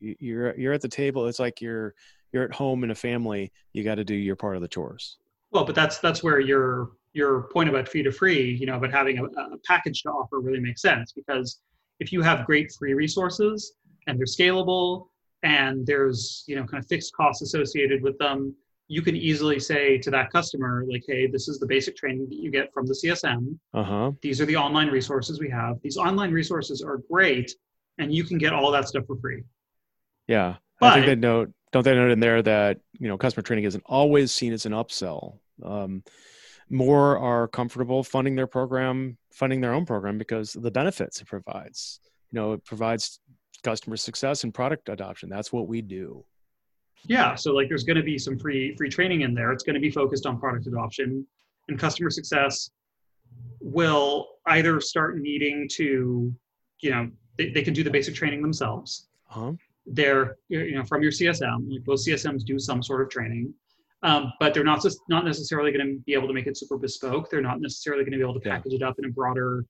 you're 0.00 0.58
you're 0.58 0.72
at 0.72 0.80
the 0.80 0.88
table. 0.88 1.26
It's 1.26 1.38
like 1.38 1.60
you're 1.60 1.94
you're 2.32 2.44
at 2.44 2.54
home 2.54 2.84
in 2.84 2.90
a 2.90 2.94
family. 2.94 3.52
You 3.74 3.84
got 3.84 3.96
to 3.96 4.04
do 4.04 4.14
your 4.14 4.34
part 4.34 4.56
of 4.56 4.62
the 4.62 4.68
chores. 4.68 5.18
Well, 5.50 5.66
but 5.66 5.74
that's 5.74 5.98
that's 5.98 6.22
where 6.22 6.40
your 6.40 6.92
your 7.12 7.42
point 7.52 7.68
about 7.68 7.86
fee 7.86 8.02
to 8.04 8.12
free, 8.12 8.56
you 8.58 8.64
know, 8.64 8.76
about 8.76 8.92
having 8.92 9.18
a, 9.18 9.24
a 9.24 9.58
package 9.66 10.02
to 10.04 10.08
offer 10.08 10.40
really 10.40 10.60
makes 10.60 10.80
sense 10.80 11.12
because 11.12 11.60
if 11.98 12.12
you 12.12 12.22
have 12.22 12.46
great 12.46 12.72
free 12.72 12.94
resources 12.94 13.74
and 14.06 14.18
they're 14.18 14.24
scalable 14.24 15.08
and 15.42 15.86
there's 15.86 16.44
you 16.46 16.56
know 16.56 16.64
kind 16.64 16.82
of 16.82 16.88
fixed 16.88 17.14
costs 17.14 17.42
associated 17.42 18.02
with 18.02 18.16
them 18.18 18.54
you 18.88 19.02
can 19.02 19.16
easily 19.16 19.60
say 19.60 19.96
to 19.98 20.10
that 20.10 20.30
customer 20.30 20.84
like 20.90 21.02
hey 21.06 21.26
this 21.26 21.48
is 21.48 21.58
the 21.58 21.66
basic 21.66 21.96
training 21.96 22.28
that 22.28 22.36
you 22.36 22.50
get 22.50 22.72
from 22.72 22.86
the 22.86 22.94
csm 23.04 23.56
uh-huh. 23.72 24.10
these 24.20 24.40
are 24.40 24.46
the 24.46 24.56
online 24.56 24.88
resources 24.88 25.40
we 25.40 25.50
have. 25.50 25.80
These 25.82 25.96
online 25.96 26.32
resources 26.32 26.82
are 26.82 26.98
great 27.10 27.52
and 27.98 28.14
you 28.14 28.24
can 28.24 28.38
get 28.38 28.52
all 28.52 28.70
that 28.70 28.88
stuff 28.88 29.04
for 29.06 29.16
free. 29.16 29.42
Yeah. 30.26 30.56
But, 30.78 30.92
i 30.92 30.94
think 30.94 31.06
they 31.06 31.14
note 31.16 31.52
don't 31.72 31.84
they 31.84 31.94
note 31.94 32.10
in 32.10 32.20
there 32.20 32.42
that 32.42 32.78
you 32.98 33.08
know 33.08 33.18
customer 33.18 33.42
training 33.42 33.64
isn't 33.64 33.84
always 33.86 34.32
seen 34.32 34.52
as 34.52 34.66
an 34.66 34.72
upsell? 34.72 35.38
Um, 35.62 36.02
more 36.68 37.18
are 37.18 37.48
comfortable 37.48 38.02
funding 38.02 38.34
their 38.36 38.46
program 38.46 39.18
funding 39.32 39.60
their 39.60 39.72
own 39.72 39.86
program 39.86 40.18
because 40.18 40.56
of 40.56 40.62
the 40.62 40.70
benefits 40.70 41.20
it 41.20 41.26
provides. 41.26 42.00
You 42.30 42.40
know 42.40 42.52
it 42.54 42.64
provides 42.64 43.20
customer 43.62 43.96
success 43.96 44.44
and 44.44 44.52
product 44.52 44.88
adoption. 44.88 45.28
That's 45.28 45.52
what 45.52 45.68
we 45.68 45.82
do. 45.82 46.24
Yeah, 47.06 47.34
so 47.34 47.52
like 47.52 47.68
there's 47.68 47.84
going 47.84 47.96
to 47.96 48.02
be 48.02 48.18
some 48.18 48.38
free 48.38 48.74
free 48.76 48.90
training 48.90 49.22
in 49.22 49.34
there. 49.34 49.52
It's 49.52 49.64
going 49.64 49.74
to 49.74 49.80
be 49.80 49.90
focused 49.90 50.26
on 50.26 50.38
product 50.38 50.66
adoption 50.66 51.26
and 51.68 51.78
customer 51.78 52.10
success 52.10 52.70
will 53.60 54.28
either 54.46 54.80
start 54.80 55.18
needing 55.18 55.68
to, 55.68 56.34
you 56.80 56.90
know, 56.90 57.10
they, 57.38 57.50
they 57.50 57.62
can 57.62 57.72
do 57.72 57.82
the 57.82 57.90
basic 57.90 58.14
training 58.14 58.42
themselves. 58.42 59.08
Uh-huh. 59.30 59.52
They're, 59.86 60.36
you 60.48 60.74
know, 60.74 60.84
from 60.84 61.02
your 61.02 61.12
CSM, 61.12 61.70
like 61.70 61.86
most 61.86 62.06
CSMs 62.06 62.44
do 62.44 62.58
some 62.58 62.82
sort 62.82 63.02
of 63.02 63.08
training, 63.08 63.52
um, 64.02 64.32
but 64.40 64.52
they're 64.52 64.64
not 64.64 64.82
just 64.82 65.00
not 65.08 65.24
necessarily 65.24 65.72
going 65.72 65.86
to 65.86 66.02
be 66.04 66.12
able 66.12 66.28
to 66.28 66.34
make 66.34 66.46
it 66.46 66.56
super 66.56 66.76
bespoke. 66.76 67.30
They're 67.30 67.40
not 67.40 67.60
necessarily 67.60 68.02
going 68.02 68.12
to 68.12 68.18
be 68.18 68.22
able 68.22 68.34
to 68.34 68.40
package 68.40 68.72
yeah. 68.72 68.78
it 68.78 68.82
up 68.82 68.98
in 68.98 69.06
a 69.06 69.10
broader 69.10 69.64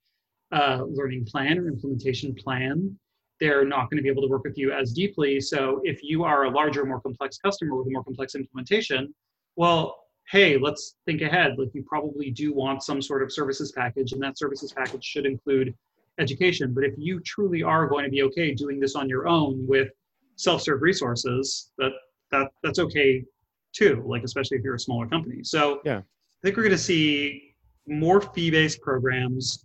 uh, 0.53 0.83
learning 0.88 1.26
plan 1.26 1.59
or 1.59 1.68
implementation 1.68 2.35
plan 2.35 2.98
they're 3.40 3.64
not 3.64 3.90
going 3.90 3.96
to 3.96 4.03
be 4.03 4.09
able 4.09 4.22
to 4.22 4.29
work 4.29 4.44
with 4.44 4.59
you 4.59 4.72
as 4.72 4.92
deeply. 4.92 5.40
So 5.40 5.81
if 5.85 6.00
you 6.03 6.24
are 6.24 6.44
a 6.44 6.50
larger, 6.50 6.85
more 6.85 7.00
complex 7.00 7.38
customer 7.38 7.74
with 7.74 7.87
a 7.87 7.90
more 7.90 8.05
complex 8.05 8.35
implementation, 8.35 9.14
well, 9.57 10.05
hey, 10.31 10.59
let's 10.59 10.96
think 11.07 11.22
ahead. 11.22 11.59
Like 11.59 11.70
you 11.74 11.83
probably 11.83 12.31
do 12.31 12.53
want 12.53 12.83
some 12.83 13.03
sort 13.03 13.22
of 13.22 13.33
services 13.33 13.72
package, 13.72 14.12
and 14.12 14.22
that 14.22 14.38
services 14.38 14.72
package 14.72 15.05
should 15.05 15.26
include 15.26 15.74
education. 16.18 16.72
But 16.74 16.85
if 16.85 16.94
you 16.96 17.20
truly 17.20 17.62
are 17.62 17.87
going 17.87 18.05
to 18.05 18.11
be 18.11 18.22
okay 18.24 18.55
doing 18.55 18.79
this 18.79 18.94
on 18.94 19.09
your 19.09 19.26
own 19.26 19.66
with 19.66 19.88
self-serve 20.37 20.83
resources, 20.83 21.72
that 21.79 21.92
that 22.31 22.48
that's 22.62 22.79
okay 22.79 23.24
too. 23.72 24.05
Like 24.07 24.22
especially 24.22 24.59
if 24.59 24.62
you're 24.62 24.74
a 24.74 24.81
smaller 24.81 25.07
company. 25.07 25.42
So 25.42 25.81
yeah, 25.85 25.98
I 25.98 26.40
think 26.42 26.57
we're 26.57 26.64
going 26.64 26.72
to 26.72 26.79
see 26.79 27.55
more 27.88 28.20
fee-based 28.20 28.81
programs 28.83 29.64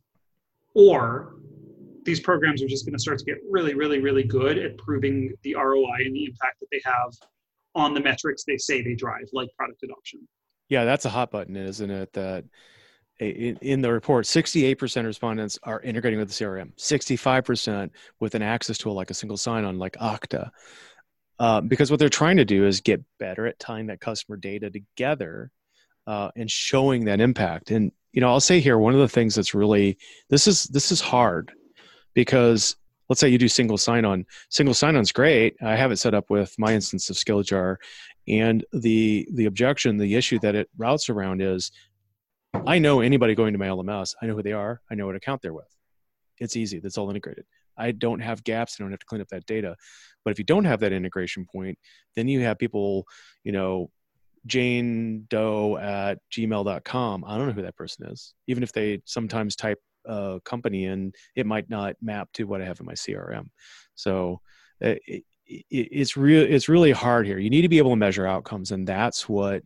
or 0.74 1.36
these 2.06 2.20
programs 2.20 2.64
are 2.64 2.68
just 2.68 2.86
going 2.86 2.94
to 2.94 3.00
start 3.00 3.18
to 3.20 3.26
get 3.26 3.38
really, 3.50 3.74
really, 3.74 4.00
really 4.00 4.24
good 4.24 4.58
at 4.58 4.78
proving 4.78 5.34
the 5.42 5.56
ROI 5.56 6.06
and 6.06 6.16
the 6.16 6.26
impact 6.26 6.60
that 6.60 6.68
they 6.72 6.82
have 6.86 7.12
on 7.74 7.94
the 7.94 8.00
metrics 8.00 8.44
they 8.46 8.58
say 8.58 8.82
they 8.82 8.94
drive, 8.94 9.26
like 9.34 9.50
product 9.58 9.84
adoption. 9.84 10.26
Yeah, 10.70 10.86
that's 10.86 11.06
a 11.06 11.10
hot 11.10 11.32
button, 11.32 11.56
isn't 11.56 11.92
it? 11.92 12.14
That 12.14 12.46
in, 13.20 13.82
the 13.82 13.92
report, 13.92 14.26
68% 14.26 14.98
of 14.98 15.06
respondents 15.06 15.58
are 15.64 15.82
integrating 15.82 16.20
with 16.20 16.30
the 16.30 16.34
CRM, 16.34 16.76
65% 16.78 17.90
with 18.20 18.36
an 18.36 18.42
access 18.42 18.78
tool 18.78 18.94
like 18.94 19.10
a 19.10 19.14
single 19.14 19.38
sign-on, 19.38 19.78
like 19.80 19.94
Okta. 19.94 20.50
Uh, 21.38 21.62
because 21.62 21.92
what 21.92 22.00
they're 22.00 22.10
trying 22.10 22.38
to 22.38 22.46
do 22.46 22.66
is 22.66 22.82
get 22.82 23.04
better 23.20 23.46
at 23.46 23.60
tying 23.60 23.88
that 23.88 24.00
customer 24.00 24.38
data 24.38 24.70
together 24.70 25.52
uh, 26.08 26.30
and 26.36 26.50
showing 26.50 27.06
that 27.06 27.20
impact. 27.20 27.72
And 27.72 27.92
you 28.14 28.22
know, 28.22 28.30
I'll 28.30 28.40
say 28.40 28.62
here 28.62 28.78
one 28.78 28.94
of 28.94 29.02
the 29.02 29.10
things 29.10 29.36
that's 29.36 29.54
really 29.54 29.98
this 30.30 30.48
is 30.48 30.64
this 30.66 30.92
is 30.94 31.02
hard 31.02 31.52
because 32.16 32.76
let's 33.10 33.20
say 33.20 33.30
you 33.30 33.38
do 33.38 33.48
single 33.48 33.78
sign-on. 33.78 34.26
Single 34.50 34.74
sign-on 34.74 35.02
is 35.02 35.12
great. 35.12 35.56
I 35.62 35.76
have 35.76 35.92
it 35.92 35.98
set 35.98 36.16
up 36.16 36.32
with 36.32 36.56
my 36.58 36.74
instance 36.74 37.10
of 37.12 37.16
skilljar 37.16 37.78
and 38.28 38.66
the 38.74 39.28
the 39.34 39.46
objection 39.46 39.98
the 39.98 40.16
issue 40.16 40.40
that 40.40 40.56
it 40.56 40.68
routes 40.78 41.10
around 41.10 41.42
is 41.42 41.72
i 42.66 42.80
know 42.80 43.02
anybody 43.02 43.36
going 43.36 43.54
to 43.54 43.60
my 43.60 43.68
lms 43.68 44.16
i 44.22 44.26
know 44.26 44.36
who 44.36 44.42
they 44.42 44.54
are. 44.54 44.82
I 44.90 44.96
know 44.96 45.06
what 45.06 45.16
account 45.16 45.42
they're 45.42 45.54
with. 45.54 45.68
It's 46.40 46.56
easy. 46.56 46.80
That's 46.80 46.98
all 46.98 47.10
integrated. 47.10 47.46
I 47.78 47.92
don't 47.92 48.20
have 48.20 48.44
gaps. 48.44 48.78
I 48.78 48.84
don't 48.84 48.92
have 48.92 49.00
to 49.00 49.06
clean 49.06 49.22
up 49.22 49.28
that 49.30 49.46
data. 49.46 49.76
But 50.24 50.32
if 50.32 50.40
you 50.40 50.46
don't 50.46 50.66
have 50.66 50.80
that 50.80 50.94
integration 50.94 51.46
point 51.46 51.78
then 52.16 52.28
you 52.28 52.42
have 52.42 52.58
people 52.58 53.06
you 53.44 53.52
know 53.52 53.90
jane 54.48 55.26
doe 55.30 55.78
at 55.78 56.20
gmail.com 56.32 57.24
i 57.26 57.38
don't 57.38 57.48
know 57.48 57.54
who 57.54 57.64
that 57.64 57.76
person 57.76 58.08
is 58.08 58.34
even 58.48 58.62
if 58.62 58.72
they 58.72 59.02
sometimes 59.06 59.56
type 59.56 59.80
uh, 60.08 60.40
company 60.46 60.86
and 60.86 61.14
it 61.36 61.46
might 61.46 61.70
not 61.70 61.96
map 62.02 62.30
to 62.34 62.46
what 62.46 62.62
I 62.62 62.66
have 62.66 62.80
in 62.80 62.86
my 62.86 62.94
CRM. 62.94 63.48
So 63.96 64.42
uh, 64.84 64.96
it, 65.08 65.24
it, 65.48 65.66
it's 65.70 66.18
real. 66.18 66.44
It's 66.44 66.70
really 66.70 66.92
hard 66.92 67.26
here. 67.26 67.38
You 67.38 67.50
need 67.50 67.62
to 67.62 67.70
be 67.70 67.78
able 67.78 67.92
to 67.92 67.96
measure 67.96 68.28
outcomes, 68.28 68.72
and 68.72 68.88
that's 68.88 69.30
what 69.30 69.64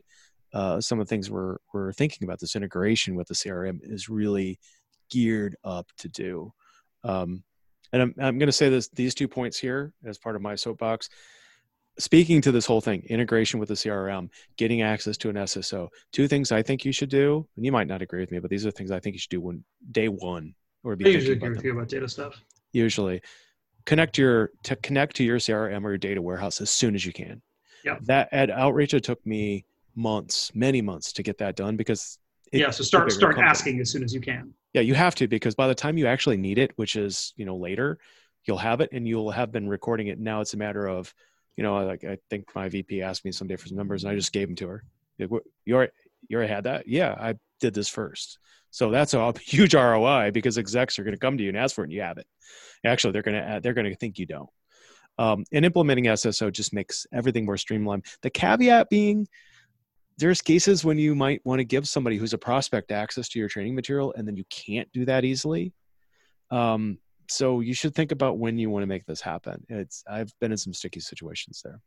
uh, 0.54 0.82
some 0.82 1.00
of 1.00 1.08
the 1.08 1.10
things 1.10 1.30
we're 1.30 1.58
we're 1.74 1.94
thinking 1.94 2.26
about. 2.26 2.40
This 2.40 2.56
integration 2.56 3.16
with 3.16 3.28
the 3.28 3.36
CRM 3.36 3.80
is 3.84 4.10
really 4.10 4.60
geared 5.10 5.56
up 5.64 5.88
to 6.00 6.10
do. 6.10 6.54
Um, 7.04 7.44
and 7.94 8.02
I'm 8.02 8.14
I'm 8.20 8.38
going 8.38 8.48
to 8.48 8.54
say 8.54 8.70
this 8.70 8.90
these 8.90 9.16
two 9.16 9.28
points 9.28 9.58
here 9.58 9.94
as 10.06 10.18
part 10.18 10.36
of 10.36 10.42
my 10.42 10.56
soapbox 10.56 11.10
speaking 12.00 12.42
to 12.42 12.52
this 12.52 12.66
whole 12.66 12.82
thing 12.82 13.04
integration 13.10 13.60
with 13.60 13.70
the 13.70 13.76
crm 13.76 14.30
getting 14.58 14.82
access 14.82 15.18
to 15.18 15.30
an 15.30 15.36
sso 15.36 15.88
two 16.12 16.28
things 16.28 16.52
i 16.52 16.64
think 16.64 16.86
you 16.86 16.92
should 16.92 17.10
do 17.10 17.46
and 17.56 17.66
you 17.66 17.72
might 17.72 17.88
not 17.88 18.02
agree 18.02 18.22
with 18.22 18.32
me 18.32 18.40
but 18.40 18.50
these 18.50 18.66
are 18.66 18.72
things 18.72 18.90
i 18.90 19.00
think 19.00 19.14
you 19.14 19.20
should 19.20 19.30
do 19.30 19.42
when 19.42 19.64
day 19.92 20.08
one 20.08 20.56
or 20.84 20.96
be 20.96 21.06
I 21.06 21.10
usually 21.10 21.34
agree 21.34 21.50
with 21.50 21.64
you 21.64 21.74
about 21.74 21.90
data 21.90 22.08
stuff. 22.08 22.42
Usually. 22.72 23.22
Connect 23.86 24.18
your 24.18 24.52
to 24.64 24.76
connect 24.78 25.16
to 25.18 25.24
your 25.24 25.38
crm 25.38 25.84
or 25.84 25.90
your 25.90 25.98
data 25.98 26.22
warehouse 26.22 26.62
as 26.62 26.70
soon 26.70 26.96
as 26.96 27.06
you 27.06 27.14
can. 27.14 27.42
Yeah. 27.84 27.98
That 28.02 28.30
at 28.32 28.50
outreach 28.50 28.94
it 28.94 29.04
took 29.04 29.26
me 29.26 29.66
months 29.96 30.54
many 30.54 30.82
months 30.82 31.12
to 31.14 31.24
get 31.24 31.38
that 31.40 31.56
done 31.56 31.76
because 31.76 32.20
yeah 32.52 32.70
so 32.70 32.84
start 32.84 33.12
start 33.12 33.36
company. 33.36 33.50
asking 33.50 33.80
as 33.80 33.90
soon 33.90 34.04
as 34.04 34.14
you 34.14 34.22
can. 34.22 34.54
Yeah 34.74 34.82
you 34.82 34.94
have 34.94 35.16
to 35.16 35.28
because 35.28 35.56
by 35.56 35.68
the 35.68 35.76
time 35.76 35.98
you 35.98 36.08
actually 36.08 36.38
need 36.38 36.58
it 36.58 36.72
which 36.76 36.96
is 36.96 37.34
you 37.36 37.46
know 37.46 37.56
later 37.56 37.98
you'll 38.46 38.58
have 38.58 38.82
it 38.82 38.90
and 38.92 39.08
you'll 39.08 39.32
have 39.32 39.52
been 39.52 39.68
recording 39.68 40.08
it. 40.08 40.20
Now 40.20 40.42
it's 40.42 40.54
a 40.54 40.58
matter 40.58 40.88
of 40.88 41.14
you 41.60 41.64
know, 41.64 41.86
like 41.86 42.06
I 42.06 42.18
think 42.30 42.46
my 42.56 42.70
VP 42.70 43.02
asked 43.02 43.26
me 43.26 43.34
someday 43.34 43.58
for 43.58 43.68
some 43.68 43.76
numbers, 43.76 44.06
and 44.06 44.14
I 44.14 44.16
just 44.16 44.32
gave 44.32 44.48
them 44.48 44.56
to 44.56 44.68
her. 44.70 44.84
Like, 45.20 45.30
you 45.66 45.76
already, 45.76 45.92
you 46.30 46.38
already 46.38 46.54
had 46.54 46.64
that? 46.64 46.88
Yeah, 46.88 47.14
I 47.20 47.36
did 47.60 47.74
this 47.74 47.90
first. 47.90 48.40
So 48.70 48.92
that's 48.92 49.14
a 49.14 49.34
huge 49.42 49.74
ROI 49.74 50.32
because 50.32 50.58
execs 50.58 50.98
are 50.98 51.04
going 51.04 51.16
to 51.16 51.20
come 51.20 51.38
to 51.38 51.44
you 51.44 51.50
and 51.50 51.58
ask 51.58 51.76
for 51.76 51.82
it, 51.82 51.88
and 51.88 51.92
you 51.92 52.00
have 52.00 52.18
it. 52.18 52.28
Actually, 52.86 53.12
they're 53.12 53.24
going 53.24 53.36
to 53.36 53.60
they're 53.62 53.74
going 53.74 53.90
to 53.90 53.96
think 53.98 54.18
you 54.18 54.26
don't. 54.26 54.50
Um, 55.18 55.44
and 55.52 55.66
implementing 55.66 56.06
SSO 56.06 56.50
just 56.50 56.74
makes 56.74 57.06
everything 57.12 57.44
more 57.44 57.58
streamlined. 57.58 58.06
The 58.22 58.30
caveat 58.30 58.90
being, 58.90 59.28
there's 60.18 60.42
cases 60.42 60.86
when 60.86 60.98
you 60.98 61.14
might 61.14 61.46
want 61.46 61.60
to 61.60 61.66
give 61.66 61.90
somebody 61.90 62.16
who's 62.16 62.32
a 62.32 62.38
prospect 62.38 62.94
access 62.94 63.28
to 63.28 63.40
your 63.40 63.50
training 63.50 63.76
material, 63.76 64.14
and 64.16 64.26
then 64.26 64.38
you 64.38 64.46
can't 64.50 64.90
do 64.94 65.04
that 65.04 65.26
easily. 65.26 65.74
Um, 66.52 67.00
so 67.30 67.60
you 67.60 67.74
should 67.74 67.96
think 67.96 68.12
about 68.12 68.38
when 68.38 68.58
you 68.58 68.70
want 68.70 68.84
to 68.84 68.88
make 68.88 69.06
this 69.06 69.22
happen. 69.22 69.64
It's 69.70 70.04
I've 70.10 70.32
been 70.40 70.52
in 70.52 70.58
some 70.58 70.74
sticky 70.74 71.00
situations 71.00 71.62
there. 71.64 71.80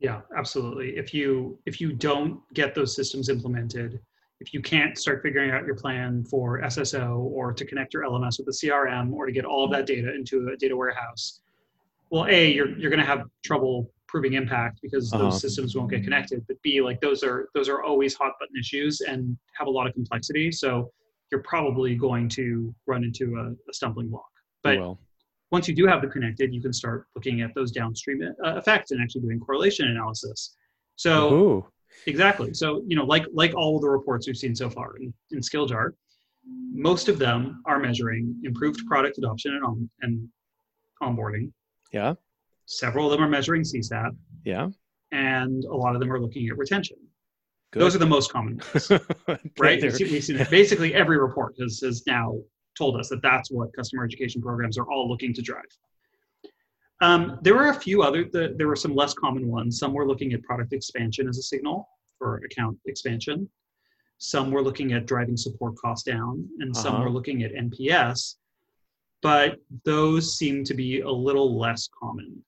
Yeah, 0.00 0.20
absolutely. 0.36 0.96
If 0.96 1.14
you 1.14 1.58
if 1.66 1.80
you 1.80 1.92
don't 1.92 2.40
get 2.52 2.74
those 2.74 2.94
systems 2.94 3.28
implemented, 3.28 4.00
if 4.40 4.52
you 4.52 4.60
can't 4.60 4.98
start 4.98 5.22
figuring 5.22 5.50
out 5.50 5.64
your 5.64 5.76
plan 5.76 6.24
for 6.24 6.60
SSO 6.60 7.18
or 7.18 7.52
to 7.52 7.64
connect 7.64 7.94
your 7.94 8.02
LMS 8.02 8.38
with 8.38 8.46
the 8.46 8.52
CRM 8.52 9.12
or 9.12 9.26
to 9.26 9.32
get 9.32 9.44
all 9.44 9.64
of 9.64 9.70
that 9.70 9.86
data 9.86 10.14
into 10.14 10.48
a 10.48 10.56
data 10.56 10.76
warehouse, 10.76 11.40
well, 12.10 12.26
A, 12.26 12.52
you're 12.52 12.76
you're 12.78 12.90
gonna 12.90 13.04
have 13.04 13.24
trouble 13.44 13.90
proving 14.06 14.34
impact 14.34 14.78
because 14.82 15.10
those 15.10 15.20
uh-huh. 15.20 15.30
systems 15.38 15.74
won't 15.74 15.90
get 15.90 16.04
connected. 16.04 16.44
But 16.46 16.60
B, 16.62 16.80
like 16.80 17.00
those 17.00 17.24
are 17.24 17.48
those 17.54 17.68
are 17.68 17.82
always 17.82 18.14
hot 18.14 18.32
button 18.38 18.54
issues 18.58 19.00
and 19.00 19.36
have 19.58 19.66
a 19.66 19.70
lot 19.70 19.86
of 19.86 19.94
complexity. 19.94 20.52
So 20.52 20.92
you're 21.34 21.42
probably 21.42 21.96
going 21.96 22.28
to 22.28 22.72
run 22.86 23.02
into 23.02 23.34
a, 23.34 23.50
a 23.68 23.74
stumbling 23.74 24.08
block. 24.08 24.30
But 24.62 24.78
well. 24.78 25.00
once 25.50 25.66
you 25.66 25.74
do 25.74 25.84
have 25.84 26.00
the 26.00 26.06
connected, 26.06 26.54
you 26.54 26.62
can 26.62 26.72
start 26.72 27.08
looking 27.16 27.40
at 27.40 27.52
those 27.56 27.72
downstream 27.72 28.22
uh, 28.22 28.56
effects 28.56 28.92
and 28.92 29.02
actually 29.02 29.22
doing 29.22 29.40
correlation 29.40 29.88
analysis. 29.88 30.54
So 30.94 31.34
Ooh. 31.34 31.66
exactly. 32.06 32.54
So 32.54 32.84
you 32.86 32.94
know, 32.94 33.04
like 33.04 33.26
like 33.32 33.52
all 33.56 33.80
the 33.80 33.88
reports 33.88 34.28
we've 34.28 34.36
seen 34.36 34.54
so 34.54 34.70
far 34.70 34.96
in, 34.98 35.12
in 35.32 35.40
Skilljar, 35.40 35.90
most 36.72 37.08
of 37.08 37.18
them 37.18 37.60
are 37.66 37.80
measuring 37.80 38.40
improved 38.44 38.86
product 38.86 39.18
adoption 39.18 39.56
and 39.56 39.64
on 39.64 39.90
and 40.02 40.28
onboarding. 41.02 41.50
Yeah. 41.92 42.14
Several 42.66 43.06
of 43.06 43.10
them 43.10 43.26
are 43.26 43.28
measuring 43.28 43.62
CSAT. 43.62 44.10
Yeah. 44.44 44.68
And 45.10 45.64
a 45.64 45.74
lot 45.74 45.96
of 45.96 46.00
them 46.00 46.12
are 46.12 46.20
looking 46.20 46.48
at 46.48 46.56
retention. 46.56 46.96
Good. 47.74 47.80
Those 47.80 47.96
are 47.96 47.98
the 47.98 48.06
most 48.06 48.32
common 48.32 48.60
ones, 48.72 48.92
right? 49.58 49.82
We've 49.82 49.92
seen, 49.92 50.12
we've 50.12 50.22
seen 50.22 50.46
basically 50.48 50.94
every 50.94 51.18
report 51.18 51.56
has, 51.58 51.80
has 51.80 52.06
now 52.06 52.38
told 52.78 52.96
us 52.96 53.08
that 53.08 53.20
that's 53.20 53.50
what 53.50 53.74
customer 53.74 54.04
education 54.04 54.40
programs 54.40 54.78
are 54.78 54.88
all 54.88 55.08
looking 55.08 55.34
to 55.34 55.42
drive. 55.42 55.64
Um, 57.00 57.40
there 57.42 57.56
were 57.56 57.70
a 57.70 57.74
few 57.74 58.04
other, 58.04 58.26
the, 58.32 58.54
there 58.56 58.68
were 58.68 58.76
some 58.76 58.94
less 58.94 59.12
common 59.12 59.48
ones. 59.48 59.80
Some 59.80 59.92
were 59.92 60.06
looking 60.06 60.34
at 60.34 60.42
product 60.44 60.72
expansion 60.72 61.28
as 61.28 61.36
a 61.38 61.42
signal 61.42 61.88
for 62.16 62.36
account 62.44 62.78
expansion. 62.86 63.50
Some 64.18 64.52
were 64.52 64.62
looking 64.62 64.92
at 64.92 65.06
driving 65.06 65.36
support 65.36 65.74
costs 65.74 66.04
down, 66.04 66.48
and 66.60 66.76
some 66.76 66.94
uh-huh. 66.94 67.02
were 67.02 67.10
looking 67.10 67.42
at 67.42 67.54
NPS. 67.54 68.36
But 69.20 69.56
those 69.84 70.36
seem 70.36 70.62
to 70.62 70.74
be 70.74 71.00
a 71.00 71.10
little 71.10 71.58
less 71.58 71.88
common. 72.00 72.44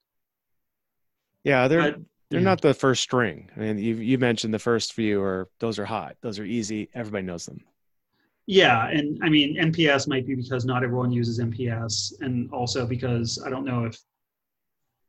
Yeah, 1.43 1.67
they're 1.67 1.91
but, 1.91 2.01
they're 2.29 2.39
yeah. 2.39 2.45
not 2.45 2.61
the 2.61 2.73
first 2.73 3.03
string. 3.03 3.49
I 3.55 3.59
mean, 3.59 3.77
you 3.77 3.95
you 3.95 4.17
mentioned 4.17 4.53
the 4.53 4.59
first 4.59 4.93
few 4.93 5.21
are 5.21 5.49
those 5.59 5.79
are 5.79 5.85
hot. 5.85 6.17
Those 6.21 6.39
are 6.39 6.45
easy. 6.45 6.89
Everybody 6.93 7.25
knows 7.25 7.45
them. 7.45 7.61
Yeah, 8.45 8.87
and 8.87 9.19
I 9.23 9.29
mean 9.29 9.57
NPS 9.57 10.07
might 10.07 10.25
be 10.25 10.35
because 10.35 10.65
not 10.65 10.83
everyone 10.83 11.11
uses 11.11 11.39
NPS, 11.39 12.13
and 12.21 12.51
also 12.51 12.85
because 12.85 13.41
I 13.45 13.49
don't 13.49 13.65
know 13.65 13.85
if 13.85 13.97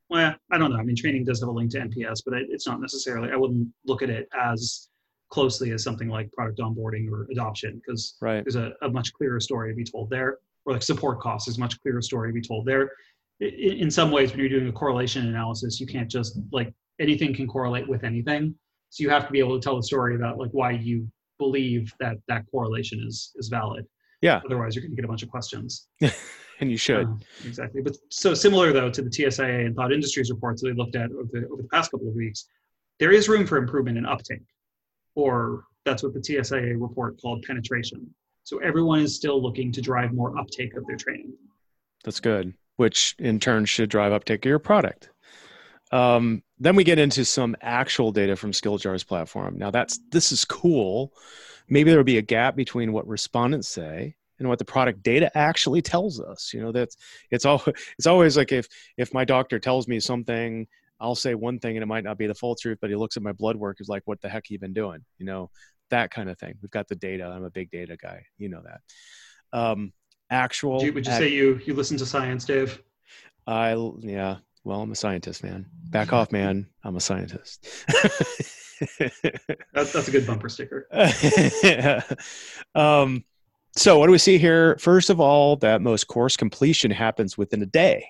well, 0.09 0.35
I 0.51 0.57
don't 0.57 0.71
know. 0.71 0.77
I 0.77 0.83
mean, 0.83 0.95
training 0.95 1.25
does 1.25 1.39
have 1.41 1.49
a 1.49 1.51
link 1.51 1.71
to 1.71 1.79
NPS, 1.79 2.23
but 2.25 2.33
it's 2.35 2.65
not 2.65 2.81
necessarily. 2.81 3.31
I 3.31 3.35
wouldn't 3.35 3.67
look 3.85 4.01
at 4.01 4.09
it 4.09 4.27
as 4.37 4.89
closely 5.29 5.71
as 5.71 5.83
something 5.83 6.09
like 6.09 6.31
product 6.31 6.59
onboarding 6.59 7.11
or 7.11 7.27
adoption 7.31 7.79
because 7.85 8.15
right. 8.19 8.43
there's 8.43 8.55
a, 8.55 8.73
a, 8.81 8.89
much 8.89 9.13
clearer 9.13 9.39
story 9.39 9.69
to 9.69 9.75
be 9.75 9.83
told 9.83 10.09
there, 10.09 10.39
or 10.65 10.73
like 10.73 10.81
support 10.81 11.19
costs 11.19 11.47
is 11.47 11.59
much 11.59 11.79
clearer 11.81 12.01
story 12.01 12.29
to 12.29 12.33
be 12.33 12.41
told 12.41 12.65
there. 12.65 12.91
In, 13.39 13.49
in 13.49 13.91
some 13.91 14.09
ways, 14.09 14.31
when 14.31 14.39
you're 14.39 14.49
doing 14.49 14.67
a 14.67 14.71
correlation 14.71 15.27
analysis, 15.27 15.79
you 15.79 15.85
can't 15.85 16.09
just 16.09 16.39
like 16.51 16.73
anything 16.99 17.33
can 17.33 17.47
correlate 17.47 17.87
with 17.87 18.03
anything. 18.03 18.55
So 18.89 19.03
you 19.03 19.09
have 19.09 19.25
to 19.27 19.31
be 19.31 19.39
able 19.39 19.59
to 19.59 19.63
tell 19.63 19.75
the 19.75 19.83
story 19.83 20.15
about 20.15 20.37
like 20.37 20.51
why 20.51 20.71
you 20.71 21.07
believe 21.37 21.93
that 21.99 22.17
that 22.27 22.45
correlation 22.51 23.03
is 23.07 23.31
is 23.35 23.47
valid. 23.47 23.85
Yeah. 24.21 24.41
Otherwise, 24.45 24.75
you're 24.75 24.81
going 24.81 24.91
to 24.91 24.95
get 24.95 25.05
a 25.05 25.07
bunch 25.07 25.23
of 25.23 25.29
questions. 25.29 25.87
and 26.59 26.69
you 26.69 26.77
should. 26.77 27.07
Uh, 27.07 27.15
exactly. 27.45 27.81
But 27.81 27.95
so 28.09 28.33
similar 28.33 28.73
though 28.73 28.89
to 28.89 29.01
the 29.01 29.09
TSIA 29.09 29.65
and 29.65 29.75
Thought 29.75 29.93
Industries 29.93 30.29
reports 30.29 30.61
that 30.61 30.69
we 30.69 30.73
looked 30.73 30.95
at 30.95 31.11
over 31.11 31.29
the, 31.31 31.47
over 31.51 31.61
the 31.61 31.67
past 31.69 31.91
couple 31.91 32.09
of 32.09 32.15
weeks, 32.15 32.47
there 32.99 33.11
is 33.11 33.29
room 33.29 33.47
for 33.47 33.57
improvement 33.57 33.97
in 33.97 34.05
uptake, 34.05 34.43
or 35.15 35.63
that's 35.85 36.03
what 36.03 36.13
the 36.13 36.19
TSIA 36.19 36.79
report 36.79 37.19
called 37.21 37.43
penetration. 37.43 38.13
So 38.43 38.57
everyone 38.59 38.99
is 38.99 39.15
still 39.15 39.41
looking 39.41 39.71
to 39.71 39.81
drive 39.81 40.11
more 40.11 40.37
uptake 40.37 40.75
of 40.75 40.85
their 40.87 40.97
training. 40.97 41.33
That's 42.03 42.19
good, 42.19 42.53
which 42.77 43.15
in 43.19 43.39
turn 43.39 43.65
should 43.65 43.89
drive 43.89 44.11
uptake 44.11 44.45
of 44.45 44.49
your 44.49 44.59
product. 44.59 45.09
Um, 45.91 46.43
then 46.59 46.75
we 46.75 46.83
get 46.83 46.99
into 46.99 47.23
some 47.23 47.55
actual 47.61 48.11
data 48.11 48.35
from 48.35 48.51
Skilljar's 48.51 49.03
platform. 49.03 49.57
Now 49.57 49.71
that's 49.71 49.99
this 50.11 50.31
is 50.31 50.45
cool. 50.45 51.13
Maybe 51.69 51.89
there'll 51.89 52.03
be 52.03 52.17
a 52.17 52.23
gap 52.23 52.55
between 52.55 52.91
what 52.91 53.07
respondents 53.07 53.67
say 53.67 54.15
and 54.39 54.47
what 54.47 54.59
the 54.59 54.65
product 54.65 55.03
data 55.03 55.35
actually 55.37 55.81
tells 55.81 56.19
us. 56.19 56.53
You 56.53 56.61
know, 56.61 56.71
that's 56.71 56.97
it's 57.31 57.45
all 57.45 57.63
it's 57.97 58.07
always 58.07 58.35
like 58.37 58.51
if 58.51 58.67
if 58.97 59.13
my 59.13 59.25
doctor 59.25 59.59
tells 59.59 59.87
me 59.87 59.99
something, 59.99 60.67
I'll 60.99 61.15
say 61.15 61.35
one 61.35 61.59
thing 61.59 61.77
and 61.77 61.83
it 61.83 61.87
might 61.87 62.03
not 62.03 62.17
be 62.17 62.27
the 62.27 62.35
full 62.35 62.55
truth, 62.55 62.79
but 62.81 62.89
he 62.89 62.95
looks 62.95 63.15
at 63.15 63.23
my 63.23 63.31
blood 63.31 63.55
work 63.55 63.79
is 63.79 63.87
like, 63.87 64.03
what 64.05 64.19
the 64.21 64.29
heck 64.29 64.49
you 64.49 64.59
been 64.59 64.73
doing? 64.73 65.03
You 65.17 65.25
know, 65.25 65.49
that 65.89 66.11
kind 66.11 66.29
of 66.29 66.37
thing. 66.37 66.55
We've 66.61 66.71
got 66.71 66.87
the 66.87 66.95
data. 66.95 67.25
I'm 67.25 67.45
a 67.45 67.49
big 67.49 67.71
data 67.71 67.95
guy. 67.95 68.25
You 68.37 68.49
know 68.49 68.61
that. 68.63 69.57
Um, 69.57 69.93
actual. 70.29 70.77
Would 70.77 70.83
you, 70.85 70.93
would 70.93 71.07
you 71.07 71.13
say 71.13 71.29
you 71.29 71.59
you 71.65 71.73
listen 71.73 71.97
to 71.97 72.05
science, 72.05 72.45
Dave? 72.45 72.81
I 73.47 73.73
yeah. 73.99 74.37
Well, 74.63 74.81
I'm 74.81 74.91
a 74.91 74.95
scientist, 74.95 75.43
man. 75.43 75.65
Back 75.89 76.13
off, 76.13 76.31
man. 76.31 76.67
I'm 76.83 76.95
a 76.95 77.01
scientist. 77.01 77.65
that's 79.73 79.93
that's 79.93 80.07
a 80.07 80.11
good 80.11 80.27
bumper 80.27 80.49
sticker. 80.49 80.87
yeah. 81.63 82.01
um, 82.75 83.23
so 83.75 83.97
what 83.97 84.07
do 84.07 84.11
we 84.11 84.17
see 84.17 84.37
here? 84.37 84.77
First 84.77 85.09
of 85.09 85.19
all, 85.19 85.55
that 85.57 85.81
most 85.81 86.07
course 86.07 86.35
completion 86.35 86.91
happens 86.91 87.37
within 87.37 87.61
a 87.61 87.67
day. 87.67 88.05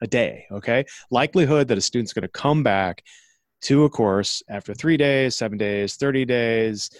A 0.00 0.06
day, 0.06 0.46
okay? 0.50 0.84
Likelihood 1.10 1.68
that 1.68 1.78
a 1.78 1.80
student's 1.80 2.12
going 2.12 2.22
to 2.22 2.28
come 2.28 2.62
back 2.62 3.02
to 3.62 3.84
a 3.84 3.90
course 3.90 4.42
after 4.48 4.74
three 4.74 4.96
days, 4.96 5.36
seven 5.36 5.56
days, 5.56 5.96
30 5.96 6.24
days, 6.24 6.90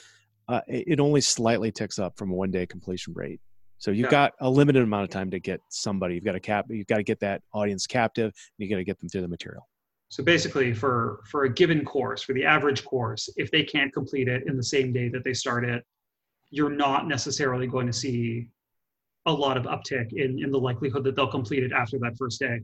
uh, 0.48 0.60
it 0.68 1.00
only 1.00 1.20
slightly 1.20 1.72
ticks 1.72 1.98
up 1.98 2.16
from 2.16 2.30
a 2.30 2.34
one 2.34 2.50
day 2.50 2.66
completion 2.66 3.12
rate. 3.14 3.40
So 3.84 3.90
you've 3.90 4.06
yeah. 4.06 4.10
got 4.10 4.32
a 4.40 4.48
limited 4.48 4.82
amount 4.82 5.04
of 5.04 5.10
time 5.10 5.30
to 5.30 5.38
get 5.38 5.60
somebody. 5.68 6.14
You've 6.14 6.24
got 6.24 6.32
to 6.32 6.40
cap. 6.40 6.64
You've 6.70 6.86
got 6.86 6.96
to 6.96 7.02
get 7.02 7.20
that 7.20 7.42
audience 7.52 7.86
captive. 7.86 8.32
And 8.32 8.32
you 8.56 8.70
got 8.70 8.78
to 8.78 8.84
get 8.84 8.98
them 8.98 9.10
through 9.10 9.20
the 9.20 9.28
material. 9.28 9.68
So 10.08 10.24
basically, 10.24 10.72
for 10.72 11.20
for 11.30 11.44
a 11.44 11.52
given 11.52 11.84
course, 11.84 12.22
for 12.22 12.32
the 12.32 12.46
average 12.46 12.82
course, 12.82 13.28
if 13.36 13.50
they 13.50 13.62
can't 13.62 13.92
complete 13.92 14.26
it 14.26 14.44
in 14.46 14.56
the 14.56 14.62
same 14.62 14.90
day 14.90 15.10
that 15.10 15.22
they 15.22 15.34
start 15.34 15.66
it, 15.66 15.84
you're 16.48 16.70
not 16.70 17.08
necessarily 17.08 17.66
going 17.66 17.86
to 17.86 17.92
see 17.92 18.48
a 19.26 19.32
lot 19.32 19.58
of 19.58 19.64
uptick 19.64 20.14
in, 20.14 20.42
in 20.42 20.50
the 20.50 20.58
likelihood 20.58 21.04
that 21.04 21.14
they'll 21.14 21.26
complete 21.26 21.62
it 21.62 21.72
after 21.72 21.98
that 21.98 22.16
first 22.16 22.40
day. 22.40 22.60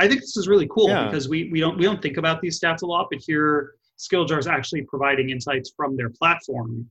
I 0.00 0.08
think 0.08 0.20
this 0.22 0.38
is 0.38 0.48
really 0.48 0.68
cool 0.68 0.88
yeah. 0.88 1.04
because 1.04 1.28
we, 1.28 1.50
we 1.52 1.60
don't 1.60 1.76
we 1.76 1.84
don't 1.84 2.00
think 2.00 2.16
about 2.16 2.40
these 2.40 2.58
stats 2.58 2.80
a 2.80 2.86
lot, 2.86 3.08
but 3.10 3.20
here 3.20 3.74
Skilljar 3.98 4.38
is 4.38 4.46
actually 4.46 4.84
providing 4.84 5.28
insights 5.28 5.70
from 5.76 5.98
their 5.98 6.08
platform 6.08 6.90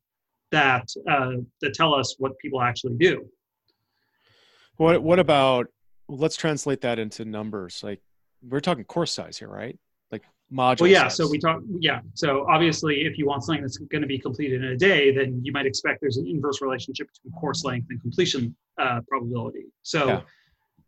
that 0.51 0.88
uh, 1.09 1.38
that 1.61 1.73
tell 1.73 1.95
us 1.95 2.13
what 2.19 2.38
people 2.38 2.61
actually 2.61 2.93
do. 2.97 3.27
What 4.82 5.03
what 5.03 5.19
about 5.19 5.67
let's 6.07 6.36
translate 6.36 6.82
that 6.82 6.97
into 6.97 7.23
numbers. 7.23 7.82
Like 7.84 8.01
we're 8.41 8.61
talking 8.61 8.84
course 8.84 9.13
size 9.13 9.38
here, 9.38 9.47
right? 9.47 9.77
Like 10.11 10.23
module. 10.51 10.82
Well, 10.82 10.89
yeah. 10.89 11.03
Size. 11.03 11.17
So 11.17 11.29
we 11.29 11.38
talk. 11.38 11.61
Yeah. 11.79 11.99
So 12.15 12.47
obviously, 12.49 13.05
if 13.05 13.15
you 13.19 13.27
want 13.27 13.43
something 13.43 13.61
that's 13.61 13.77
going 13.77 14.01
to 14.01 14.07
be 14.07 14.17
completed 14.17 14.63
in 14.63 14.71
a 14.71 14.75
day, 14.75 15.11
then 15.13 15.39
you 15.43 15.51
might 15.51 15.67
expect 15.67 16.01
there's 16.01 16.17
an 16.17 16.25
inverse 16.25 16.63
relationship 16.63 17.09
between 17.13 17.39
course 17.39 17.63
length 17.63 17.91
and 17.91 18.01
completion 18.01 18.55
uh, 18.79 19.01
probability. 19.07 19.65
So 19.84 20.07
yeah. 20.07 20.21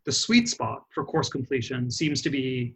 the 0.06 0.12
sweet 0.12 0.48
spot 0.48 0.82
for 0.92 1.04
course 1.04 1.28
completion 1.28 1.88
seems 1.88 2.20
to 2.22 2.30
be 2.30 2.74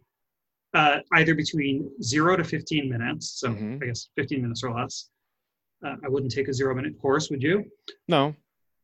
uh, 0.73 0.99
either 1.15 1.35
between 1.35 1.91
zero 2.01 2.37
to 2.37 2.45
15 2.45 2.89
minutes. 2.89 3.41
So 3.41 3.49
mm-hmm. 3.49 3.83
I 3.83 3.87
guess 3.87 4.07
15 4.15 4.41
minutes 4.41 4.63
or 4.63 4.73
less. 4.73 5.09
Uh, 5.85 5.95
I 6.01 6.07
wouldn't 6.07 6.31
take 6.31 6.47
a 6.47 6.53
zero 6.53 6.73
minute 6.75 6.97
course, 6.97 7.29
would 7.29 7.43
you? 7.43 7.65
No. 8.07 8.35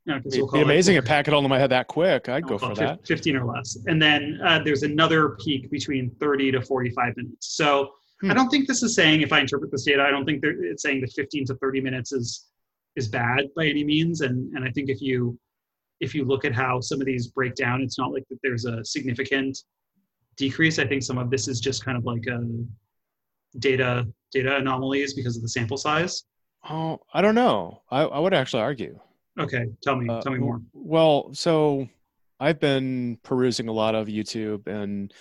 No, 0.06 0.18
it'd 0.18 0.34
we'll 0.36 0.48
be 0.52 0.62
amazing 0.62 0.98
if 0.98 1.06
pack 1.06 1.28
it 1.28 1.34
all 1.34 1.44
in 1.44 1.50
my 1.50 1.58
head 1.58 1.72
that 1.72 1.88
quick. 1.88 2.30
I'd 2.30 2.46
go 2.46 2.60
for 2.60 2.76
that. 2.76 3.06
15 3.08 3.38
or 3.38 3.46
less. 3.46 3.78
And 3.88 4.00
then 4.00 4.40
uh, 4.46 4.60
there's 4.64 4.84
another 4.84 5.30
peak 5.44 5.72
between 5.72 6.12
30 6.20 6.52
to 6.52 6.62
45 6.62 7.18
minutes. 7.18 7.56
So 7.56 7.90
hmm. 8.22 8.30
I 8.30 8.36
don't 8.36 8.50
think 8.50 8.68
this 8.68 8.84
is 8.84 8.94
saying, 8.94 9.22
if 9.22 9.34
I 9.34 9.40
interpret 9.40 9.72
this 9.72 9.84
data, 9.84 10.04
I 10.04 10.12
don't 10.12 10.26
think 10.26 10.44
it's 10.44 10.84
saying 10.84 11.02
that 11.02 11.12
15 11.14 11.48
to 11.48 11.56
30 11.56 11.82
minutes 11.82 12.12
is 12.12 12.46
is 12.96 13.08
bad 13.08 13.48
by 13.56 13.66
any 13.66 13.84
means. 13.84 14.22
And 14.22 14.54
and 14.56 14.64
I 14.64 14.70
think 14.72 14.90
if 14.90 15.02
you 15.02 15.40
if 16.00 16.14
you 16.14 16.24
look 16.24 16.46
at 16.46 16.54
how 16.54 16.82
some 16.82 17.00
of 17.00 17.08
these 17.08 17.28
break 17.28 17.56
down, 17.56 17.82
it's 17.82 17.98
not 17.98 18.12
like 18.12 18.24
that 18.30 18.38
there's 18.44 18.66
a 18.66 18.86
significant 18.86 19.58
decrease. 20.38 20.78
I 20.78 20.86
think 20.86 21.02
some 21.02 21.18
of 21.18 21.32
this 21.32 21.48
is 21.48 21.60
just 21.60 21.84
kind 21.84 21.98
of 21.98 22.06
like 22.06 22.26
a 22.28 22.42
data 23.58 24.08
data 24.32 24.58
anomalies 24.58 25.14
because 25.14 25.36
of 25.36 25.42
the 25.42 25.50
sample 25.50 25.78
size. 25.78 26.26
Oh, 26.70 27.00
I 27.14 27.22
don't 27.22 27.36
know. 27.36 27.82
I, 27.90 28.02
I 28.02 28.20
would 28.20 28.34
actually 28.34 28.64
argue. 28.64 29.00
Okay, 29.40 29.66
tell 29.82 29.96
me, 29.96 30.08
uh, 30.10 30.22
tell 30.22 30.32
me 30.32 30.40
more. 30.40 30.62
Well, 30.74 31.34
so 31.34 31.88
I've 32.40 32.60
been 32.60 33.18
perusing 33.24 33.68
a 33.68 33.74
lot 33.74 33.96
of 33.96 34.08
YouTube 34.08 34.68
and 34.68 35.14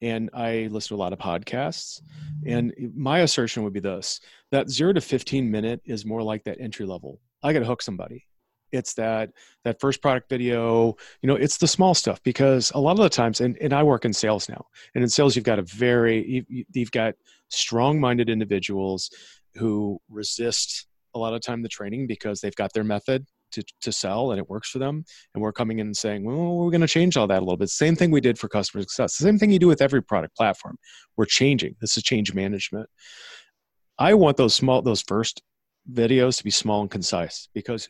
and 0.00 0.30
I 0.32 0.68
listen 0.70 0.90
to 0.90 0.94
a 0.94 1.02
lot 1.02 1.12
of 1.12 1.18
podcasts. 1.18 2.02
And 2.46 2.72
my 2.94 3.20
assertion 3.20 3.64
would 3.64 3.72
be 3.72 3.80
this: 3.80 4.20
that 4.52 4.70
zero 4.70 4.92
to 4.92 5.00
fifteen 5.00 5.50
minute 5.50 5.80
is 5.84 6.04
more 6.04 6.22
like 6.22 6.44
that 6.44 6.60
entry 6.60 6.86
level. 6.86 7.20
I 7.42 7.52
got 7.52 7.60
to 7.60 7.64
hook 7.66 7.82
somebody. 7.82 8.24
It's 8.70 8.94
that 8.94 9.30
that 9.64 9.80
first 9.80 10.00
product 10.00 10.28
video. 10.28 10.94
You 11.22 11.26
know, 11.26 11.36
it's 11.36 11.58
the 11.58 11.66
small 11.66 11.94
stuff 11.94 12.22
because 12.22 12.70
a 12.74 12.80
lot 12.80 12.92
of 12.92 12.98
the 12.98 13.08
times, 13.08 13.40
and, 13.40 13.56
and 13.60 13.72
I 13.72 13.82
work 13.82 14.04
in 14.04 14.12
sales 14.12 14.48
now, 14.48 14.66
and 14.94 15.02
in 15.02 15.10
sales 15.10 15.36
you've 15.36 15.44
got 15.44 15.58
a 15.58 15.62
very 15.62 16.44
you, 16.48 16.64
you've 16.72 16.92
got 16.92 17.14
strong-minded 17.48 18.28
individuals 18.30 19.10
who 19.54 19.98
resist 20.08 20.86
a 21.14 21.18
lot 21.18 21.34
of 21.34 21.40
time 21.40 21.62
the 21.62 21.68
training 21.68 22.06
because 22.06 22.40
they've 22.40 22.54
got 22.54 22.72
their 22.72 22.84
method 22.84 23.26
to, 23.52 23.62
to 23.80 23.92
sell 23.92 24.30
and 24.30 24.38
it 24.38 24.48
works 24.48 24.70
for 24.70 24.78
them. 24.78 25.04
And 25.34 25.42
we're 25.42 25.52
coming 25.52 25.78
in 25.78 25.86
and 25.88 25.96
saying, 25.96 26.24
well, 26.24 26.56
we're 26.56 26.70
going 26.70 26.80
to 26.80 26.88
change 26.88 27.16
all 27.16 27.26
that 27.26 27.38
a 27.38 27.44
little 27.44 27.56
bit. 27.56 27.70
Same 27.70 27.96
thing 27.96 28.10
we 28.10 28.20
did 28.20 28.38
for 28.38 28.48
customer 28.48 28.82
success. 28.82 29.16
The 29.16 29.24
same 29.24 29.38
thing 29.38 29.50
you 29.50 29.58
do 29.58 29.68
with 29.68 29.82
every 29.82 30.02
product 30.02 30.36
platform. 30.36 30.78
We're 31.16 31.26
changing. 31.26 31.76
This 31.80 31.96
is 31.96 32.02
change 32.02 32.34
management. 32.34 32.88
I 33.98 34.14
want 34.14 34.36
those 34.36 34.54
small, 34.54 34.82
those 34.82 35.02
first 35.02 35.42
videos 35.92 36.38
to 36.38 36.44
be 36.44 36.50
small 36.50 36.82
and 36.82 36.90
concise 36.90 37.48
because 37.54 37.88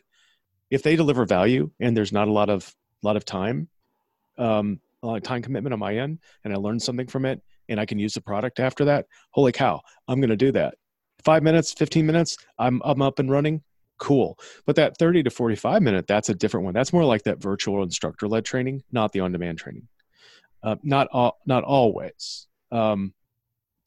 if 0.71 0.83
they 0.83 0.95
deliver 0.95 1.25
value 1.25 1.71
and 1.79 1.95
there's 1.95 2.11
not 2.11 2.27
a 2.27 2.31
lot 2.31 2.49
of, 2.49 2.73
lot 3.03 3.15
of 3.15 3.25
time, 3.25 3.69
um, 4.37 4.79
a 5.03 5.07
lot 5.07 5.17
of 5.17 5.23
time 5.23 5.41
commitment 5.41 5.73
on 5.73 5.79
my 5.79 5.95
end, 5.95 6.19
and 6.43 6.53
I 6.53 6.57
learn 6.57 6.79
something 6.79 7.07
from 7.07 7.25
it, 7.25 7.41
and 7.69 7.79
I 7.79 7.85
can 7.85 7.99
use 7.99 8.13
the 8.13 8.21
product 8.21 8.59
after 8.59 8.85
that. 8.85 9.05
Holy 9.31 9.51
cow, 9.51 9.81
I'm 10.07 10.19
going 10.19 10.29
to 10.29 10.35
do 10.35 10.51
that. 10.53 10.75
Five 11.23 11.43
minutes, 11.43 11.73
15 11.73 12.05
minutes, 12.05 12.37
I'm, 12.57 12.81
I'm 12.83 13.01
up 13.01 13.19
and 13.19 13.29
running 13.29 13.61
cool. 13.99 14.39
But 14.65 14.75
that 14.77 14.97
30 14.97 15.23
to 15.23 15.29
45 15.29 15.81
minute, 15.81 16.07
that's 16.07 16.29
a 16.29 16.35
different 16.35 16.65
one. 16.65 16.73
That's 16.73 16.93
more 16.93 17.05
like 17.05 17.23
that 17.23 17.41
virtual 17.41 17.83
instructor 17.83 18.27
led 18.27 18.45
training, 18.45 18.83
not 18.91 19.11
the 19.11 19.19
on 19.19 19.31
demand 19.31 19.59
training. 19.59 19.87
Uh, 20.63 20.75
not 20.83 21.07
all, 21.11 21.37
not 21.45 21.63
always. 21.63 22.47
Um, 22.71 23.13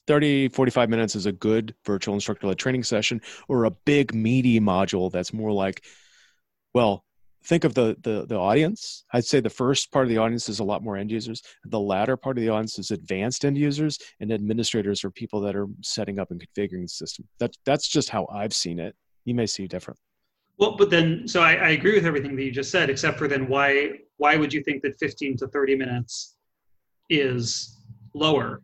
30, 0.06 0.48
45 0.48 0.88
minutes 0.88 1.14
is 1.14 1.26
a 1.26 1.32
good 1.32 1.74
virtual 1.84 2.14
instructor 2.14 2.46
led 2.46 2.58
training 2.58 2.82
session 2.82 3.20
or 3.48 3.64
a 3.64 3.70
big 3.70 4.14
meaty 4.14 4.60
module 4.60 5.10
that's 5.10 5.32
more 5.32 5.52
like, 5.52 5.84
well, 6.74 7.04
think 7.44 7.64
of 7.64 7.74
the, 7.74 7.96
the 8.02 8.24
the 8.26 8.36
audience 8.36 9.04
i'd 9.12 9.24
say 9.24 9.40
the 9.40 9.50
first 9.50 9.90
part 9.90 10.04
of 10.04 10.08
the 10.08 10.18
audience 10.18 10.48
is 10.48 10.60
a 10.60 10.64
lot 10.64 10.82
more 10.82 10.96
end 10.96 11.10
users 11.10 11.42
the 11.64 11.80
latter 11.80 12.16
part 12.16 12.38
of 12.38 12.42
the 12.42 12.48
audience 12.48 12.78
is 12.78 12.90
advanced 12.90 13.44
end 13.44 13.58
users 13.58 13.98
and 14.20 14.32
administrators 14.32 15.04
or 15.04 15.10
people 15.10 15.40
that 15.40 15.56
are 15.56 15.66
setting 15.82 16.18
up 16.18 16.30
and 16.30 16.40
configuring 16.40 16.82
the 16.82 16.88
system 16.88 17.26
that's 17.38 17.58
that's 17.64 17.88
just 17.88 18.08
how 18.08 18.26
i've 18.32 18.54
seen 18.54 18.78
it 18.78 18.94
you 19.24 19.34
may 19.34 19.46
see 19.46 19.66
different 19.66 19.98
well 20.58 20.76
but 20.76 20.90
then 20.90 21.26
so 21.26 21.42
I, 21.42 21.54
I 21.54 21.68
agree 21.70 21.94
with 21.94 22.06
everything 22.06 22.36
that 22.36 22.44
you 22.44 22.52
just 22.52 22.70
said 22.70 22.90
except 22.90 23.18
for 23.18 23.28
then 23.28 23.48
why 23.48 23.90
why 24.16 24.36
would 24.36 24.52
you 24.52 24.62
think 24.62 24.82
that 24.82 24.98
15 24.98 25.36
to 25.38 25.48
30 25.48 25.76
minutes 25.76 26.36
is 27.10 27.78
lower 28.14 28.62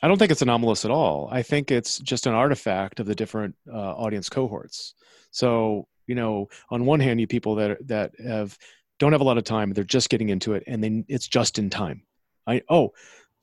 I 0.00 0.06
don't 0.06 0.16
think 0.16 0.30
it's 0.30 0.42
anomalous 0.42 0.84
at 0.84 0.92
all. 0.92 1.28
I 1.32 1.42
think 1.42 1.72
it's 1.72 1.98
just 1.98 2.28
an 2.28 2.32
artifact 2.32 3.00
of 3.00 3.06
the 3.06 3.16
different 3.16 3.56
uh, 3.68 3.94
audience 3.96 4.28
cohorts. 4.28 4.94
So 5.32 5.88
you 6.08 6.16
know 6.16 6.48
on 6.70 6.84
one 6.84 6.98
hand 6.98 7.20
you 7.20 7.28
people 7.28 7.54
that 7.54 7.86
that 7.86 8.10
have 8.26 8.58
don't 8.98 9.12
have 9.12 9.20
a 9.20 9.24
lot 9.24 9.38
of 9.38 9.44
time 9.44 9.72
they're 9.72 9.84
just 9.84 10.08
getting 10.08 10.30
into 10.30 10.54
it 10.54 10.64
and 10.66 10.82
then 10.82 11.04
it's 11.06 11.28
just 11.28 11.58
in 11.60 11.70
time 11.70 12.02
i 12.48 12.60
oh 12.68 12.90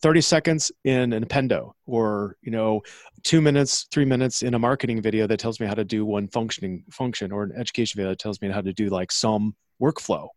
30 0.06 0.22
seconds 0.22 0.72
in 0.84 1.14
an 1.14 1.26
appendo 1.26 1.72
or 1.88 2.36
you 2.44 2.52
know 2.52 2.80
two 3.24 3.42
minutes 3.42 3.88
three 3.92 4.06
minutes 4.06 4.44
in 4.44 4.54
a 4.54 4.60
marketing 4.60 5.02
video 5.02 5.26
that 5.26 5.40
tells 5.40 5.60
me 5.60 5.66
how 5.66 5.74
to 5.74 5.84
do 5.84 6.06
one 6.06 6.28
functioning 6.28 6.84
function 6.92 7.32
or 7.32 7.42
an 7.42 7.52
education 7.58 7.98
video 7.98 8.12
that 8.12 8.20
tells 8.20 8.40
me 8.40 8.48
how 8.48 8.62
to 8.62 8.72
do 8.72 8.90
like 8.90 9.12
some 9.12 9.56
workflow 9.82 10.28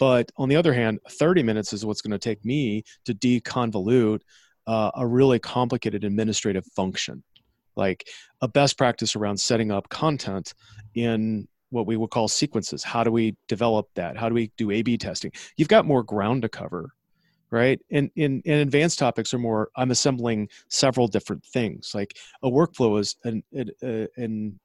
but 0.00 0.28
on 0.36 0.48
the 0.48 0.56
other 0.56 0.72
hand 0.72 0.98
30 1.10 1.44
minutes 1.44 1.72
is 1.72 1.86
what's 1.86 2.02
going 2.02 2.10
to 2.10 2.18
take 2.18 2.44
me 2.44 2.82
to 3.04 3.14
deconvolute 3.14 4.18
uh, 4.66 4.90
a 4.96 5.06
really 5.06 5.38
complicated 5.38 6.02
administrative 6.02 6.66
function 6.74 7.22
like 7.76 8.04
a 8.40 8.48
best 8.48 8.76
practice 8.76 9.14
around 9.14 9.38
setting 9.38 9.70
up 9.70 9.88
content 9.90 10.54
in 10.96 11.46
what 11.70 11.86
we 11.86 11.96
would 11.96 12.10
call 12.10 12.28
sequences. 12.28 12.82
How 12.82 13.04
do 13.04 13.12
we 13.12 13.36
develop 13.46 13.88
that? 13.94 14.16
How 14.16 14.28
do 14.28 14.34
we 14.34 14.50
do 14.56 14.70
A 14.70 14.80
B 14.80 14.96
testing? 14.96 15.30
You've 15.56 15.68
got 15.68 15.84
more 15.84 16.02
ground 16.02 16.42
to 16.42 16.48
cover, 16.48 16.88
right? 17.50 17.80
And 17.90 18.10
in, 18.16 18.40
in 18.44 18.58
advanced 18.58 18.98
topics 18.98 19.32
are 19.34 19.38
more, 19.38 19.70
I'm 19.76 19.90
assembling 19.90 20.48
several 20.68 21.08
different 21.08 21.44
things. 21.44 21.92
Like 21.94 22.16
a 22.42 22.50
workflow 22.50 23.00
is 23.00 23.16
an, 23.24 23.42
an, 23.52 23.70
uh, 23.82 24.06
an 24.16 24.58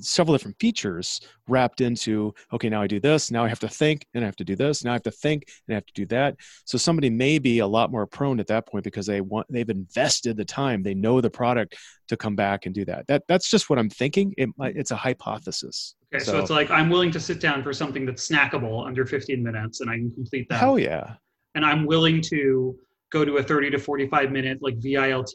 several 0.00 0.36
different 0.36 0.58
features 0.58 1.20
wrapped 1.48 1.80
into 1.80 2.34
okay 2.52 2.68
now 2.68 2.82
i 2.82 2.86
do 2.86 2.98
this 2.98 3.30
now 3.30 3.44
i 3.44 3.48
have 3.48 3.60
to 3.60 3.68
think 3.68 4.04
and 4.14 4.24
i 4.24 4.26
have 4.26 4.36
to 4.36 4.44
do 4.44 4.56
this 4.56 4.84
now 4.84 4.90
i 4.90 4.94
have 4.94 5.02
to 5.02 5.10
think 5.10 5.44
and 5.66 5.74
i 5.74 5.76
have 5.76 5.86
to 5.86 5.92
do 5.94 6.04
that 6.06 6.36
so 6.64 6.76
somebody 6.76 7.08
may 7.08 7.38
be 7.38 7.60
a 7.60 7.66
lot 7.66 7.90
more 7.90 8.06
prone 8.06 8.40
at 8.40 8.48
that 8.48 8.66
point 8.66 8.82
because 8.82 9.06
they 9.06 9.20
want 9.20 9.46
they've 9.48 9.70
invested 9.70 10.36
the 10.36 10.44
time 10.44 10.82
they 10.82 10.94
know 10.94 11.20
the 11.20 11.30
product 11.30 11.76
to 12.08 12.16
come 12.16 12.34
back 12.34 12.66
and 12.66 12.74
do 12.74 12.84
that 12.84 13.06
that 13.06 13.22
that's 13.28 13.48
just 13.48 13.70
what 13.70 13.78
i'm 13.78 13.90
thinking 13.90 14.34
it, 14.36 14.48
it's 14.58 14.90
a 14.90 14.96
hypothesis 14.96 15.94
okay 16.12 16.22
so, 16.22 16.32
so 16.32 16.38
it's 16.40 16.50
like 16.50 16.70
i'm 16.70 16.90
willing 16.90 17.10
to 17.10 17.20
sit 17.20 17.40
down 17.40 17.62
for 17.62 17.72
something 17.72 18.04
that's 18.04 18.28
snackable 18.28 18.84
under 18.86 19.06
15 19.06 19.42
minutes 19.42 19.80
and 19.80 19.90
i 19.90 19.94
can 19.94 20.10
complete 20.10 20.48
that 20.48 20.58
hell 20.58 20.78
yeah 20.78 21.14
and 21.56 21.64
i'm 21.64 21.84
willing 21.84 22.20
to 22.20 22.76
go 23.10 23.24
to 23.24 23.38
a 23.38 23.42
30 23.42 23.70
to 23.70 23.78
45 23.78 24.30
minute 24.30 24.58
like 24.60 24.76
vilt 24.78 25.32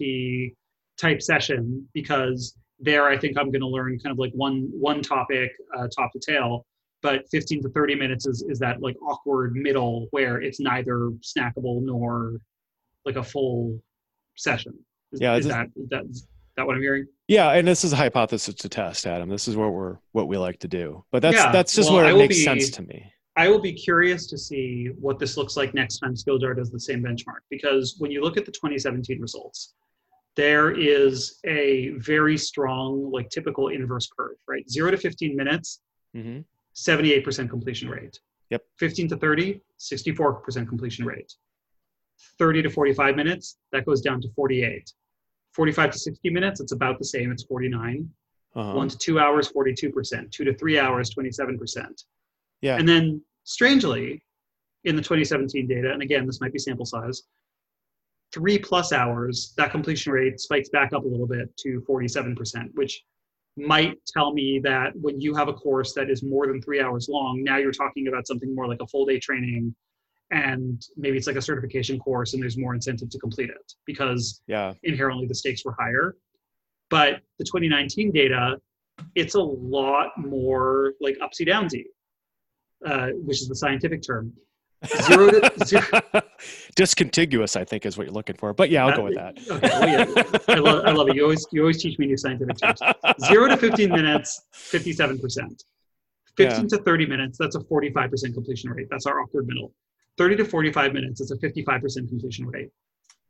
type 0.97 1.21
session 1.21 1.85
because 1.93 2.55
there 2.79 3.07
i 3.07 3.17
think 3.17 3.37
i'm 3.37 3.51
going 3.51 3.61
to 3.61 3.67
learn 3.67 3.99
kind 3.99 4.13
of 4.13 4.19
like 4.19 4.31
one 4.33 4.69
one 4.71 5.01
topic 5.01 5.51
uh, 5.77 5.87
top 5.93 6.11
to 6.13 6.19
tail. 6.19 6.65
But 7.03 7.23
15 7.31 7.63
to 7.63 7.69
30 7.69 7.95
minutes 7.95 8.27
is, 8.27 8.45
is 8.47 8.59
that 8.59 8.79
like 8.79 8.95
awkward 9.01 9.55
middle 9.55 10.07
where 10.11 10.39
it's 10.39 10.59
neither 10.59 11.09
snackable 11.21 11.81
nor 11.81 12.37
like 13.05 13.15
a 13.15 13.23
full 13.23 13.81
session. 14.37 14.73
Is, 15.11 15.19
yeah 15.19 15.35
is 15.35 15.47
that 15.47 15.65
is 15.75 15.89
that 15.89 16.03
is 16.05 16.27
that 16.57 16.67
what 16.67 16.75
i'm 16.75 16.81
hearing? 16.81 17.07
Yeah 17.27 17.53
and 17.53 17.67
this 17.67 17.83
is 17.83 17.91
a 17.91 17.95
hypothesis 17.95 18.53
to 18.53 18.69
test 18.69 19.07
adam. 19.07 19.29
This 19.29 19.47
is 19.47 19.55
what 19.55 19.73
we're 19.73 19.97
what 20.11 20.27
we 20.27 20.37
like 20.37 20.59
to 20.59 20.67
do. 20.67 21.03
But 21.11 21.23
that's 21.23 21.37
yeah. 21.37 21.51
that's 21.51 21.73
just 21.73 21.89
well, 21.89 22.03
where 22.03 22.11
it 22.11 22.17
makes 22.17 22.37
be, 22.37 22.43
sense 22.43 22.69
to 22.71 22.83
me 22.83 23.11
i 23.41 23.47
will 23.49 23.63
be 23.69 23.73
curious 23.73 24.27
to 24.27 24.37
see 24.37 24.89
what 24.99 25.19
this 25.19 25.37
looks 25.37 25.55
like 25.57 25.73
next 25.73 25.99
time 25.99 26.13
skilljar 26.13 26.55
does 26.55 26.71
the 26.71 26.79
same 26.79 27.01
benchmark 27.07 27.43
because 27.49 27.95
when 27.99 28.11
you 28.11 28.21
look 28.21 28.37
at 28.37 28.45
the 28.45 28.51
2017 28.51 29.19
results 29.19 29.73
there 30.35 30.71
is 30.71 31.39
a 31.45 31.89
very 31.97 32.37
strong, 32.37 33.11
like 33.11 33.29
typical 33.29 33.67
inverse 33.67 34.07
curve, 34.07 34.37
right? 34.47 34.69
Zero 34.69 34.91
to 34.91 34.97
15 34.97 35.35
minutes, 35.35 35.81
mm-hmm. 36.15 36.39
78% 36.75 37.49
completion 37.49 37.89
rate. 37.89 38.19
Yep. 38.49 38.63
15 38.79 39.09
to 39.09 39.17
30, 39.17 39.61
64% 39.79 40.67
completion 40.67 41.05
rate. 41.05 41.33
30 42.37 42.63
to 42.63 42.69
45 42.69 43.15
minutes, 43.15 43.57
that 43.71 43.85
goes 43.85 44.01
down 44.01 44.21
to 44.21 44.29
48. 44.35 44.91
45 45.53 45.91
to 45.91 45.99
60 45.99 46.29
minutes, 46.29 46.61
it's 46.61 46.71
about 46.71 46.97
the 46.97 47.05
same, 47.05 47.31
it's 47.31 47.43
49. 47.43 48.09
Uh-huh. 48.53 48.73
One 48.73 48.89
to 48.89 48.97
two 48.97 49.19
hours, 49.19 49.51
42%. 49.51 50.31
Two 50.31 50.43
to 50.43 50.53
three 50.53 50.79
hours, 50.79 51.13
27%. 51.13 52.03
Yeah. 52.61 52.77
And 52.77 52.87
then 52.87 53.21
strangely, 53.43 54.21
in 54.83 54.95
the 54.95 55.01
2017 55.01 55.67
data, 55.67 55.91
and 55.91 56.01
again, 56.01 56.25
this 56.25 56.41
might 56.41 56.53
be 56.53 56.59
sample 56.59 56.85
size, 56.85 57.23
three 58.33 58.57
plus 58.57 58.91
hours, 58.91 59.53
that 59.57 59.71
completion 59.71 60.11
rate 60.11 60.39
spikes 60.39 60.69
back 60.69 60.93
up 60.93 61.03
a 61.03 61.07
little 61.07 61.27
bit 61.27 61.55
to 61.57 61.83
47%, 61.87 62.69
which 62.73 63.03
might 63.57 63.97
tell 64.07 64.33
me 64.33 64.59
that 64.63 64.93
when 64.95 65.19
you 65.19 65.35
have 65.35 65.49
a 65.49 65.53
course 65.53 65.93
that 65.93 66.09
is 66.09 66.23
more 66.23 66.47
than 66.47 66.61
three 66.61 66.81
hours 66.81 67.09
long, 67.09 67.43
now 67.43 67.57
you're 67.57 67.71
talking 67.71 68.07
about 68.07 68.25
something 68.25 68.55
more 68.55 68.67
like 68.67 68.81
a 68.81 68.87
full 68.87 69.05
day 69.05 69.19
training 69.19 69.75
and 70.31 70.87
maybe 70.95 71.17
it's 71.17 71.27
like 71.27 71.35
a 71.35 71.41
certification 71.41 71.99
course 71.99 72.33
and 72.33 72.41
there's 72.41 72.57
more 72.57 72.73
incentive 72.73 73.09
to 73.09 73.19
complete 73.19 73.49
it 73.49 73.73
because 73.85 74.41
yeah. 74.47 74.73
inherently 74.83 75.27
the 75.27 75.35
stakes 75.35 75.65
were 75.65 75.75
higher. 75.77 76.15
But 76.89 77.21
the 77.37 77.43
2019 77.43 78.11
data, 78.11 78.55
it's 79.15 79.35
a 79.35 79.41
lot 79.41 80.11
more 80.17 80.93
like 81.01 81.17
upsy 81.19 81.47
downsy, 81.47 81.83
uh, 82.85 83.09
which 83.15 83.41
is 83.41 83.47
the 83.47 83.55
scientific 83.55 84.01
term 84.01 84.33
zero 85.03 85.29
to 85.29 85.65
zero. 85.65 85.83
Discontiguous, 86.75 87.55
I 87.55 87.63
think, 87.63 87.85
is 87.85 87.97
what 87.97 88.07
you're 88.07 88.13
looking 88.13 88.35
for. 88.35 88.53
But 88.53 88.71
yeah, 88.71 88.85
I'll 88.85 88.95
go 88.95 89.03
with 89.03 89.15
that. 89.15 89.37
Okay, 89.49 89.69
well, 89.69 89.89
yeah. 89.89 90.23
I, 90.47 90.55
love, 90.55 90.85
I 90.85 90.91
love 90.91 91.09
it. 91.09 91.15
You 91.15 91.23
always 91.23 91.45
you 91.51 91.61
always 91.61 91.81
teach 91.81 91.99
me 91.99 92.07
new 92.07 92.17
scientific 92.17 92.57
terms. 92.57 92.79
Zero 93.27 93.47
to 93.47 93.57
15 93.57 93.89
minutes, 93.89 94.41
57 94.53 95.19
percent. 95.19 95.63
15 96.37 96.61
yeah. 96.61 96.77
to 96.77 96.83
30 96.83 97.05
minutes, 97.05 97.37
that's 97.37 97.55
a 97.55 97.59
45% 97.59 98.33
completion 98.33 98.69
rate. 98.71 98.87
That's 98.89 99.05
our 99.05 99.19
awkward 99.21 99.47
middle. 99.47 99.73
30 100.17 100.37
to 100.37 100.45
45 100.45 100.93
minutes, 100.93 101.21
it's 101.21 101.31
a 101.31 101.37
55% 101.37 102.07
completion 102.07 102.47
rate. 102.47 102.69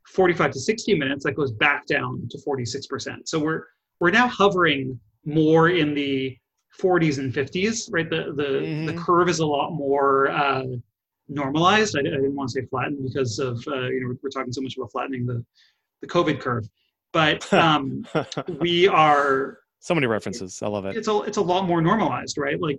45 0.06 0.50
to 0.52 0.60
60 0.60 0.94
minutes, 0.98 1.24
that 1.24 1.32
goes 1.32 1.52
back 1.52 1.86
down 1.86 2.28
to 2.30 2.38
46%. 2.38 3.28
So 3.28 3.38
we're 3.38 3.64
we're 4.00 4.10
now 4.10 4.26
hovering 4.26 4.98
more 5.24 5.68
in 5.68 5.94
the 5.94 6.36
40s 6.80 7.18
and 7.18 7.32
50s, 7.32 7.88
right? 7.92 8.08
The 8.08 8.32
the 8.36 8.42
mm-hmm. 8.42 8.86
the 8.86 8.94
curve 8.94 9.28
is 9.28 9.40
a 9.40 9.46
lot 9.46 9.72
more 9.72 10.30
uh, 10.30 10.64
normalized. 11.28 11.96
I, 11.96 12.00
I, 12.00 12.02
didn't 12.02 12.34
want 12.34 12.50
to 12.50 12.60
say 12.60 12.66
flattened 12.66 13.04
because 13.04 13.38
of 13.38 13.62
uh, 13.68 13.88
you 13.88 14.00
know 14.00 14.16
we're 14.22 14.30
talking 14.30 14.52
so 14.52 14.60
much 14.62 14.76
about 14.76 14.92
flattening 14.92 15.26
the 15.26 15.44
the 16.00 16.06
COVID 16.06 16.40
curve, 16.40 16.68
but 17.12 17.52
um, 17.54 18.06
we 18.60 18.88
are 18.88 19.58
so 19.80 19.94
many 19.94 20.06
references. 20.06 20.62
I 20.62 20.68
love 20.68 20.86
it. 20.86 20.96
It's 20.96 21.08
a 21.08 21.20
it's 21.22 21.38
a 21.38 21.42
lot 21.42 21.66
more 21.66 21.82
normalized, 21.82 22.38
right? 22.38 22.60
Like 22.60 22.78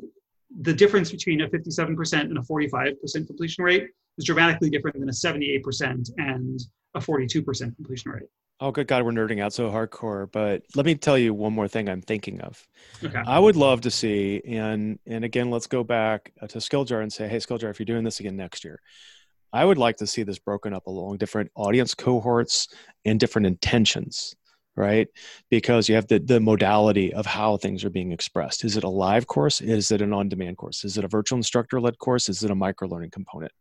the 0.61 0.73
difference 0.73 1.11
between 1.11 1.41
a 1.41 1.49
57% 1.49 2.19
and 2.21 2.37
a 2.37 2.41
45% 2.41 3.27
completion 3.27 3.63
rate 3.63 3.87
is 4.17 4.25
dramatically 4.25 4.69
different 4.69 4.99
than 4.99 5.09
a 5.09 5.11
78% 5.11 6.09
and 6.17 6.59
a 6.93 6.99
42% 6.99 7.75
completion 7.75 8.11
rate. 8.11 8.27
Oh, 8.59 8.71
good 8.71 8.87
God, 8.87 9.03
we're 9.03 9.11
nerding 9.11 9.41
out 9.41 9.51
so 9.51 9.69
hardcore. 9.69 10.31
But 10.31 10.63
let 10.75 10.85
me 10.85 10.95
tell 10.95 11.17
you 11.17 11.33
one 11.33 11.53
more 11.53 11.67
thing 11.67 11.89
I'm 11.89 12.01
thinking 12.01 12.39
of. 12.41 12.65
Okay. 13.03 13.21
I 13.25 13.39
would 13.39 13.55
love 13.55 13.81
to 13.81 13.91
see, 13.91 14.41
and 14.47 14.99
and 15.05 15.25
again, 15.25 15.49
let's 15.51 15.67
go 15.67 15.83
back 15.83 16.31
uh, 16.41 16.47
to 16.47 16.59
Skilljar 16.59 17.01
and 17.01 17.11
say, 17.11 17.27
hey, 17.27 17.37
Skilljar, 17.37 17.69
if 17.69 17.79
you're 17.79 17.85
doing 17.85 18.03
this 18.03 18.19
again 18.19 18.37
next 18.37 18.63
year, 18.63 18.79
I 19.51 19.65
would 19.65 19.77
like 19.77 19.97
to 19.97 20.07
see 20.07 20.23
this 20.23 20.39
broken 20.39 20.73
up 20.73 20.87
along 20.87 21.17
different 21.17 21.51
audience 21.55 21.93
cohorts 21.93 22.69
and 23.05 23.19
different 23.19 23.47
intentions, 23.47 24.33
right? 24.75 25.07
Because 25.49 25.89
you 25.89 25.95
have 25.95 26.07
the, 26.07 26.19
the 26.19 26.39
modality 26.39 27.13
of 27.13 27.25
how 27.25 27.57
things 27.57 27.83
are 27.83 27.89
being 27.89 28.11
expressed. 28.11 28.63
Is 28.63 28.77
it 28.77 28.83
a 28.83 28.89
live 28.89 29.27
course? 29.27 29.61
Is 29.61 29.91
it 29.91 30.01
an 30.01 30.13
on 30.13 30.29
demand 30.29 30.57
course? 30.57 30.83
Is 30.83 30.97
it 30.97 31.03
a 31.03 31.07
virtual 31.07 31.37
instructor 31.37 31.79
led 31.81 31.99
course? 31.99 32.29
Is 32.29 32.43
it 32.43 32.49
a 32.49 32.55
micro 32.55 32.87
learning 32.87 33.11
component? 33.11 33.51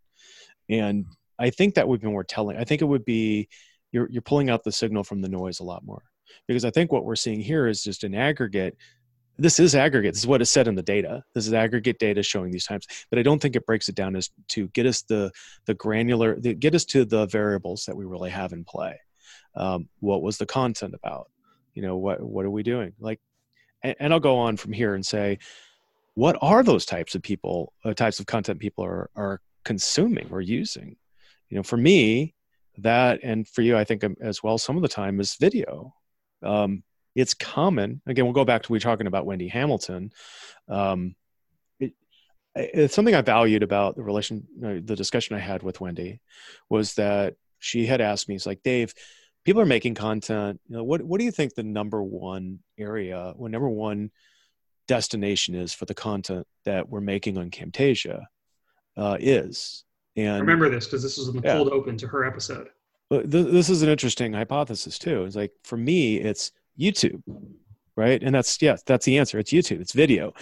And 0.69 1.07
I 1.39 1.51
think 1.51 1.75
that 1.75 1.89
would 1.89 2.01
be 2.01 2.09
more 2.09 2.25
telling. 2.25 2.57
I 2.57 2.65
think 2.65 2.83
it 2.83 2.87
would 2.87 3.05
be 3.05 3.49
you're 3.93 4.09
you're 4.11 4.23
pulling 4.23 4.51
out 4.51 4.65
the 4.65 4.73
signal 4.73 5.05
from 5.05 5.21
the 5.21 5.29
noise 5.29 5.61
a 5.61 5.65
lot 5.65 5.85
more. 5.85 6.03
Because 6.49 6.65
i 6.65 6.71
think 6.71 6.91
what 6.91 7.05
we're 7.05 7.15
seeing 7.15 7.41
here 7.41 7.69
is 7.69 7.83
just 7.83 8.05
an 8.05 8.15
aggregate 8.15 8.77
this 9.39 9.59
is 9.59 9.75
aggregate 9.75 10.13
this 10.13 10.23
is 10.23 10.27
what 10.27 10.43
is 10.43 10.51
said 10.51 10.69
in 10.69 10.75
the 10.75 10.83
data. 10.83 11.25
This 11.35 11.47
is 11.47 11.55
aggregate 11.55 11.99
data 11.99 12.23
showing 12.23 12.51
these 12.51 12.67
times 12.67 12.87
but 13.11 13.19
i 13.19 13.23
don't 13.23 13.41
think 13.41 13.55
it 13.55 13.67
breaks 13.67 13.89
it 13.89 13.95
down 13.95 14.17
as 14.17 14.31
to 14.49 14.69
get 14.69 14.87
us 14.87 15.03
the 15.03 15.31
the 15.67 15.75
granular 15.75 16.41
the, 16.41 16.55
get 16.55 16.75
us 16.75 16.85
to 16.87 17.05
the 17.05 17.27
variables 17.27 17.85
that 17.85 17.97
we 17.97 18.05
really 18.05 18.31
have 18.31 18.53
in 18.53 18.65
play. 18.65 18.99
Um, 19.55 19.89
what 20.01 20.23
was 20.23 20.39
the 20.39 20.47
content 20.47 20.95
about? 20.95 21.31
You 21.75 21.83
know 21.83 21.97
what 21.97 22.21
what 22.23 22.47
are 22.47 22.51
we 22.51 22.63
doing? 22.63 22.93
Like 22.99 23.21
and, 23.83 23.95
and 24.01 24.13
i'll 24.13 24.21
go 24.21 24.39
on 24.39 24.57
from 24.57 24.73
here 24.73 24.95
and 24.95 25.05
say 25.05 25.39
what 26.15 26.37
are 26.43 26.63
those 26.63 26.85
types 26.85 27.15
of 27.15 27.23
people 27.23 27.73
uh, 27.85 27.95
types 27.95 28.21
of 28.21 28.27
content 28.27 28.59
people 28.59 28.85
are 28.85 29.11
are 29.17 29.41
consuming 29.65 30.29
or 30.31 30.41
using? 30.41 30.97
You 31.49 31.57
know 31.57 31.63
for 31.63 31.77
me 31.77 32.35
that 32.79 33.21
and 33.23 33.47
for 33.47 33.63
you 33.63 33.77
i 33.77 33.85
think 33.85 34.03
um, 34.05 34.17
as 34.21 34.43
well 34.43 34.59
some 34.59 34.77
of 34.77 34.83
the 34.83 34.89
time 34.89 35.21
is 35.21 35.37
video. 35.37 35.95
Um, 36.43 36.83
it's 37.15 37.35
common. 37.35 38.01
Again 38.07 38.25
we'll 38.25 38.33
go 38.33 38.45
back 38.45 38.63
to 38.63 38.73
we 38.73 38.81
talking 38.81 39.07
about 39.07 39.27
wendy 39.27 39.49
hamilton. 39.49 40.11
Um, 40.69 41.15
it, 41.79 41.93
it's 42.55 42.95
something 42.95 43.15
i 43.15 43.21
valued 43.21 43.63
about 43.63 43.97
the 43.97 44.03
relation 44.03 44.47
uh, 44.65 44.81
the 44.83 44.97
discussion 44.97 45.37
i 45.37 45.41
had 45.41 45.63
with 45.63 45.81
wendy 45.81 46.21
was 46.69 46.95
that 46.95 47.35
she 47.59 47.87
had 47.87 48.01
asked 48.01 48.29
me 48.29 48.35
it's 48.35 48.47
like 48.47 48.63
dave 48.63 48.95
people 49.45 49.63
are 49.63 49.67
making 49.67 49.95
content. 49.95 50.61
You 50.69 50.77
know 50.77 50.85
what, 50.85 51.03
what 51.03 51.19
do 51.19 51.25
you 51.25 51.31
think 51.31 51.55
the 51.55 51.63
number 51.63 52.03
one 52.03 52.61
area 52.79 53.35
or 53.37 53.49
number 53.49 53.69
one 53.69 54.11
destination 54.89 55.55
is 55.55 55.73
for 55.73 55.85
the 55.85 55.95
content 55.95 56.47
that 56.65 56.89
we're 56.89 57.01
making 57.01 57.39
on 57.39 57.51
camtasia 57.51 58.25
uh, 58.97 59.17
is 59.21 59.85
and 60.17 60.41
remember 60.41 60.69
this 60.69 60.87
because 60.87 61.03
this 61.03 61.19
was 61.19 61.29
in 61.29 61.37
the 61.37 61.43
yeah. 61.43 61.55
cold 61.55 61.69
open 61.71 61.97
to 61.99 62.07
her 62.07 62.25
episode. 62.25 62.69
But 63.09 63.31
th- 63.31 63.49
this 63.49 63.69
is 63.69 63.83
an 63.83 63.89
interesting 63.89 64.33
hypothesis 64.33 64.99
too. 64.99 65.25
It's 65.25 65.37
like 65.37 65.53
for 65.65 65.77
me, 65.77 66.17
it's 66.17 66.53
YouTube, 66.79 67.23
right? 67.97 68.23
And 68.23 68.35
that's 68.35 68.61
yes, 68.61 68.83
that's 68.85 69.05
the 69.05 69.19
answer. 69.19 69.39
It's 69.39 69.53
YouTube. 69.53 69.81
It's 69.81 69.93
video. 69.93 70.33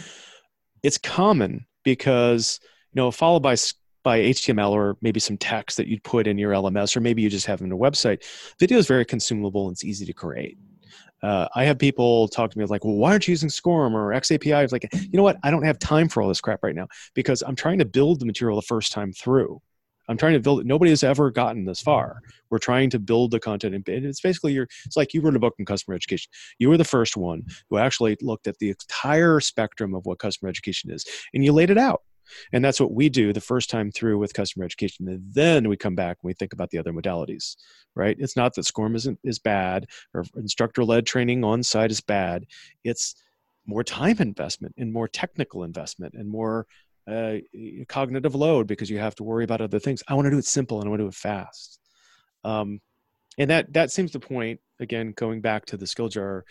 It's 0.83 0.99
common 0.99 1.66
because 1.85 2.61
you 2.93 3.01
know 3.01 3.11
followed 3.11 3.43
by 3.43 3.57
by 4.03 4.21
HTML 4.21 4.71
or 4.71 4.97
maybe 5.03 5.21
some 5.21 5.37
text 5.37 5.77
that 5.77 5.87
you'd 5.87 6.03
put 6.05 6.27
in 6.27 6.39
your 6.39 6.53
LMS, 6.53 6.97
or 6.97 7.01
maybe 7.01 7.23
you 7.23 7.29
just 7.29 7.47
have 7.47 7.61
in 7.61 7.73
a 7.73 7.77
website. 7.77 8.25
Video 8.59 8.79
is 8.79 8.87
very 8.87 9.05
consumable 9.05 9.66
and 9.66 9.75
it's 9.75 9.85
easy 9.85 10.07
to 10.07 10.12
create. 10.12 10.59
Uh, 11.23 11.49
I 11.55 11.64
have 11.64 11.79
people 11.79 12.29
talk 12.29 12.51
to 12.51 12.59
me 12.59 12.64
like, 12.64 12.85
well, 12.85 12.95
why 12.95 13.11
aren't 13.12 13.29
you 13.29 13.33
using 13.33 13.51
SCORM 13.51 13.95
or 13.95 14.11
XAPI? 14.12 14.64
It's 14.64 14.73
like, 14.73 14.89
you 14.93 15.11
know 15.12 15.23
what? 15.23 15.39
I 15.43 15.51
don't 15.51 15.64
have 15.64 15.79
time 15.79 16.09
for 16.09 16.23
all 16.23 16.29
this 16.29 16.41
crap 16.41 16.62
right 16.62 16.75
now 16.75 16.89
because 17.14 17.43
I'm 17.43 17.57
trying 17.57 17.79
to 17.79 17.85
build 17.85 18.21
the 18.21 18.27
material 18.27 18.57
the 18.57 18.62
first 18.62 18.93
time 18.93 19.12
through. 19.12 19.61
I'm 20.11 20.16
trying 20.16 20.33
to 20.33 20.41
build 20.41 20.61
it. 20.61 20.66
Nobody 20.66 20.91
has 20.91 21.05
ever 21.05 21.31
gotten 21.31 21.64
this 21.64 21.81
far. 21.81 22.21
We're 22.51 22.59
trying 22.59 22.91
to 22.91 22.99
build 22.99 23.31
the 23.31 23.39
content, 23.39 23.77
and 23.77 24.05
it's 24.05 24.21
basically 24.21 24.53
your. 24.53 24.66
It's 24.85 24.97
like 24.97 25.14
you 25.14 25.21
wrote 25.21 25.37
a 25.37 25.39
book 25.39 25.55
on 25.61 25.64
customer 25.64 25.95
education. 25.95 26.29
You 26.59 26.68
were 26.68 26.77
the 26.77 26.85
first 26.85 27.16
one 27.16 27.45
who 27.68 27.79
actually 27.79 28.16
looked 28.21 28.49
at 28.49 28.59
the 28.59 28.71
entire 28.71 29.39
spectrum 29.39 29.95
of 29.95 30.07
what 30.07 30.18
customer 30.18 30.49
education 30.49 30.91
is, 30.91 31.05
and 31.33 31.45
you 31.45 31.53
laid 31.53 31.71
it 31.71 31.79
out. 31.79 32.03
And 32.53 32.64
that's 32.64 32.81
what 32.81 32.93
we 32.93 33.09
do 33.09 33.33
the 33.33 33.41
first 33.41 33.70
time 33.70 33.91
through 33.91 34.18
with 34.18 34.35
customer 34.35 34.64
education. 34.64 35.09
And 35.09 35.22
then 35.33 35.68
we 35.68 35.76
come 35.76 35.95
back 35.95 36.18
and 36.22 36.28
we 36.28 36.35
think 36.35 36.53
about 36.53 36.70
the 36.70 36.78
other 36.78 36.93
modalities, 36.93 37.57
right? 37.95 38.16
It's 38.18 38.37
not 38.37 38.55
that 38.55 38.64
SCORM 38.64 38.95
isn't 38.97 39.18
is 39.24 39.39
bad 39.39 39.87
or 40.14 40.24
instructor 40.37 40.85
led 40.85 41.07
training 41.07 41.45
on 41.45 41.62
site 41.62 41.91
is 41.91 42.01
bad. 42.01 42.47
It's 42.85 43.14
more 43.66 43.85
time 43.85 44.16
investment 44.18 44.74
and 44.78 44.93
more 44.93 45.09
technical 45.09 45.64
investment 45.64 46.14
and 46.14 46.28
more 46.28 46.66
uh, 47.07 47.37
cognitive 47.89 48.35
load 48.35 48.66
because 48.66 48.91
you 48.91 48.99
have 48.99 49.14
to 49.16 49.24
worry 49.24 49.45
about 49.45 49.61
other 49.61 49.78
things. 49.78 50.03
I 50.09 50.14
want 50.14 50.26
to 50.26 50.31
do 50.31 50.39
it 50.39 50.45
simple 50.45 50.81
and 50.81 50.87
I 50.87 50.91
want 50.91 51.01
to 51.01 51.05
do 51.05 51.09
it 51.09 51.14
fast. 51.14 51.78
Um, 52.45 52.81
and 53.39 53.51
that 53.51 53.72
that 53.72 53.91
seems 53.91 54.12
the 54.12 54.20
point. 54.20 54.61
Again, 54.81 55.12
going 55.12 55.41
back 55.41 55.66
to 55.66 55.76
the 55.76 55.87
Skilljar 55.87 56.43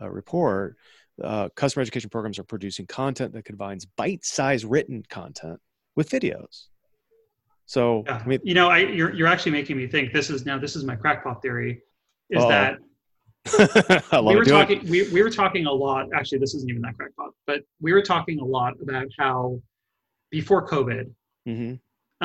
uh, 0.00 0.10
report, 0.10 0.76
uh, 1.22 1.48
customer 1.56 1.82
education 1.82 2.10
programs 2.10 2.38
are 2.38 2.44
producing 2.44 2.86
content 2.86 3.32
that 3.32 3.44
combines 3.44 3.86
bite-sized 3.86 4.64
written 4.64 5.02
content 5.08 5.60
with 5.96 6.10
videos. 6.10 6.66
So, 7.66 8.04
yeah. 8.06 8.22
I 8.24 8.26
mean, 8.26 8.40
you 8.44 8.54
know, 8.54 8.68
I, 8.68 8.78
you're 8.78 9.14
you're 9.14 9.26
actually 9.26 9.52
making 9.52 9.76
me 9.76 9.86
think. 9.86 10.12
This 10.12 10.30
is 10.30 10.46
now 10.46 10.58
this 10.58 10.74
is 10.74 10.84
my 10.84 10.96
crackpot 10.96 11.42
theory. 11.42 11.82
Is 12.30 12.42
uh, 12.42 12.48
that 12.48 12.78
we 14.24 14.36
were 14.36 14.44
talking 14.44 14.86
we, 14.88 15.08
we 15.10 15.22
were 15.22 15.30
talking 15.30 15.66
a 15.66 15.72
lot 15.72 16.06
actually 16.14 16.38
this 16.38 16.54
isn't 16.54 16.68
even 16.68 16.82
that 16.82 16.94
crackpot 16.98 17.30
but 17.46 17.62
we 17.80 17.94
were 17.94 18.02
talking 18.02 18.40
a 18.40 18.44
lot 18.44 18.74
about 18.82 19.06
how 19.18 19.58
before 20.30 20.66
COVID, 20.66 21.10
mm-hmm. 21.46 21.74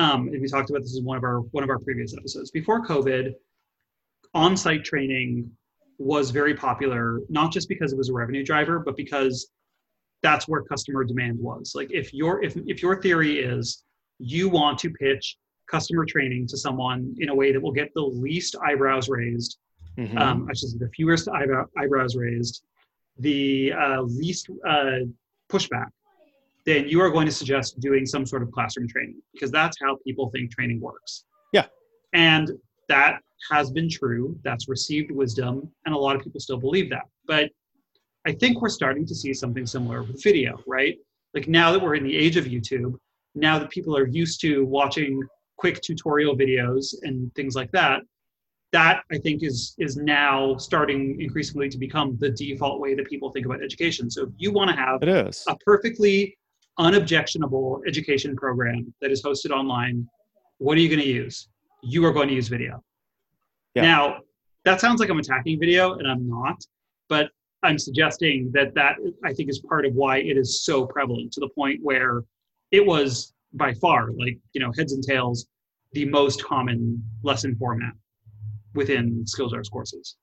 um, 0.02 0.28
and 0.28 0.40
we 0.40 0.48
talked 0.48 0.70
about 0.70 0.82
this 0.82 0.98
in 0.98 1.04
one 1.04 1.16
of 1.16 1.24
our 1.24 1.40
one 1.40 1.64
of 1.64 1.70
our 1.70 1.78
previous 1.78 2.16
episodes. 2.16 2.50
Before 2.50 2.84
COVID, 2.84 3.32
on-site 4.34 4.84
training 4.84 5.50
was 5.98 6.30
very 6.30 6.54
popular, 6.54 7.20
not 7.28 7.52
just 7.52 7.68
because 7.68 7.92
it 7.92 7.96
was 7.96 8.08
a 8.08 8.12
revenue 8.12 8.44
driver, 8.44 8.78
but 8.78 8.96
because 8.96 9.50
that's 10.22 10.48
where 10.48 10.62
customer 10.62 11.04
demand 11.04 11.38
was. 11.38 11.72
Like 11.74 11.90
if 11.92 12.12
your 12.12 12.42
if 12.42 12.56
if 12.66 12.82
your 12.82 13.00
theory 13.00 13.38
is 13.38 13.84
you 14.18 14.48
want 14.48 14.78
to 14.80 14.90
pitch 14.90 15.36
customer 15.70 16.04
training 16.04 16.46
to 16.48 16.56
someone 16.56 17.14
in 17.18 17.28
a 17.28 17.34
way 17.34 17.52
that 17.52 17.60
will 17.60 17.72
get 17.72 17.90
the 17.94 18.02
least 18.02 18.56
eyebrows 18.64 19.08
raised, 19.08 19.58
mm-hmm. 19.98 20.16
um, 20.18 20.46
I 20.50 20.54
should 20.54 20.70
say 20.70 20.78
the 20.78 20.90
fewest 20.90 21.28
eyebrow, 21.28 21.64
eyebrows 21.78 22.16
raised, 22.16 22.62
the 23.18 23.72
uh, 23.72 24.02
least 24.02 24.48
uh, 24.66 25.00
pushback 25.50 25.88
then 26.64 26.88
you 26.88 27.00
are 27.00 27.10
going 27.10 27.26
to 27.26 27.32
suggest 27.32 27.78
doing 27.80 28.06
some 28.06 28.24
sort 28.24 28.42
of 28.42 28.50
classroom 28.50 28.88
training 28.88 29.20
because 29.32 29.50
that's 29.50 29.76
how 29.80 29.98
people 30.06 30.30
think 30.30 30.50
training 30.50 30.80
works. 30.80 31.24
Yeah. 31.52 31.66
And 32.12 32.50
that 32.88 33.20
has 33.50 33.70
been 33.70 33.88
true. 33.88 34.38
That's 34.42 34.68
received 34.68 35.10
wisdom. 35.10 35.70
And 35.86 35.94
a 35.94 35.98
lot 35.98 36.16
of 36.16 36.22
people 36.22 36.40
still 36.40 36.58
believe 36.58 36.90
that. 36.90 37.04
But 37.26 37.50
I 38.26 38.32
think 38.32 38.60
we're 38.60 38.68
starting 38.70 39.06
to 39.06 39.14
see 39.14 39.34
something 39.34 39.66
similar 39.66 40.02
with 40.02 40.22
video, 40.22 40.60
right? 40.66 40.96
Like 41.34 41.48
now 41.48 41.72
that 41.72 41.82
we're 41.82 41.94
in 41.96 42.04
the 42.04 42.16
age 42.16 42.36
of 42.36 42.46
YouTube, 42.46 42.94
now 43.34 43.58
that 43.58 43.70
people 43.70 43.96
are 43.96 44.06
used 44.06 44.40
to 44.42 44.64
watching 44.64 45.22
quick 45.58 45.80
tutorial 45.82 46.36
videos 46.36 46.94
and 47.02 47.34
things 47.34 47.54
like 47.54 47.70
that, 47.72 48.02
that 48.72 49.02
I 49.12 49.18
think 49.18 49.44
is 49.44 49.74
is 49.78 49.96
now 49.96 50.56
starting 50.56 51.20
increasingly 51.20 51.68
to 51.68 51.78
become 51.78 52.16
the 52.18 52.30
default 52.30 52.80
way 52.80 52.94
that 52.94 53.06
people 53.06 53.30
think 53.30 53.46
about 53.46 53.62
education. 53.62 54.10
So 54.10 54.24
if 54.24 54.30
you 54.36 54.52
want 54.52 54.70
to 54.70 54.76
have 54.76 55.02
it 55.02 55.08
is. 55.08 55.44
a 55.48 55.56
perfectly 55.64 56.36
unobjectionable 56.78 57.82
education 57.86 58.34
program 58.34 58.92
that 59.00 59.12
is 59.12 59.22
hosted 59.22 59.50
online, 59.50 60.08
what 60.58 60.76
are 60.76 60.80
you 60.80 60.88
going 60.88 61.00
to 61.00 61.06
use? 61.06 61.48
You 61.84 62.04
are 62.06 62.12
going 62.12 62.28
to 62.28 62.34
use 62.34 62.48
video. 62.48 62.82
Yeah. 63.74 63.82
Now, 63.82 64.16
that 64.64 64.80
sounds 64.80 65.00
like 65.00 65.10
I'm 65.10 65.18
attacking 65.18 65.60
video, 65.60 65.94
and 65.94 66.08
I'm 66.08 66.28
not, 66.28 66.56
but 67.08 67.30
I'm 67.62 67.78
suggesting 67.78 68.50
that 68.54 68.74
that 68.74 68.96
I 69.24 69.32
think 69.32 69.50
is 69.50 69.60
part 69.60 69.84
of 69.86 69.94
why 69.94 70.18
it 70.18 70.36
is 70.36 70.64
so 70.64 70.86
prevalent 70.86 71.32
to 71.32 71.40
the 71.40 71.48
point 71.48 71.80
where 71.82 72.22
it 72.70 72.84
was 72.84 73.32
by 73.52 73.74
far, 73.74 74.10
like, 74.12 74.38
you 74.52 74.60
know, 74.60 74.72
heads 74.76 74.92
and 74.92 75.02
tails, 75.02 75.46
the 75.92 76.06
most 76.06 76.42
common 76.44 77.02
lesson 77.22 77.54
format 77.56 77.92
within 78.74 79.24
Skilljar's 79.24 79.68
courses. 79.68 80.16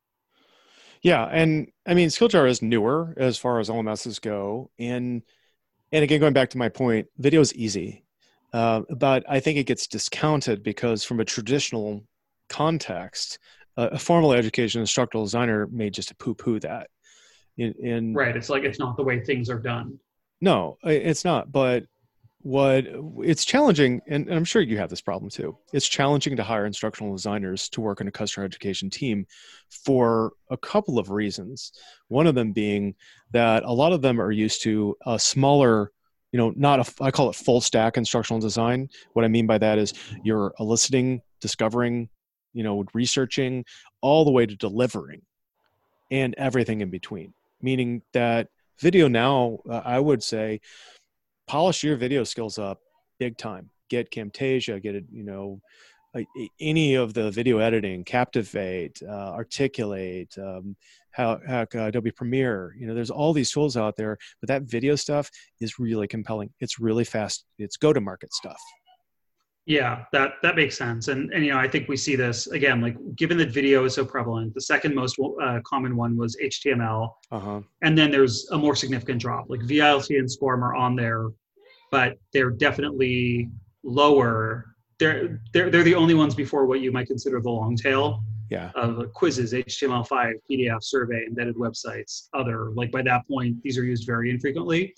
Yeah, 1.01 1.24
and 1.26 1.72
I 1.86 1.93
mean, 1.93 2.09
Skilljar 2.09 2.47
is 2.47 2.62
newer 2.62 3.14
as 3.18 3.38
far 3.38 3.59
as 3.59 3.70
LMSs 3.70 4.22
go, 4.22 4.70
and 4.78 5.24
and 5.91 6.03
again 6.03 6.20
going 6.20 6.34
back 6.34 6.49
to 6.51 6.57
my 6.57 6.70
point 6.70 7.07
video 7.18 7.41
is 7.41 7.53
easy 7.55 8.03
uh, 8.53 8.81
but 8.97 9.23
i 9.29 9.39
think 9.39 9.57
it 9.57 9.65
gets 9.65 9.87
discounted 9.87 10.63
because 10.63 11.03
from 11.03 11.19
a 11.19 11.25
traditional 11.25 12.03
context 12.49 13.39
uh, 13.77 13.89
a 13.91 13.99
formal 13.99 14.33
education 14.33 14.81
instructional 14.81 15.25
designer 15.25 15.67
may 15.71 15.89
just 15.89 16.17
poo-poo 16.17 16.59
that. 16.59 16.89
In, 17.57 17.73
in 17.79 18.13
right 18.13 18.35
it's 18.35 18.49
like 18.49 18.63
it's 18.63 18.79
not 18.79 18.95
the 18.95 19.03
way 19.03 19.19
things 19.19 19.49
are 19.49 19.59
done. 19.59 19.99
No 20.39 20.77
it's 20.83 21.25
not 21.25 21.51
but 21.51 21.85
what 22.43 22.87
it's 23.19 23.45
challenging 23.45 24.01
and, 24.07 24.27
and, 24.27 24.35
i'm 24.35 24.43
sure 24.43 24.61
you 24.61 24.77
have 24.77 24.89
this 24.89 25.01
problem 25.01 25.29
too. 25.29 25.57
It's 25.73 25.87
challenging 25.87 26.35
to 26.37 26.43
hire 26.43 26.65
instructional 26.65 27.13
designers 27.13 27.69
to 27.69 27.81
work 27.81 28.01
in 28.01 28.07
a 28.07 28.11
customer 28.11 28.45
education 28.45 28.89
team 28.89 29.27
for 29.69 30.33
a 30.49 30.57
couple 30.57 30.97
of 30.97 31.11
reasons. 31.11 31.73
One 32.07 32.27
of 32.27 32.35
them 32.35 32.51
being 32.51 32.95
that 33.31 33.63
a 33.63 33.71
lot 33.71 33.93
of 33.93 34.01
them 34.01 34.19
are 34.19 34.31
used 34.31 34.63
to 34.63 34.97
a 35.05 35.19
smaller 35.19 35.91
you 36.32 36.38
know 36.38 36.53
not 36.55 36.79
a 36.79 37.03
i 37.03 37.11
call 37.11 37.29
it 37.29 37.36
full 37.36 37.61
stack 37.61 37.97
instructional 37.97 38.39
design 38.39 38.89
what 39.13 39.25
i 39.25 39.27
mean 39.27 39.47
by 39.47 39.57
that 39.57 39.77
is 39.77 39.93
you're 40.23 40.53
eliciting 40.59 41.21
discovering 41.39 42.09
you 42.53 42.63
know 42.63 42.84
researching 42.93 43.65
all 44.01 44.25
the 44.25 44.32
way 44.32 44.45
to 44.45 44.55
delivering 44.55 45.21
and 46.09 46.36
everything 46.38 46.82
in 46.82 46.89
between 46.89 47.34
meaning 47.61 48.01
that 48.13 48.47
video 48.79 49.07
now 49.07 49.59
uh, 49.69 49.82
i 49.86 49.99
would 49.99 50.23
say 50.23 50.59
polish 51.47 51.84
your 51.84 51.97
video 51.97 52.23
skills 52.23 52.57
up 52.57 52.79
big 53.21 53.38
time. 53.38 53.69
Get 53.88 54.09
Camtasia, 54.09 54.82
get 54.82 54.95
it, 54.95 55.05
you 55.11 55.23
know, 55.23 55.61
any 56.59 56.95
of 56.95 57.13
the 57.13 57.29
video 57.29 57.59
editing, 57.59 58.03
Captivate, 58.03 58.99
uh, 59.07 59.32
Articulate, 59.34 60.36
um, 60.39 60.75
how, 61.12 61.39
how 61.47 61.62
uh, 61.76 61.86
Adobe 61.86 62.12
Premiere. 62.12 62.76
You 62.78 62.88
know, 62.88 62.93
there's 62.93 63.12
all 63.12 63.34
these 63.34 63.51
tools 63.51 63.78
out 63.78 63.95
there, 63.97 64.18
but 64.39 64.47
that 64.47 64.64
video 64.64 64.95
stuff 64.95 65.30
is 65.59 65.80
really 65.80 66.07
compelling. 66.07 66.49
It's 66.59 66.80
really 66.80 67.03
fast. 67.03 67.45
It's 67.57 67.78
go 67.78 67.93
to 67.93 68.01
market 68.01 68.34
stuff. 68.34 68.62
Yeah, 69.68 70.05
that 70.12 70.34
that 70.41 70.55
makes 70.55 70.76
sense, 70.76 71.07
and 71.07 71.32
and 71.32 71.45
you 71.45 71.51
know 71.51 71.59
I 71.59 71.68
think 71.68 71.88
we 71.88 71.95
see 71.95 72.16
this 72.16 72.47
again. 72.47 72.82
Like 72.82 72.97
given 73.16 73.38
that 73.38 73.51
video 73.51 73.86
is 73.86 73.93
so 73.93 74.03
prevalent, 74.03 74.55
the 74.55 74.62
second 74.62 74.95
most 74.95 75.20
uh, 75.41 75.59
common 75.64 75.95
one 75.95 76.18
was 76.18 76.36
HTML, 76.43 77.09
uh-huh. 77.32 77.62
and 77.84 77.95
then 77.95 78.09
there's 78.09 78.49
a 78.51 78.57
more 78.57 78.76
significant 78.76 79.22
drop. 79.22 79.45
Like 79.49 79.59
VLT 79.62 80.18
and 80.18 80.30
SCORM 80.30 80.64
are 80.64 80.76
on 80.76 80.95
there, 80.95 81.28
but 81.91 82.18
they're 82.34 82.49
definitely 82.49 83.49
lower. 83.84 84.66
They're 84.97 85.39
they're 85.53 85.70
they're 85.70 85.84
the 85.84 85.95
only 85.95 86.16
ones 86.16 86.34
before 86.34 86.66
what 86.66 86.82
you 86.82 86.91
might 86.91 87.05
consider 87.05 87.39
the 87.39 87.51
long 87.51 87.76
tail. 87.76 88.24
Yeah. 88.51 88.69
Of 88.75 89.11
quizzes, 89.13 89.53
HTML5, 89.53 90.33
PDF, 90.49 90.83
survey, 90.83 91.23
embedded 91.25 91.55
websites, 91.55 92.27
other. 92.33 92.71
Like 92.71 92.91
by 92.91 93.01
that 93.03 93.25
point, 93.27 93.63
these 93.63 93.77
are 93.77 93.83
used 93.83 94.05
very 94.05 94.29
infrequently 94.29 94.93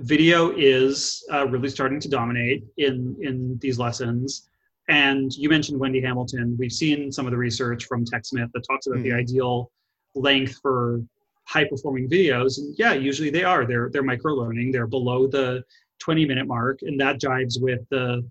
video 0.00 0.50
is 0.56 1.24
uh, 1.32 1.46
really 1.48 1.70
starting 1.70 2.00
to 2.00 2.08
dominate 2.08 2.64
in 2.76 3.16
in 3.20 3.58
these 3.60 3.78
lessons 3.78 4.48
And 4.88 5.32
you 5.34 5.48
mentioned 5.48 5.80
Wendy 5.80 6.00
Hamilton. 6.00 6.56
We've 6.58 6.72
seen 6.72 7.10
some 7.10 7.26
of 7.26 7.32
the 7.32 7.36
research 7.36 7.86
from 7.86 8.04
TechSmith 8.04 8.50
that 8.52 8.64
talks 8.68 8.86
about 8.86 9.00
mm-hmm. 9.00 9.08
the 9.08 9.12
ideal 9.14 9.72
length 10.14 10.60
for 10.62 11.02
high 11.44 11.64
performing 11.64 12.08
videos. 12.08 12.58
And 12.58 12.74
yeah, 12.78 12.92
usually 12.92 13.30
they 13.30 13.42
are. 13.42 13.66
They're 13.66 13.88
they're 13.90 14.04
micro 14.04 14.34
learning. 14.34 14.70
They're 14.70 14.86
below 14.86 15.26
the 15.26 15.64
20 15.98 16.26
minute 16.26 16.46
mark, 16.46 16.82
and 16.82 17.00
that 17.00 17.20
jives 17.20 17.60
with 17.60 17.80
the 17.90 18.24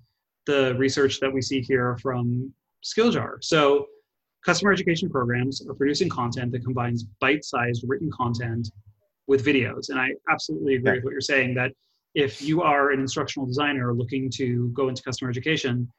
the 0.46 0.76
research 0.76 1.20
that 1.20 1.34
we 1.34 1.42
see 1.42 1.62
here 1.62 1.98
from 1.98 2.54
Skilljar. 2.84 3.44
So 3.44 3.88
customer 4.46 4.72
education 4.72 5.10
programs 5.10 5.66
are 5.68 5.74
producing 5.74 6.08
content 6.08 6.52
that 6.52 6.64
combines 6.64 7.04
bite-sized 7.20 7.84
written 7.88 8.12
content 8.12 8.70
with 9.28 9.44
videos. 9.44 9.90
And 9.90 10.00
I 10.00 10.10
absolutely 10.30 10.76
agree 10.76 10.92
yeah. 10.92 10.96
with 10.98 11.04
what 11.06 11.12
you're 11.12 11.22
saying 11.22 11.56
that 11.56 11.72
if 12.14 12.42
you 12.42 12.62
are 12.62 12.92
an 12.92 13.00
instructional 13.00 13.46
designer 13.48 13.94
looking 13.94 14.30
to 14.36 14.70
go 14.70 14.88
into 14.88 15.02
customer 15.02 15.30
education, 15.30 15.92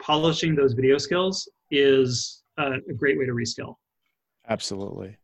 polishing 0.00 0.54
those 0.54 0.72
video 0.72 0.98
skills 0.98 1.48
is 1.70 2.42
a, 2.58 2.72
a 2.90 2.92
great 2.92 3.18
way 3.18 3.24
to 3.24 3.32
reskill. 3.32 3.76
Absolutely. 4.48 5.16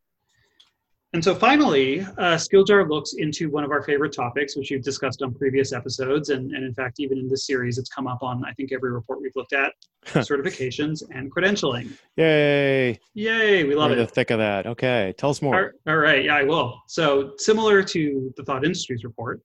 And 1.14 1.24
so 1.24 1.34
finally, 1.34 2.00
uh, 2.00 2.36
Skilljar 2.36 2.86
looks 2.88 3.14
into 3.14 3.48
one 3.50 3.64
of 3.64 3.70
our 3.70 3.82
favorite 3.82 4.12
topics, 4.12 4.56
which 4.56 4.70
you've 4.70 4.82
discussed 4.82 5.22
on 5.22 5.32
previous 5.32 5.72
episodes. 5.72 6.28
And, 6.28 6.52
and 6.52 6.62
in 6.62 6.74
fact, 6.74 7.00
even 7.00 7.16
in 7.16 7.28
this 7.28 7.46
series, 7.46 7.78
it's 7.78 7.88
come 7.88 8.06
up 8.06 8.22
on, 8.22 8.44
I 8.44 8.52
think, 8.52 8.72
every 8.72 8.92
report 8.92 9.22
we've 9.22 9.34
looked 9.34 9.54
at 9.54 9.72
certifications 10.06 11.02
and 11.10 11.34
credentialing. 11.34 11.96
Yay. 12.16 13.00
Yay. 13.14 13.64
We 13.64 13.74
love 13.74 13.90
We're 13.90 13.96
it. 13.96 14.00
the 14.00 14.06
thick 14.06 14.30
of 14.30 14.38
that. 14.38 14.66
Okay. 14.66 15.14
Tell 15.16 15.30
us 15.30 15.40
more. 15.40 15.74
All, 15.86 15.94
all 15.94 15.98
right. 15.98 16.26
Yeah, 16.26 16.36
I 16.36 16.42
will. 16.42 16.78
So, 16.88 17.32
similar 17.38 17.82
to 17.84 18.32
the 18.36 18.44
Thought 18.44 18.64
Industries 18.66 19.02
report, 19.02 19.40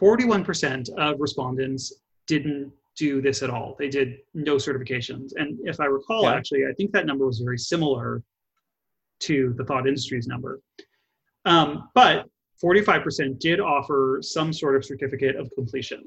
41% 0.00 0.88
of 0.96 1.20
respondents 1.20 1.92
didn't 2.26 2.72
do 2.96 3.20
this 3.20 3.42
at 3.42 3.50
all. 3.50 3.76
They 3.78 3.88
did 3.90 4.16
no 4.32 4.56
certifications. 4.56 5.32
And 5.36 5.58
if 5.64 5.78
I 5.78 5.84
recall, 5.84 6.22
yeah. 6.22 6.34
actually, 6.34 6.64
I 6.64 6.72
think 6.72 6.92
that 6.92 7.04
number 7.04 7.26
was 7.26 7.40
very 7.40 7.58
similar 7.58 8.22
to 9.20 9.54
the 9.56 9.64
Thought 9.64 9.86
Industries 9.86 10.26
number. 10.26 10.60
Um, 11.44 11.88
but 11.94 12.26
45% 12.62 13.38
did 13.38 13.60
offer 13.60 14.18
some 14.22 14.52
sort 14.52 14.76
of 14.76 14.84
certificate 14.84 15.36
of 15.36 15.50
completion. 15.54 16.02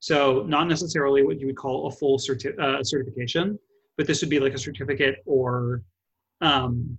So 0.00 0.44
not 0.48 0.68
necessarily 0.68 1.24
what 1.24 1.40
you 1.40 1.46
would 1.46 1.56
call 1.56 1.86
a 1.86 1.90
full 1.90 2.18
certi- 2.18 2.58
uh, 2.58 2.82
certification, 2.82 3.58
but 3.96 4.06
this 4.06 4.20
would 4.20 4.30
be 4.30 4.40
like 4.40 4.54
a 4.54 4.58
certificate 4.58 5.16
or, 5.26 5.82
um, 6.40 6.98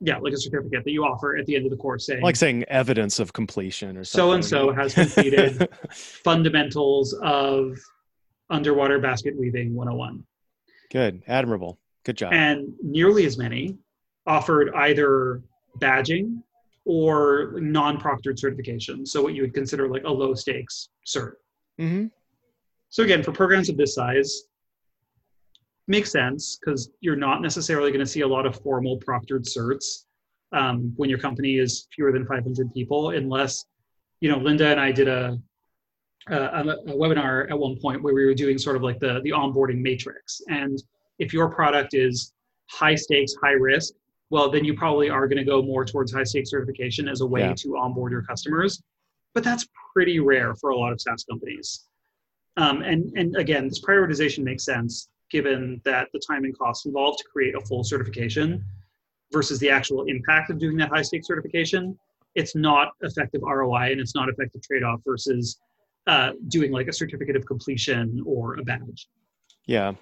yeah, 0.00 0.18
like 0.18 0.32
a 0.32 0.36
certificate 0.36 0.84
that 0.84 0.90
you 0.90 1.04
offer 1.04 1.36
at 1.36 1.46
the 1.46 1.54
end 1.54 1.64
of 1.64 1.70
the 1.70 1.76
course, 1.76 2.06
saying 2.06 2.22
like 2.22 2.34
saying 2.34 2.64
evidence 2.64 3.20
of 3.20 3.32
completion 3.32 3.96
or 3.96 4.02
so 4.02 4.32
and 4.32 4.44
so 4.44 4.72
has 4.72 4.94
completed 4.94 5.68
fundamentals 5.92 7.12
of 7.22 7.78
underwater 8.50 8.98
basket 8.98 9.38
weaving 9.38 9.72
101. 9.74 10.24
Good, 10.90 11.22
admirable, 11.28 11.78
good 12.04 12.16
job. 12.16 12.32
And 12.32 12.72
nearly 12.82 13.26
as 13.26 13.38
many 13.38 13.78
offered 14.26 14.70
either 14.74 15.42
badging 15.78 16.42
or 16.84 17.54
non-proctored 17.60 18.38
certification. 18.38 19.06
So 19.06 19.22
what 19.22 19.34
you 19.34 19.42
would 19.42 19.54
consider 19.54 19.88
like 19.88 20.04
a 20.04 20.10
low 20.10 20.34
stakes 20.34 20.88
cert. 21.06 21.34
Mm-hmm. 21.80 22.06
So 22.90 23.02
again, 23.02 23.22
for 23.22 23.32
programs 23.32 23.68
of 23.68 23.76
this 23.76 23.94
size, 23.94 24.42
makes 25.88 26.10
sense 26.10 26.58
because 26.58 26.90
you're 27.00 27.16
not 27.16 27.42
necessarily 27.42 27.90
going 27.90 28.04
to 28.04 28.10
see 28.10 28.20
a 28.20 28.26
lot 28.26 28.46
of 28.46 28.60
formal 28.60 28.98
proctored 28.98 29.46
certs 29.46 30.04
um, 30.52 30.92
when 30.96 31.08
your 31.08 31.18
company 31.18 31.58
is 31.58 31.88
fewer 31.94 32.12
than 32.12 32.26
500 32.26 32.72
people, 32.72 33.10
unless 33.10 33.64
you 34.20 34.30
know 34.30 34.38
Linda 34.38 34.66
and 34.68 34.78
I 34.78 34.92
did 34.92 35.08
a, 35.08 35.38
a, 36.28 36.36
a 36.36 36.92
webinar 36.92 37.50
at 37.50 37.58
one 37.58 37.76
point 37.80 38.02
where 38.02 38.14
we 38.14 38.24
were 38.24 38.34
doing 38.34 38.58
sort 38.58 38.76
of 38.76 38.82
like 38.82 39.00
the 39.00 39.20
the 39.24 39.30
onboarding 39.30 39.80
matrix, 39.80 40.40
and 40.48 40.80
if 41.18 41.32
your 41.32 41.48
product 41.48 41.94
is 41.94 42.32
high 42.70 42.94
stakes, 42.94 43.34
high 43.42 43.52
risk, 43.52 43.94
well, 44.32 44.48
then 44.48 44.64
you 44.64 44.72
probably 44.72 45.10
are 45.10 45.28
going 45.28 45.36
to 45.36 45.44
go 45.44 45.60
more 45.60 45.84
towards 45.84 46.10
high 46.10 46.24
stakes 46.24 46.48
certification 46.48 47.06
as 47.06 47.20
a 47.20 47.26
way 47.26 47.42
yeah. 47.42 47.52
to 47.54 47.76
onboard 47.76 48.12
your 48.12 48.22
customers. 48.22 48.82
But 49.34 49.44
that's 49.44 49.68
pretty 49.92 50.20
rare 50.20 50.54
for 50.54 50.70
a 50.70 50.76
lot 50.76 50.90
of 50.90 51.02
SaaS 51.02 51.22
companies. 51.24 51.84
Um, 52.56 52.80
and, 52.80 53.12
and 53.14 53.36
again, 53.36 53.68
this 53.68 53.84
prioritization 53.84 54.42
makes 54.42 54.64
sense 54.64 55.10
given 55.30 55.82
that 55.84 56.08
the 56.14 56.18
time 56.18 56.44
and 56.44 56.58
cost 56.58 56.86
involved 56.86 57.18
to 57.18 57.24
create 57.30 57.54
a 57.54 57.60
full 57.60 57.84
certification 57.84 58.64
versus 59.34 59.58
the 59.58 59.68
actual 59.68 60.04
impact 60.04 60.48
of 60.48 60.58
doing 60.58 60.78
that 60.78 60.88
high 60.88 61.02
stakes 61.02 61.26
certification. 61.26 61.94
It's 62.34 62.54
not 62.54 62.92
effective 63.02 63.42
ROI 63.42 63.92
and 63.92 64.00
it's 64.00 64.14
not 64.14 64.30
effective 64.30 64.62
trade 64.62 64.82
off 64.82 65.00
versus 65.06 65.58
uh, 66.06 66.32
doing 66.48 66.72
like 66.72 66.88
a 66.88 66.92
certificate 66.92 67.36
of 67.36 67.44
completion 67.44 68.22
or 68.24 68.58
a 68.58 68.62
badge. 68.62 69.08
Yeah, 69.66 69.92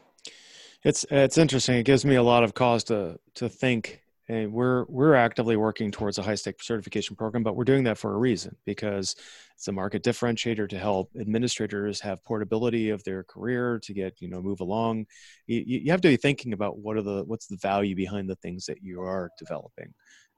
it's 0.84 1.04
it's 1.10 1.36
interesting. 1.36 1.78
It 1.78 1.82
gives 1.82 2.04
me 2.04 2.14
a 2.14 2.22
lot 2.22 2.44
of 2.44 2.54
cause 2.54 2.84
to 2.84 3.18
to 3.34 3.48
think 3.48 3.99
and 4.30 4.52
we're 4.52 4.84
we're 4.88 5.14
actively 5.14 5.56
working 5.56 5.90
towards 5.90 6.16
a 6.18 6.22
high 6.22 6.36
stake 6.36 6.62
certification 6.62 7.16
program 7.16 7.42
but 7.42 7.56
we're 7.56 7.64
doing 7.64 7.82
that 7.82 7.98
for 7.98 8.14
a 8.14 8.16
reason 8.16 8.54
because 8.64 9.16
it's 9.56 9.68
a 9.68 9.72
market 9.72 10.02
differentiator 10.02 10.68
to 10.68 10.78
help 10.78 11.10
administrators 11.20 12.00
have 12.00 12.24
portability 12.24 12.90
of 12.90 13.02
their 13.04 13.24
career 13.24 13.78
to 13.82 13.92
get 13.92 14.14
you 14.20 14.28
know 14.28 14.40
move 14.40 14.60
along. 14.60 15.04
You, 15.46 15.62
you 15.66 15.90
have 15.90 16.00
to 16.00 16.08
be 16.08 16.16
thinking 16.16 16.54
about 16.54 16.78
what 16.78 16.96
are 16.96 17.02
the 17.02 17.24
what's 17.24 17.46
the 17.46 17.58
value 17.58 17.94
behind 17.94 18.30
the 18.30 18.36
things 18.36 18.64
that 18.66 18.82
you 18.82 19.02
are 19.02 19.30
developing. 19.38 19.92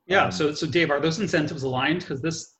Yeah 0.06 0.24
um, 0.24 0.32
so 0.32 0.52
so 0.52 0.66
dave 0.66 0.90
are 0.90 0.98
those 0.98 1.20
incentives 1.20 1.62
aligned? 1.62 2.00
Because 2.00 2.20
this 2.20 2.56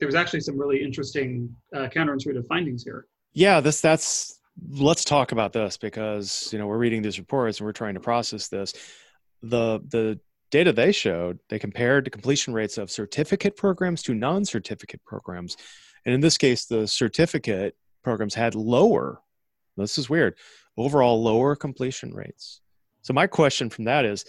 there 0.00 0.06
was 0.06 0.14
actually 0.14 0.40
some 0.40 0.58
really 0.58 0.82
interesting 0.82 1.54
uh, 1.74 1.88
counterintuitive 1.88 2.46
findings 2.48 2.82
here. 2.82 3.06
Yeah 3.32 3.60
this 3.60 3.80
that's 3.80 4.40
let's 4.68 5.04
talk 5.04 5.32
about 5.32 5.54
this 5.54 5.78
because 5.78 6.50
you 6.52 6.58
know 6.58 6.66
we're 6.66 6.76
reading 6.76 7.00
these 7.00 7.18
reports 7.18 7.60
and 7.60 7.64
we're 7.64 7.72
trying 7.72 7.94
to 7.94 8.00
process 8.00 8.48
this. 8.48 8.74
The 9.40 9.80
the 9.88 10.20
data 10.54 10.72
they 10.72 10.92
showed, 10.92 11.40
they 11.48 11.58
compared 11.58 12.06
the 12.06 12.10
completion 12.10 12.54
rates 12.54 12.78
of 12.78 12.88
certificate 12.88 13.56
programs 13.56 14.04
to 14.04 14.14
non 14.14 14.44
certificate 14.44 15.04
programs. 15.04 15.56
And 16.06 16.14
in 16.14 16.20
this 16.20 16.38
case, 16.38 16.66
the 16.66 16.86
certificate 16.86 17.74
programs 18.04 18.34
had 18.34 18.54
lower, 18.54 19.20
this 19.76 19.98
is 19.98 20.08
weird, 20.08 20.36
overall 20.76 21.20
lower 21.20 21.56
completion 21.56 22.14
rates. 22.14 22.60
So, 23.02 23.12
my 23.12 23.26
question 23.26 23.68
from 23.68 23.84
that 23.86 24.04
is 24.04 24.24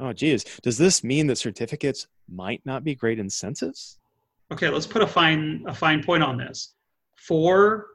oh, 0.00 0.12
geez, 0.12 0.42
does 0.62 0.76
this 0.78 1.04
mean 1.04 1.28
that 1.28 1.36
certificates 1.36 2.08
might 2.28 2.60
not 2.66 2.82
be 2.82 2.96
great 2.96 3.20
incentives? 3.20 4.00
Okay, 4.52 4.68
let's 4.68 4.86
put 4.86 5.02
a 5.02 5.06
fine, 5.06 5.62
a 5.68 5.74
fine 5.74 6.02
point 6.02 6.24
on 6.24 6.36
this. 6.36 6.74
For 7.14 7.86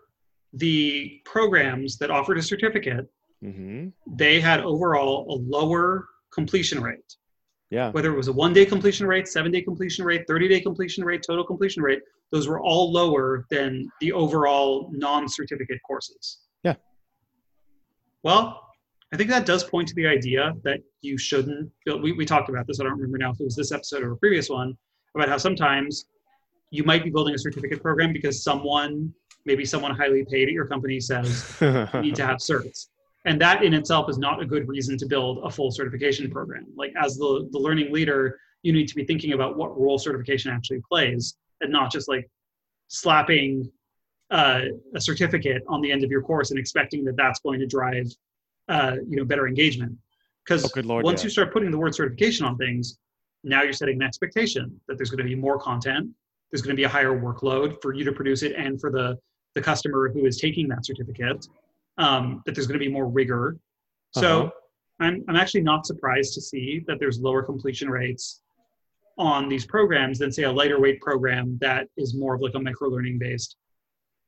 the 0.53 1.21
programs 1.25 1.97
that 1.97 2.09
offered 2.09 2.37
a 2.37 2.41
certificate, 2.41 3.11
mm-hmm. 3.43 3.89
they 4.07 4.39
had 4.39 4.61
overall 4.61 5.25
a 5.29 5.37
lower 5.37 6.07
completion 6.31 6.81
rate. 6.81 7.17
Yeah. 7.71 7.89
Whether 7.91 8.13
it 8.13 8.17
was 8.17 8.27
a 8.27 8.33
one 8.33 8.51
day 8.51 8.65
completion 8.65 9.07
rate, 9.07 9.29
seven 9.29 9.51
day 9.51 9.61
completion 9.61 10.05
rate, 10.05 10.25
30 10.27 10.49
day 10.49 10.59
completion 10.59 11.05
rate, 11.05 11.23
total 11.25 11.45
completion 11.45 11.81
rate, 11.81 12.01
those 12.31 12.47
were 12.47 12.61
all 12.61 12.91
lower 12.91 13.45
than 13.49 13.89
the 14.01 14.11
overall 14.11 14.91
non 14.93 15.27
certificate 15.27 15.79
courses. 15.87 16.39
Yeah. 16.63 16.75
Well, 18.23 18.67
I 19.13 19.17
think 19.17 19.29
that 19.29 19.45
does 19.45 19.63
point 19.63 19.87
to 19.87 19.95
the 19.95 20.05
idea 20.05 20.53
that 20.63 20.81
you 21.01 21.17
shouldn't 21.17 21.71
build. 21.85 22.03
We, 22.03 22.11
we 22.11 22.25
talked 22.25 22.49
about 22.49 22.67
this. 22.67 22.81
I 22.81 22.83
don't 22.83 22.93
remember 22.93 23.17
now 23.17 23.31
if 23.31 23.39
it 23.39 23.45
was 23.45 23.55
this 23.55 23.71
episode 23.71 24.03
or 24.03 24.11
a 24.11 24.17
previous 24.17 24.49
one 24.49 24.77
about 25.15 25.29
how 25.29 25.37
sometimes 25.37 26.05
you 26.71 26.83
might 26.83 27.05
be 27.05 27.09
building 27.09 27.33
a 27.33 27.37
certificate 27.37 27.81
program 27.81 28.11
because 28.11 28.43
someone, 28.43 29.13
maybe 29.45 29.63
someone 29.63 29.95
highly 29.95 30.25
paid 30.25 30.49
at 30.49 30.53
your 30.53 30.65
company 30.65 30.99
says 30.99 31.55
you 31.61 32.01
need 32.01 32.15
to 32.15 32.25
have 32.25 32.37
certs 32.37 32.87
and 33.25 33.39
that 33.39 33.63
in 33.63 33.73
itself 33.73 34.09
is 34.09 34.17
not 34.17 34.41
a 34.41 34.45
good 34.45 34.67
reason 34.67 34.97
to 34.97 35.05
build 35.05 35.39
a 35.43 35.49
full 35.49 35.71
certification 35.71 36.29
program. 36.29 36.65
Like 36.75 36.93
as 37.01 37.17
the, 37.17 37.47
the 37.51 37.59
learning 37.59 37.91
leader 37.91 38.39
you 38.63 38.73
need 38.73 38.87
to 38.87 38.95
be 38.95 39.03
thinking 39.03 39.33
about 39.33 39.57
what 39.57 39.79
role 39.79 39.97
certification 39.97 40.51
actually 40.51 40.81
plays 40.87 41.35
and 41.61 41.71
not 41.71 41.91
just 41.91 42.07
like 42.07 42.29
slapping 42.89 43.71
uh, 44.29 44.61
a 44.95 45.01
certificate 45.01 45.63
on 45.67 45.81
the 45.81 45.91
end 45.91 46.03
of 46.03 46.11
your 46.11 46.21
course 46.21 46.51
and 46.51 46.59
expecting 46.59 47.03
that 47.03 47.17
that's 47.17 47.39
going 47.39 47.59
to 47.59 47.65
drive 47.65 48.05
uh, 48.69 48.97
you 49.07 49.17
know 49.17 49.25
better 49.25 49.47
engagement. 49.47 49.97
Because 50.45 50.71
oh, 50.75 51.01
once 51.01 51.21
yeah. 51.21 51.25
you 51.25 51.29
start 51.29 51.53
putting 51.53 51.71
the 51.71 51.77
word 51.77 51.93
certification 51.93 52.45
on 52.45 52.57
things 52.57 52.97
now 53.43 53.63
you're 53.63 53.73
setting 53.73 53.95
an 53.95 54.03
expectation 54.03 54.79
that 54.87 54.97
there's 54.97 55.09
going 55.09 55.17
to 55.17 55.23
be 55.23 55.35
more 55.35 55.59
content 55.59 56.09
there's 56.51 56.61
going 56.61 56.75
to 56.75 56.79
be 56.79 56.83
a 56.83 56.89
higher 56.89 57.19
workload 57.19 57.81
for 57.81 57.93
you 57.93 58.03
to 58.03 58.11
produce 58.11 58.43
it 58.43 58.53
and 58.55 58.79
for 58.79 58.91
the 58.91 59.17
the 59.55 59.61
customer 59.61 60.09
who 60.09 60.25
is 60.25 60.37
taking 60.37 60.67
that 60.67 60.85
certificate 60.85 61.45
um, 61.97 62.41
that 62.45 62.55
there's 62.55 62.67
going 62.67 62.79
to 62.79 62.85
be 62.85 62.91
more 62.91 63.07
rigor. 63.07 63.57
So 64.11 64.41
uh-huh. 64.43 64.51
I'm, 65.01 65.23
I'm 65.27 65.35
actually 65.35 65.61
not 65.61 65.85
surprised 65.85 66.33
to 66.35 66.41
see 66.41 66.83
that 66.87 66.99
there's 66.99 67.19
lower 67.19 67.43
completion 67.43 67.89
rates 67.89 68.41
on 69.17 69.49
these 69.49 69.65
programs 69.65 70.19
than 70.19 70.31
say 70.31 70.43
a 70.43 70.51
lighter 70.51 70.79
weight 70.79 71.01
program 71.01 71.57
that 71.61 71.87
is 71.97 72.15
more 72.15 72.35
of 72.35 72.41
like 72.41 72.53
a 72.55 72.59
micro 72.59 72.89
learning 72.89 73.19
based 73.19 73.57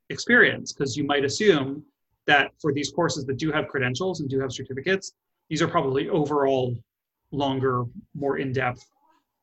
experience 0.10 0.74
because 0.74 0.98
you 0.98 1.04
might 1.04 1.24
assume 1.24 1.84
that 2.28 2.52
for 2.62 2.74
these 2.74 2.92
courses 2.92 3.26
that 3.26 3.38
do 3.38 3.52
have 3.52 3.68
credentials 3.68 4.20
and 4.20 4.30
do 4.30 4.40
have 4.40 4.52
certificates 4.52 5.14
these 5.50 5.62
are 5.62 5.68
probably 5.68 6.10
overall 6.10 6.76
longer 7.32 7.86
more 8.14 8.38
in-depth 8.38 8.86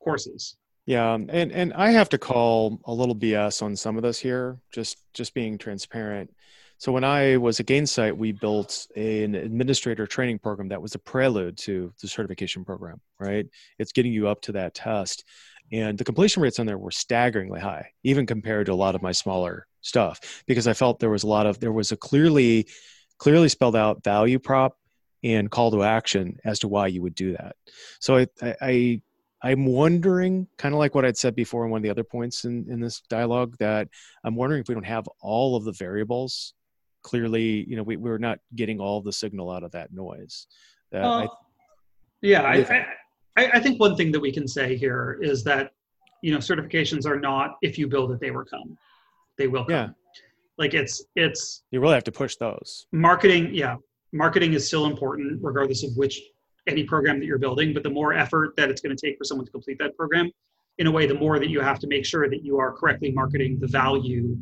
courses 0.03 0.57
yeah 0.87 1.15
and 1.15 1.31
and 1.31 1.73
i 1.75 1.91
have 1.91 2.09
to 2.09 2.19
call 2.19 2.79
a 2.85 2.93
little 2.93 3.17
bs 3.17 3.63
on 3.63 3.75
some 3.75 3.97
of 3.97 4.03
this 4.03 4.19
here 4.19 4.59
just 4.73 4.99
just 5.15 5.35
being 5.35 5.59
transparent 5.59 6.31
So 6.81 6.93
when 6.93 7.05
I 7.05 7.37
was 7.37 7.61
at 7.61 7.67
Gainsight, 7.67 8.17
we 8.17 8.33
built 8.33 8.87
an 8.97 9.35
administrator 9.35 10.07
training 10.07 10.39
program 10.39 10.69
that 10.69 10.81
was 10.81 10.95
a 10.95 10.99
prelude 10.99 11.59
to 11.59 11.93
the 12.01 12.09
certification 12.09 12.65
program, 12.65 13.03
right? 13.19 13.47
It's 13.79 13.93
getting 13.93 14.15
you 14.15 14.29
up 14.29 14.41
to 14.43 14.53
that 14.53 14.73
test. 14.73 15.25
And 15.71 15.99
the 15.99 16.05
completion 16.05 16.43
rates 16.43 16.59
on 16.59 16.65
there 16.65 16.79
were 16.79 16.91
staggeringly 16.91 17.61
high, 17.61 17.91
even 18.03 18.25
compared 18.25 18.65
to 18.65 18.73
a 18.73 18.75
lot 18.75 18.95
of 18.95 19.03
my 19.03 19.13
smaller 19.13 19.67
stuff, 19.83 20.43
because 20.47 20.67
I 20.67 20.73
felt 20.73 21.01
there 21.01 21.11
was 21.11 21.23
a 21.23 21.27
lot 21.27 21.45
of, 21.45 21.61
there 21.61 21.71
was 21.71 21.93
a 21.93 21.99
clearly, 21.99 22.67
clearly 23.19 23.51
spelled 23.51 23.77
out 23.77 24.03
value 24.03 24.39
prop 24.39 24.79
and 25.23 25.51
call 25.51 25.71
to 25.73 25.83
action 25.83 26.39
as 26.47 26.61
to 26.61 26.69
why 26.69 26.87
you 26.87 27.03
would 27.03 27.15
do 27.15 27.33
that. 27.33 27.57
So 27.99 28.17
I, 28.17 28.27
I, 28.63 29.03
I'm 29.43 29.67
wondering, 29.67 30.49
kind 30.57 30.75
of 30.75 30.79
like 30.79 30.95
what 30.95 31.05
I'd 31.05 31.19
said 31.19 31.35
before 31.35 31.67
in 31.67 31.71
one 31.71 31.81
of 31.81 31.83
the 31.83 31.91
other 31.91 32.05
points 32.05 32.47
in, 32.47 32.65
in 32.71 32.81
this 32.81 33.03
dialogue, 33.11 33.57
that 33.59 33.89
I'm 34.25 34.35
wondering 34.35 34.63
if 34.63 34.69
we 34.69 34.75
don't 34.75 34.85
have 34.85 35.07
all 35.21 35.57
of 35.57 35.65
the 35.65 35.73
variables 35.73 36.55
clearly, 37.03 37.65
you 37.69 37.77
know, 37.77 37.83
we, 37.83 37.97
we're 37.97 38.19
not 38.19 38.39
getting 38.55 38.81
all 38.81 39.01
the 39.01 39.13
signal 39.13 39.51
out 39.51 39.63
of 39.63 39.71
that 39.73 39.93
noise. 39.93 40.47
That 40.93 41.05
I, 41.05 41.29
yeah, 42.21 42.43
I, 42.43 42.87
I, 43.37 43.51
I 43.55 43.61
think 43.61 43.81
one 43.81 43.97
thing 43.97 44.13
that 44.13 44.21
we 44.21 44.33
can 44.33 44.47
say 44.47 44.77
here 44.77 45.19
is 45.23 45.45
that, 45.45 45.73
you 46.23 46.33
know, 46.33 46.39
certifications 46.39 47.07
are 47.07 47.19
not 47.19 47.57
if 47.63 47.79
you 47.79 47.87
build 47.87 48.13
it, 48.13 48.21
they 48.21 48.31
will 48.31 48.45
come. 48.45 48.77
They 49.39 49.47
will 49.47 49.65
come. 49.65 49.75
Yeah. 49.75 49.89
Like 50.59 50.75
it's, 50.75 51.03
it's, 51.17 51.63
you 51.71 51.81
really 51.81 51.95
have 51.95 52.05
to 52.05 52.13
push 52.13 52.37
those. 52.37 52.87
Marketing, 52.93 53.55
yeah. 53.55 53.77
Marketing 54.13 54.53
is 54.53 54.67
still 54.67 54.87
important 54.87 55.39
regardless 55.43 55.85
of 55.85 55.97
which 55.97 56.21
any 56.67 56.85
program 56.85 57.19
that 57.21 57.27
you're 57.27 57.39
building, 57.39 57.73
but 57.73 57.83
the 57.83 57.91
more 57.91 58.13
effort 58.13 58.55
that 58.57 58.69
it's 58.69 58.81
going 58.81 58.95
to 58.95 59.07
take 59.07 59.17
for 59.17 59.25
someone 59.25 59.47
to 59.47 59.53
complete 59.53 59.79
that 59.79 59.97
program, 59.97 60.31
in 60.79 60.87
a 60.87 60.91
way, 60.91 61.07
the 61.07 61.15
more 61.15 61.39
that 61.39 61.49
you 61.49 61.61
have 61.61 61.79
to 61.79 61.87
make 61.87 62.05
sure 62.05 62.29
that 62.29 62.45
you 62.45 62.59
are 62.59 62.73
correctly 62.73 63.11
marketing 63.11 63.59
the 63.61 63.67
value 63.67 64.37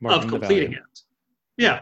marketing 0.00 0.24
of 0.24 0.30
completing 0.30 0.72
it. 0.72 1.00
Yeah. 1.60 1.80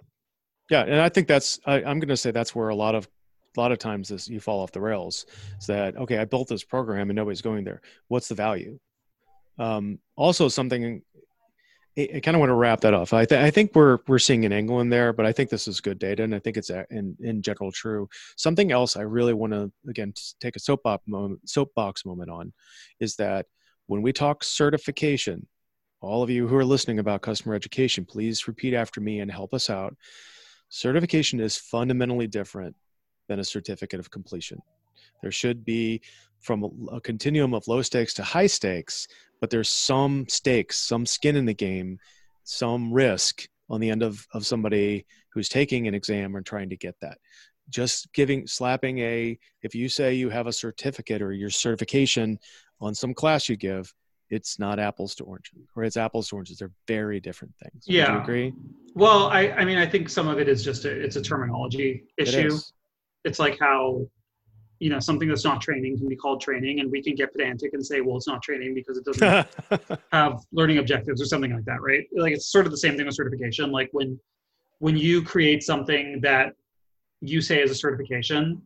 Yeah, 0.71 0.83
and 0.83 1.01
I 1.01 1.09
think 1.09 1.29
that's 1.29 1.59
I, 1.65 1.77
I'm 1.77 1.99
going 1.99 2.09
to 2.09 2.17
say 2.17 2.31
that's 2.31 2.55
where 2.55 2.69
a 2.69 2.75
lot 2.75 2.95
of 2.95 3.09
a 3.57 3.61
lot 3.61 3.73
of 3.73 3.79
times 3.79 4.09
this 4.09 4.29
you 4.29 4.41
fall 4.41 4.61
off 4.63 4.73
the 4.73 4.81
rails. 4.81 5.25
Is 5.59 5.67
that 5.67 5.97
okay? 5.97 6.19
I 6.19 6.27
built 6.27 6.49
this 6.49 6.63
program 6.63 7.09
and 7.09 7.17
nobody's 7.17 7.41
going 7.41 7.65
there. 7.65 7.81
What's 8.09 8.29
the 8.29 8.35
value? 8.35 8.79
Um, 9.59 9.99
also, 10.15 10.49
something 10.49 11.03
I, 11.99 12.21
kind 12.23 12.37
of 12.37 12.41
want 12.41 12.51
to 12.51 12.55
wrap 12.55 12.81
that 12.83 12.95
off. 12.95 13.13
I, 13.13 13.25
th- 13.25 13.41
I 13.41 13.51
think 13.51 13.75
we're 13.75 13.99
we're 14.07 14.21
seeing 14.21 14.45
an 14.45 14.53
angle 14.53 14.81
in 14.81 14.89
there, 14.89 15.13
but 15.13 15.27
I 15.27 15.33
think 15.33 15.51
this 15.51 15.67
is 15.67 15.81
good 15.81 15.99
data, 15.99 16.23
and 16.23 16.35
I 16.35 16.39
think 16.39 16.57
it's 16.57 16.71
in 16.71 17.17
in 17.21 17.43
general 17.43 17.73
true. 17.73 18.09
Something 18.37 18.71
else 18.71 18.97
I 18.97 19.03
really 19.03 19.35
want 19.35 19.53
to 19.53 19.73
again 19.89 20.13
take 20.41 20.55
a 20.55 20.61
soapbox 20.61 21.09
moment, 21.09 21.49
soapbox 21.49 22.05
moment 22.05 22.31
on 22.31 22.53
is 23.01 23.17
that 23.17 23.47
when 23.87 24.03
we 24.03 24.13
talk 24.13 24.45
certification, 24.45 25.47
all 26.01 26.23
of 26.23 26.31
you 26.31 26.47
who 26.47 26.57
are 26.57 26.65
listening 26.65 26.99
about 26.99 27.23
customer 27.23 27.55
education, 27.55 28.05
please 28.05 28.47
repeat 28.47 28.75
after 28.75 29.01
me 29.01 29.21
and 29.21 29.31
help 29.31 29.53
us 29.53 29.69
out. 29.69 29.97
Certification 30.69 31.41
is 31.41 31.57
fundamentally 31.57 32.27
different 32.27 32.77
than 33.29 33.41
a 33.41 33.45
certificate 33.45 33.99
of 33.99 34.11
completion. 34.11 34.61
There 35.23 35.33
should 35.33 35.65
be 35.65 36.01
from 36.41 36.89
a, 36.93 37.01
continuum 37.01 37.53
of 37.53 37.67
low 37.67 37.83
stakes 37.83 38.15
to 38.15 38.23
high 38.23 38.47
stakes, 38.47 39.09
but 39.41 39.51
there's 39.51 39.71
some 39.71 40.27
stakes, 40.29 40.79
some 40.79 41.05
skin 41.05 41.37
in 41.37 41.47
the 41.47 41.55
game, 41.55 41.99
some 42.45 42.93
risk 42.93 43.49
on 43.69 43.81
the 43.81 43.91
end 43.91 44.03
of, 44.03 44.27
of 44.33 44.47
somebody 44.47 45.05
who's 45.33 45.49
taking 45.49 45.89
an 45.89 45.95
exam 45.95 46.37
and 46.37 46.47
trying 46.47 46.69
to 46.71 46.77
get 46.77 46.95
that. 47.01 47.19
Just 47.69 48.13
giving, 48.13 48.47
slapping 48.47 49.01
a, 49.01 49.39
if 49.63 49.75
you 49.75 49.89
say 49.89 50.15
you 50.15 50.31
have 50.31 50.47
a 50.47 50.53
certificate 50.53 51.21
or 51.21 51.33
your 51.33 51.51
certification 51.51 52.39
on 52.81 52.95
some 52.95 53.13
class 53.13 53.49
you 53.49 53.57
give, 53.57 53.93
it's 54.31 54.59
not 54.59 54.79
apples 54.79 55.15
to 55.17 55.25
oranges 55.25 55.69
or 55.75 55.85
it's 55.85 55.97
apples 55.97 56.29
to 56.29 56.37
oranges. 56.37 56.59
They're 56.59 56.71
very 56.87 57.21
different 57.21 57.55
things. 57.63 57.85
Yeah 57.87 58.13
Would 58.13 58.15
you 58.15 58.23
agree? 58.23 58.53
Well 58.95 59.29
I, 59.29 59.51
I 59.51 59.65
mean 59.65 59.79
i 59.79 59.87
think 59.87 60.09
some 60.09 60.29
of 60.29 60.39
it 60.39 60.49
is 60.49 60.65
just 60.65 60.85
a 60.85 60.91
it's 60.91 61.17
a 61.17 61.23
terminology 61.23 62.05
issue. 62.17 62.55
it 62.55 62.63
it's 63.25 63.39
like 63.39 63.59
how 63.59 64.07
you 64.81 64.91
know 64.91 65.01
something 65.01 65.29
that's 65.29 65.45
not 65.45 65.61
training 65.61 65.99
can 65.99 66.09
be 66.09 66.17
called 66.17 66.41
training 66.41 66.81
and 66.81 66.91
we 66.91 67.03
can 67.03 67.15
get 67.15 67.33
pedantic 67.33 67.73
and 67.75 67.85
say 67.85 68.01
well 68.01 68.17
it's 68.17 68.29
not 68.29 68.43
training 68.43 68.75
because 68.75 68.97
it 68.97 69.05
doesn't 69.05 70.01
have 70.13 70.41
learning 70.53 70.79
objectives 70.79 71.21
or 71.21 71.25
something 71.25 71.53
like 71.53 71.65
that 71.65 71.81
right? 71.81 72.05
Like 72.17 72.33
it's 72.33 72.51
sort 72.51 72.67
of 72.67 72.73
the 72.73 72.79
same 72.79 72.97
thing 72.97 73.07
with 73.07 73.15
certification. 73.15 73.71
Like 73.71 73.89
when 73.93 74.19
when 74.79 74.97
you 74.97 75.23
create 75.23 75.63
something 75.63 76.21
that 76.23 76.55
you 77.21 77.41
say 77.41 77.61
is 77.61 77.71
a 77.71 77.75
certification 77.75 78.63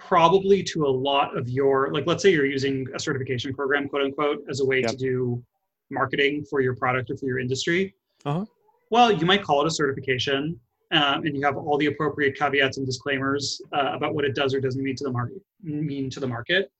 probably 0.00 0.62
to 0.62 0.86
a 0.86 0.88
lot 0.88 1.36
of 1.36 1.48
your 1.48 1.92
like 1.92 2.06
let's 2.06 2.22
say 2.22 2.32
you're 2.32 2.46
using 2.46 2.86
a 2.94 2.98
certification 2.98 3.54
program 3.54 3.88
quote 3.88 4.02
unquote 4.02 4.42
as 4.48 4.60
a 4.60 4.64
way 4.64 4.80
yep. 4.80 4.90
to 4.90 4.96
do 4.96 5.44
marketing 5.90 6.44
for 6.48 6.60
your 6.60 6.74
product 6.74 7.10
or 7.10 7.16
for 7.16 7.26
your 7.26 7.38
industry. 7.38 7.94
Uh-huh. 8.24 8.44
well 8.90 9.10
you 9.10 9.24
might 9.24 9.42
call 9.42 9.62
it 9.62 9.66
a 9.66 9.70
certification 9.70 10.58
um, 10.92 11.24
and 11.24 11.36
you 11.36 11.42
have 11.42 11.56
all 11.56 11.78
the 11.78 11.86
appropriate 11.86 12.36
caveats 12.36 12.76
and 12.76 12.86
disclaimers 12.86 13.62
uh, 13.72 13.92
about 13.94 14.14
what 14.14 14.24
it 14.24 14.34
does 14.34 14.54
or 14.54 14.60
doesn't 14.60 14.82
mean 14.82 14.96
to 14.96 15.04
the 15.04 15.10
market 15.10 15.40
mean 15.62 16.10
to 16.10 16.20
the 16.20 16.26
market. 16.26 16.70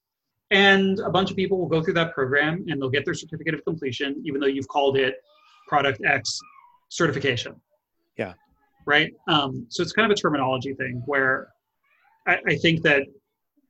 And 0.51 0.99
a 0.99 1.11
bunch 1.11 1.31
of 1.31 1.37
people 1.37 1.59
will 1.59 1.69
go 1.69 1.81
through 1.81 1.95
that 1.95 2.13
program 2.13 2.65
and 2.69 2.83
they'll 2.83 2.91
get 2.91 3.05
their 3.05 3.15
certificate 3.15 3.55
of 3.55 3.65
completion 3.65 4.23
even 4.25 4.41
though 4.41 4.49
you've 4.49 4.69
called 4.69 4.97
it 4.97 5.17
product 5.69 6.01
x 6.05 6.41
certification. 6.89 7.55
Yeah. 8.17 8.35
Right? 8.87 9.13
Um, 9.29 9.67
so 9.69 9.83
it's 9.83 9.93
kind 9.93 10.11
of 10.11 10.17
a 10.17 10.21
terminology 10.21 10.75
thing 10.75 11.03
where 11.07 11.49
I, 12.27 12.39
I 12.47 12.57
think 12.57 12.83
that 12.83 13.03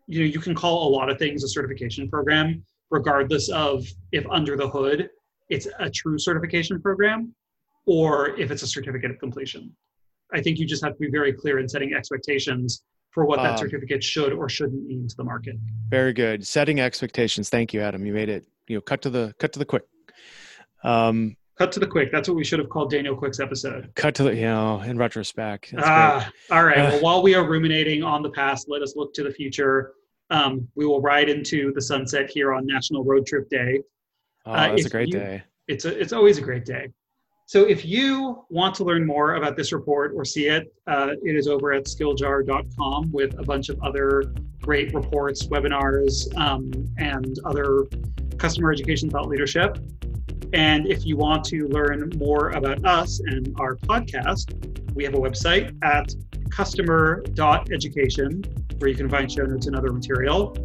you 0.07 0.21
know 0.21 0.27
you 0.27 0.41
can 0.41 0.55
call 0.55 0.89
a 0.89 0.91
lot 0.91 1.11
of 1.11 1.19
things 1.19 1.45
a 1.45 1.49
certification 1.49 2.09
program, 2.09 2.63
regardless 2.91 3.49
of 3.51 3.87
if 4.13 4.27
under 4.31 4.57
the 4.57 4.69
hood 4.69 5.09
it's 5.51 5.67
a 5.81 5.91
true 5.91 6.19
certification 6.19 6.81
program 6.81 7.35
or 7.87 8.39
if 8.39 8.51
it's 8.51 8.63
a 8.63 8.67
certificate 8.67 9.11
of 9.11 9.19
completion. 9.19 9.75
I 10.33 10.41
think 10.41 10.59
you 10.59 10.67
just 10.67 10.83
have 10.85 10.93
to 10.93 10.99
be 10.99 11.11
very 11.11 11.33
clear 11.33 11.59
in 11.59 11.69
setting 11.69 11.93
expectations 11.93 12.83
for 13.11 13.25
what 13.25 13.39
that 13.39 13.53
um, 13.53 13.59
certificate 13.59 14.03
should 14.03 14.33
or 14.33 14.49
shouldn't 14.49 14.87
mean 14.87 15.09
to 15.09 15.17
the 15.17 15.25
market. 15.25 15.57
Very 15.89 16.13
good. 16.13 16.47
Setting 16.47 16.79
expectations. 16.79 17.49
Thank 17.49 17.75
you, 17.75 17.81
Adam. 17.81 18.07
You 18.07 18.13
made 18.13 18.29
it, 18.29 18.47
you 18.69 18.77
know, 18.77 18.81
cut 18.81 19.03
to 19.03 19.11
the 19.11 19.35
cut 19.41 19.53
to 19.55 19.59
the 19.59 19.65
quick. 19.65 19.83
Um, 20.85 21.37
Cut 21.61 21.73
to 21.73 21.81
the 21.81 21.87
quick. 21.87 22.11
That's 22.11 22.27
what 22.27 22.39
we 22.39 22.45
should 22.45 22.59
have 22.59 22.71
called 22.71 22.91
Daniel 22.91 23.15
Quick's 23.15 23.39
episode. 23.39 23.93
Cut 23.95 24.15
to 24.15 24.23
the, 24.23 24.35
you 24.35 24.47
know, 24.47 24.81
in 24.81 24.97
retrospect. 24.97 25.75
ah, 25.77 26.33
all 26.51 26.65
right. 26.65 26.79
well, 26.79 27.03
while 27.03 27.23
we 27.23 27.35
are 27.35 27.47
ruminating 27.47 28.03
on 28.03 28.23
the 28.23 28.31
past, 28.31 28.71
let 28.71 28.81
us 28.81 28.97
look 28.97 29.13
to 29.13 29.23
the 29.23 29.31
future. 29.31 29.93
Um, 30.31 30.67
we 30.75 30.87
will 30.87 31.03
ride 31.03 31.29
into 31.29 31.71
the 31.75 31.83
sunset 31.83 32.31
here 32.31 32.55
on 32.55 32.65
National 32.65 33.05
Road 33.05 33.27
Trip 33.27 33.47
Day. 33.51 33.83
Oh, 34.47 34.53
uh, 34.53 34.69
that's 34.69 34.87
a 34.87 34.89
great 34.89 35.09
you, 35.09 35.19
day. 35.19 35.43
It's 35.69 35.85
a, 35.85 36.01
it's 36.01 36.15
always 36.15 36.39
a 36.39 36.41
great 36.41 36.65
day. 36.65 36.89
So 37.45 37.65
if 37.65 37.85
you 37.85 38.43
want 38.49 38.75
to 38.77 38.85
learn 38.85 39.07
more 39.07 39.35
about 39.35 39.55
this 39.55 39.71
report 39.71 40.15
or 40.17 40.25
see 40.25 40.47
it, 40.47 40.73
uh, 40.87 41.11
it 41.23 41.37
is 41.37 41.47
over 41.47 41.75
at 41.75 41.85
skilljar.com 41.85 43.13
with 43.13 43.39
a 43.39 43.43
bunch 43.43 43.69
of 43.69 43.79
other 43.83 44.33
great 44.63 44.95
reports, 44.95 45.47
webinars, 45.47 46.35
um, 46.39 46.71
and 46.97 47.39
other 47.45 47.85
customer 48.39 48.73
education 48.73 49.11
thought 49.11 49.29
leadership. 49.29 49.77
And 50.53 50.87
if 50.87 51.07
you 51.07 51.17
want 51.17 51.45
to 51.45 51.69
learn 51.69 52.11
more 52.17 52.51
about 52.51 52.85
us 52.85 53.21
and 53.21 53.55
our 53.61 53.77
podcast, 53.77 54.95
we 54.95 55.05
have 55.05 55.15
a 55.15 55.19
website 55.19 55.77
at 55.83 56.13
customer.education 56.51 58.43
where 58.79 58.91
you 58.91 58.97
can 58.97 59.09
find 59.09 59.31
show 59.31 59.45
notes 59.45 59.67
and 59.67 59.77
other 59.77 59.93
material. 59.93 60.57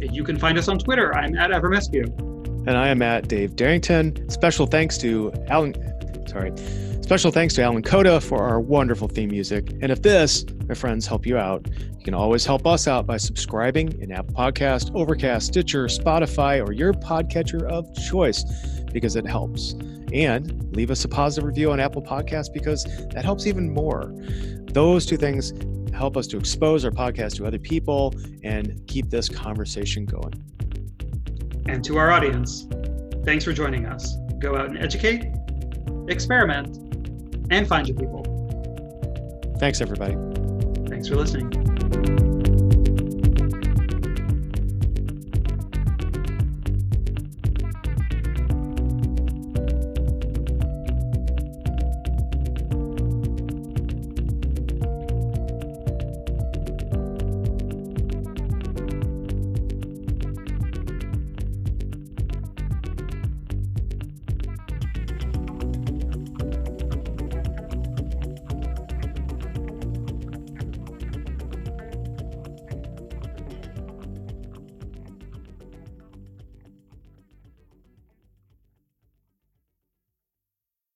You 0.00 0.24
can 0.24 0.36
find 0.38 0.58
us 0.58 0.68
on 0.68 0.78
Twitter. 0.78 1.14
I'm 1.14 1.36
at 1.36 1.50
Avramescu. 1.50 2.66
And 2.66 2.76
I 2.76 2.88
am 2.88 3.00
at 3.02 3.28
Dave 3.28 3.54
Derington. 3.56 4.30
Special 4.30 4.66
thanks 4.66 4.98
to 4.98 5.32
Alan. 5.48 5.74
Sorry. 6.26 6.52
Special 7.02 7.30
thanks 7.30 7.54
to 7.54 7.62
Alan 7.62 7.82
Coda 7.82 8.20
for 8.20 8.42
our 8.42 8.60
wonderful 8.60 9.08
theme 9.08 9.30
music. 9.30 9.70
And 9.80 9.90
if 9.90 10.02
this, 10.02 10.44
my 10.66 10.74
friends, 10.74 11.06
help 11.06 11.24
you 11.24 11.38
out, 11.38 11.66
you 11.98 12.04
can 12.04 12.12
always 12.12 12.44
help 12.44 12.66
us 12.66 12.86
out 12.86 13.06
by 13.06 13.16
subscribing 13.16 13.98
in 14.02 14.12
Apple 14.12 14.34
Podcast, 14.34 14.94
Overcast, 14.94 15.46
Stitcher, 15.46 15.86
Spotify, 15.86 16.62
or 16.62 16.72
your 16.72 16.92
podcatcher 16.92 17.62
of 17.62 17.90
choice 17.94 18.44
because 18.92 19.16
it 19.16 19.26
helps. 19.26 19.74
And 20.12 20.74
leave 20.74 20.90
us 20.90 21.04
a 21.04 21.08
positive 21.08 21.46
review 21.46 21.70
on 21.70 21.80
Apple 21.80 22.02
Podcasts 22.02 22.52
because 22.52 22.84
that 23.12 23.24
helps 23.24 23.46
even 23.46 23.72
more. 23.72 24.14
Those 24.72 25.06
two 25.06 25.16
things 25.16 25.52
help 25.92 26.16
us 26.16 26.26
to 26.28 26.36
expose 26.36 26.84
our 26.84 26.90
podcast 26.90 27.36
to 27.36 27.46
other 27.46 27.58
people 27.58 28.14
and 28.44 28.80
keep 28.86 29.10
this 29.10 29.28
conversation 29.28 30.06
going. 30.06 30.34
And 31.66 31.84
to 31.84 31.98
our 31.98 32.10
audience, 32.10 32.66
thanks 33.24 33.44
for 33.44 33.52
joining 33.52 33.86
us. 33.86 34.16
Go 34.38 34.56
out 34.56 34.66
and 34.66 34.78
educate, 34.78 35.26
experiment, 36.08 36.76
and 37.50 37.66
find 37.66 37.88
your 37.88 37.98
people. 37.98 38.24
Thanks, 39.58 39.80
everybody. 39.80 40.16
Thanks 40.88 41.08
for 41.08 41.16
listening. 41.16 42.27